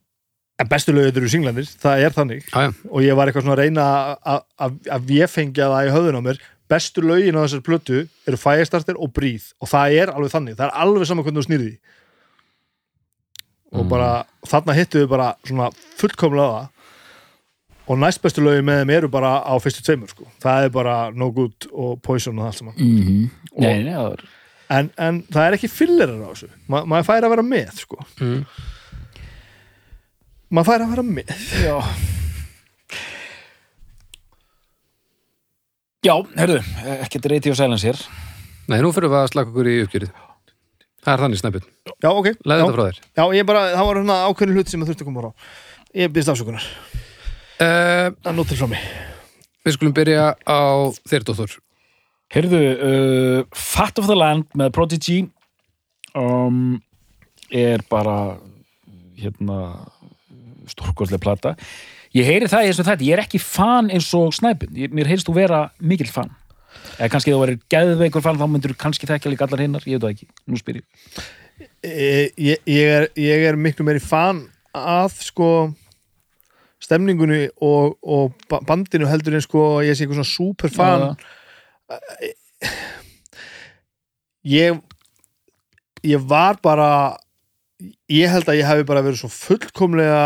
[0.62, 2.44] En bestu lögður eru singlandir, það er þannig.
[2.48, 3.86] Já, já, og ég var eitthvað svona að reyna
[4.24, 6.40] að- véfengja það í höfðun á mér.
[6.72, 10.70] Bestu lögin á þessar plötu eru Firestarter og Breathe og það er alveg þannig, það
[10.70, 11.74] er alveg saman hvernig þú snýrði
[13.74, 13.90] og Mm.
[13.90, 16.70] bara þarna hittu við bara svona fullkomlega það.
[17.88, 21.12] Og næst bestu lögin með þeim eru bara á fyrstu tveimur sko, það er bara
[21.12, 22.74] No Good og Poison og allt saman.
[22.78, 23.30] Mm -hmm.
[23.54, 24.24] Og- Nei, nei, það er
[24.70, 26.50] en, en það er ekki fillerar á þessu.
[26.68, 27.98] Ma, maður fær að vera með sko.
[28.20, 28.46] Mm.
[30.52, 31.30] maður fær að vera með.
[31.64, 31.84] Já.
[36.06, 36.60] Já, herðu,
[37.02, 37.98] ekkert reyti og sælans hér.
[38.70, 40.12] Nei, nú fyrir við að slaka okkur í uppgjörið
[41.06, 41.66] Það er þannig snæpjum,
[42.02, 43.02] já ok, leði já, þetta frá þér.
[43.06, 45.50] Já, ég bara, það var hérna ákveðin hluti sem það þurfti að koma frá.
[45.96, 46.70] Ég byrst afsökunar,
[47.62, 48.88] uh, það til frá mig
[49.66, 50.62] Við skulum byrja á
[51.10, 51.54] þér, Dóttur.
[52.34, 55.20] Herðu, uh, Fat of the Land með Prodigy
[56.18, 56.80] um,
[57.54, 58.40] er bara
[59.18, 59.60] hérna
[60.70, 61.54] stórkostlega plata.
[62.18, 65.10] Ég heyri það eins og þetta, ég er ekki fan eins og snæpin, ég, mér
[65.12, 66.34] heyrist þú vera mikill fan
[66.98, 70.06] eða kannski þú verið geðveikur fann þá myndur kannski þekkja líka allar hinnar, ég veit
[70.06, 70.28] það ekki.
[70.48, 70.86] Nú spyr ég.
[71.86, 74.44] Ég, ég, ég, er, ég er miklu meiri fan
[74.76, 75.50] að sko
[76.84, 81.16] stemningunni og, og ba- bandinu heldur en sko ég sé eitthvað svona super fan.
[84.46, 84.82] Ég
[86.06, 86.90] ég var bara
[88.12, 90.26] ég held að ég hefði bara verið svo fullkomlega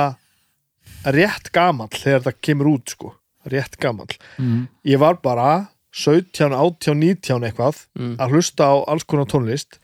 [1.15, 3.13] rétt gamall þegar þetta kemur út sko.
[3.49, 4.11] Rétt gamall.
[4.38, 4.65] Mm.
[4.84, 8.16] ég var bara 17, 18, 19 eitthvað Mm.
[8.20, 9.80] að hlusta á alls konar tónlist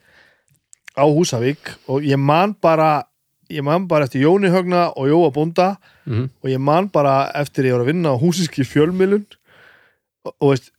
[0.96, 3.04] á Húsavík og ég man bara
[3.50, 5.76] ég man bara eftir Jóni Högna og Jóa Bónda
[6.06, 6.30] Mhm.
[6.42, 9.26] og ég man bara eftir ég var að vinna á húsíski fjölmilun
[10.24, 10.70] og, og veist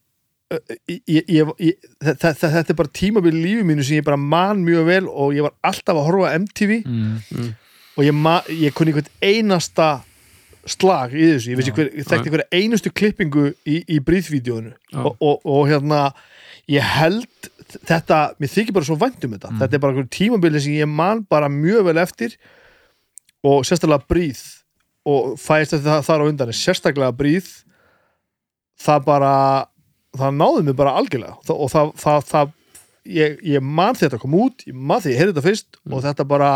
[0.87, 4.63] ég, ég, ég, þetta, þetta er bara tímabil í lífi mínu sem ég bara man
[4.63, 7.53] mjög vel og ég var alltaf að horfa á MTV Mm.
[7.97, 10.03] og ég, ma, ég kunni einhvern einasta
[10.71, 14.73] slag í þessu, ég, vissi hver, ég þekkti einhverja einustu klippingu í, í bríðvídeónu
[15.03, 16.01] og, og, og hérna
[16.71, 17.49] ég held
[17.87, 19.53] þetta, mér þykir bara svo vænt um þetta.
[19.61, 22.35] Þetta er bara einhverjum tímabili sem ég man bara mjög vel eftir.
[23.47, 24.41] Og sérstaklega bríð
[25.07, 27.47] og fæst þetta þar á undan sérstaklega bríð
[28.83, 29.33] það bara
[30.17, 31.37] það náði mig bara algjörlega.
[31.47, 32.53] Þa- og það, það, það
[33.07, 36.25] ég, ég man þetta kom út, ég man því ég heyrði þetta fyrst og þetta
[36.27, 36.51] bara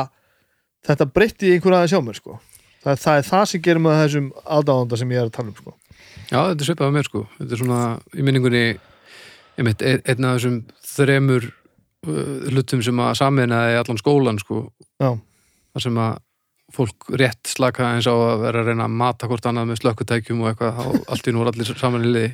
[0.88, 2.40] þetta breytti einhver aðeins hjá mér sko
[2.84, 4.28] það, það er það sem gerir með þessum
[4.58, 5.76] aðdáðanda sem ég er að tala um sko
[6.32, 7.80] Já, þetta er svipað með mér sko Þetta er svona
[8.16, 8.64] í minningunni
[9.60, 10.58] einmitt, ein- einn af þessum
[10.92, 11.48] þremur
[12.08, 14.62] uh, hlutum sem að sameinaði allan skólan sko
[15.02, 15.12] Já.
[15.76, 16.20] þar sem að
[16.72, 20.40] fólk rétt slaka eins á að vera að reyna að mata hvort annað með slökkutækjum
[20.46, 22.30] og eitthvað og allt í nú voru allir saman í liði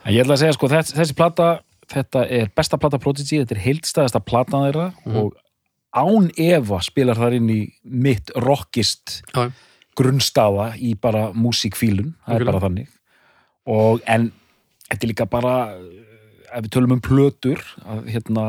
[0.00, 1.48] En ég ætla að segja sko, þess, þessi plata
[1.92, 5.16] þetta er besta plata Prodigy, þetta er heildstæðasta platan þeirra Mhm.
[5.20, 5.34] og
[5.96, 9.20] án Eva spilar þar inn í mitt rockist
[9.98, 12.92] grunnstafa í bara músíkfílun, það er bara þannig.
[13.70, 14.30] Og en
[14.86, 16.00] þetta er líka bara eh,
[16.50, 18.46] ef við tölum um plötur að hérna,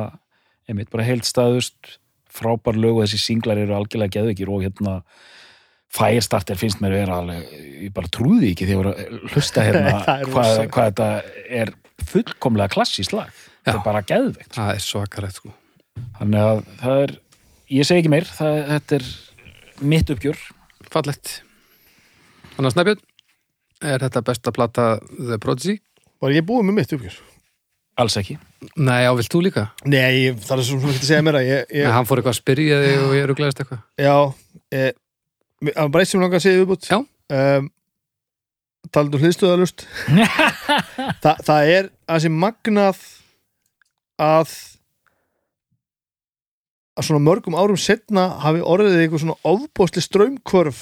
[0.70, 1.98] einmitt bara heildstæðust
[2.32, 5.02] frábær lög og þessi singlar eru algjörlega geðvikir og hérna
[5.92, 9.96] Firestarter finnst mér vera alveg ég bara trúði ekki þegar ég var að hlusta hérna
[10.32, 11.08] hvað, hvað þetta
[11.62, 11.74] er
[12.12, 13.34] fullkomlega klassísk lag.
[13.62, 15.52] Þetta er bara geðveikt Það er svakarett sko.
[16.18, 17.14] Þannig að það er,
[17.72, 18.28] ég segi ekki meir.
[18.28, 19.08] Það, þetta er
[19.94, 20.40] mitt uppgjör.
[20.92, 21.38] Fallegt.
[22.56, 23.08] Þannig að Snæbjörn
[23.82, 24.84] Er þetta besta plata
[25.18, 25.80] The Prodigy?
[26.22, 27.16] var ég búið með mitt uppgjör?
[28.02, 28.36] Alls ekki.
[28.78, 29.64] Nei, á, vilt þú líka?
[29.90, 32.22] nei, ég- það er svo ekki að segja mér að ég, Nei, ég, hann fór
[32.22, 33.82] eitthvað að spyrja þig og ég eru glæðist eitthvað.
[33.98, 34.16] Já
[34.78, 34.94] ég,
[35.66, 37.00] það var bara eitt sem langar að segja viðbútt Já.
[37.40, 37.72] um,
[38.92, 39.86] talandi um hliðstöðalust
[41.26, 43.02] Þa, það er að sem magnað
[44.22, 44.54] að
[46.98, 50.82] að svona mörgum árum setna hafi orðið eitthvað svona ofbóðsli strömmkvörf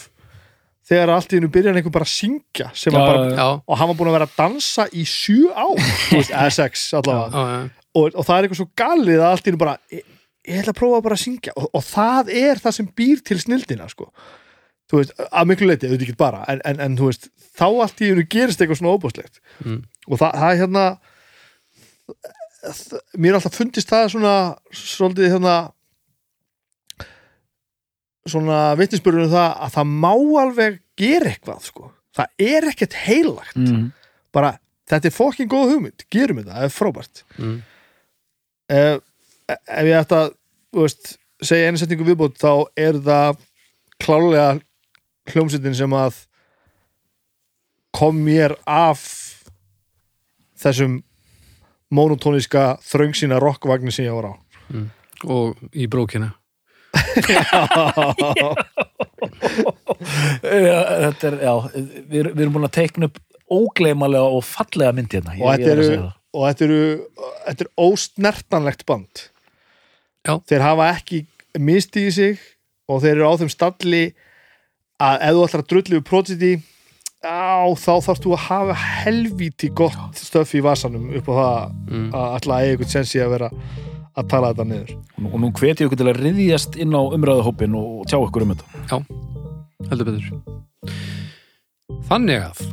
[0.89, 3.77] þegar allt í hennu byrjar einhver bara að syngja sem Já, bara, já, Já, og
[3.77, 5.67] hann var búin að vera að dansa í sjö á
[6.17, 7.29] eða sex allavega.
[7.29, 10.03] Já, já, og, og það er eitthvað svo galið að allt í hennu bara ég,
[10.49, 11.53] ég ætla að prófa bara að syngja.
[11.61, 14.09] Og, og það er það sem býr til snildina sko.
[14.89, 17.29] þú veist, að miklu leiti auðvitað ekki bara, en, en, en þú veist
[17.59, 19.83] þá allt í hennu gerist eitthvað svona óbúslegt Mm.
[20.09, 20.83] og það, það er hérna
[22.63, 24.33] það- mér er alltaf fundist það svona
[24.73, 25.53] svolítið hérna
[28.31, 30.11] svona vitnisbörður um það að það má
[30.43, 31.91] alveg gera eitthvað sko.
[32.15, 33.83] það er ekkert heilagt mm.
[34.35, 34.53] bara,
[34.89, 37.57] þetta er fokkin góð hugmynd gerum þetta, það er frábært mm.
[38.77, 39.03] ef,
[39.55, 40.33] ef ég ætti að
[41.39, 43.45] segja einu setningu viðbót þá er það
[43.99, 44.49] klálega
[45.29, 46.23] hljómsveitin sem að
[47.95, 49.03] kom mér af
[50.59, 50.99] þessum
[51.93, 54.33] monotóniska þröngsýna rockvagni sem ég var á
[55.27, 56.29] Og í brókina
[61.09, 63.19] þetta er, já við, við erum búin að teikna upp
[63.49, 65.35] ógleymalega og fallega mynd hérna.
[65.39, 66.81] Og þetta er eru, og þetta eru
[67.47, 69.27] þetta er ósnertanlegt band.
[70.27, 70.35] Já.
[70.49, 71.23] þeir hafa ekki
[71.57, 72.41] mistið í sig
[72.91, 74.03] og þeir eru á þeim stalli
[74.99, 76.51] að ef þú ætlar að drullu við Prodigy
[77.23, 81.55] á, þá þarfst þú að hafa helvíti gott stöf í vasanum upp á það
[81.87, 82.09] mm.
[82.11, 83.49] að ætla að eiga eitthvað sensi að vera
[84.19, 84.91] að tala þetta niður.
[85.29, 88.53] Og nú hveti ég ykkur til að riðjast inn á umræðahópin og tjá ykkur um
[88.55, 88.99] þetta.
[89.89, 90.95] Heldur betur.
[92.09, 92.63] Þannig að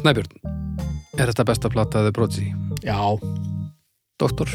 [0.00, 0.36] Snæbjörn
[1.20, 2.46] Er þetta besta plataði Prodigy?
[2.86, 2.96] já,
[4.20, 4.48] Doktor,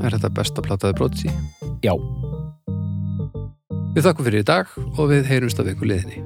[0.00, 1.30] er þetta besta plataði Prodigy?
[1.84, 1.94] já.
[3.94, 4.66] Við þakkum fyrir í dag
[4.98, 6.22] og við heyrumst af ykkur liðinni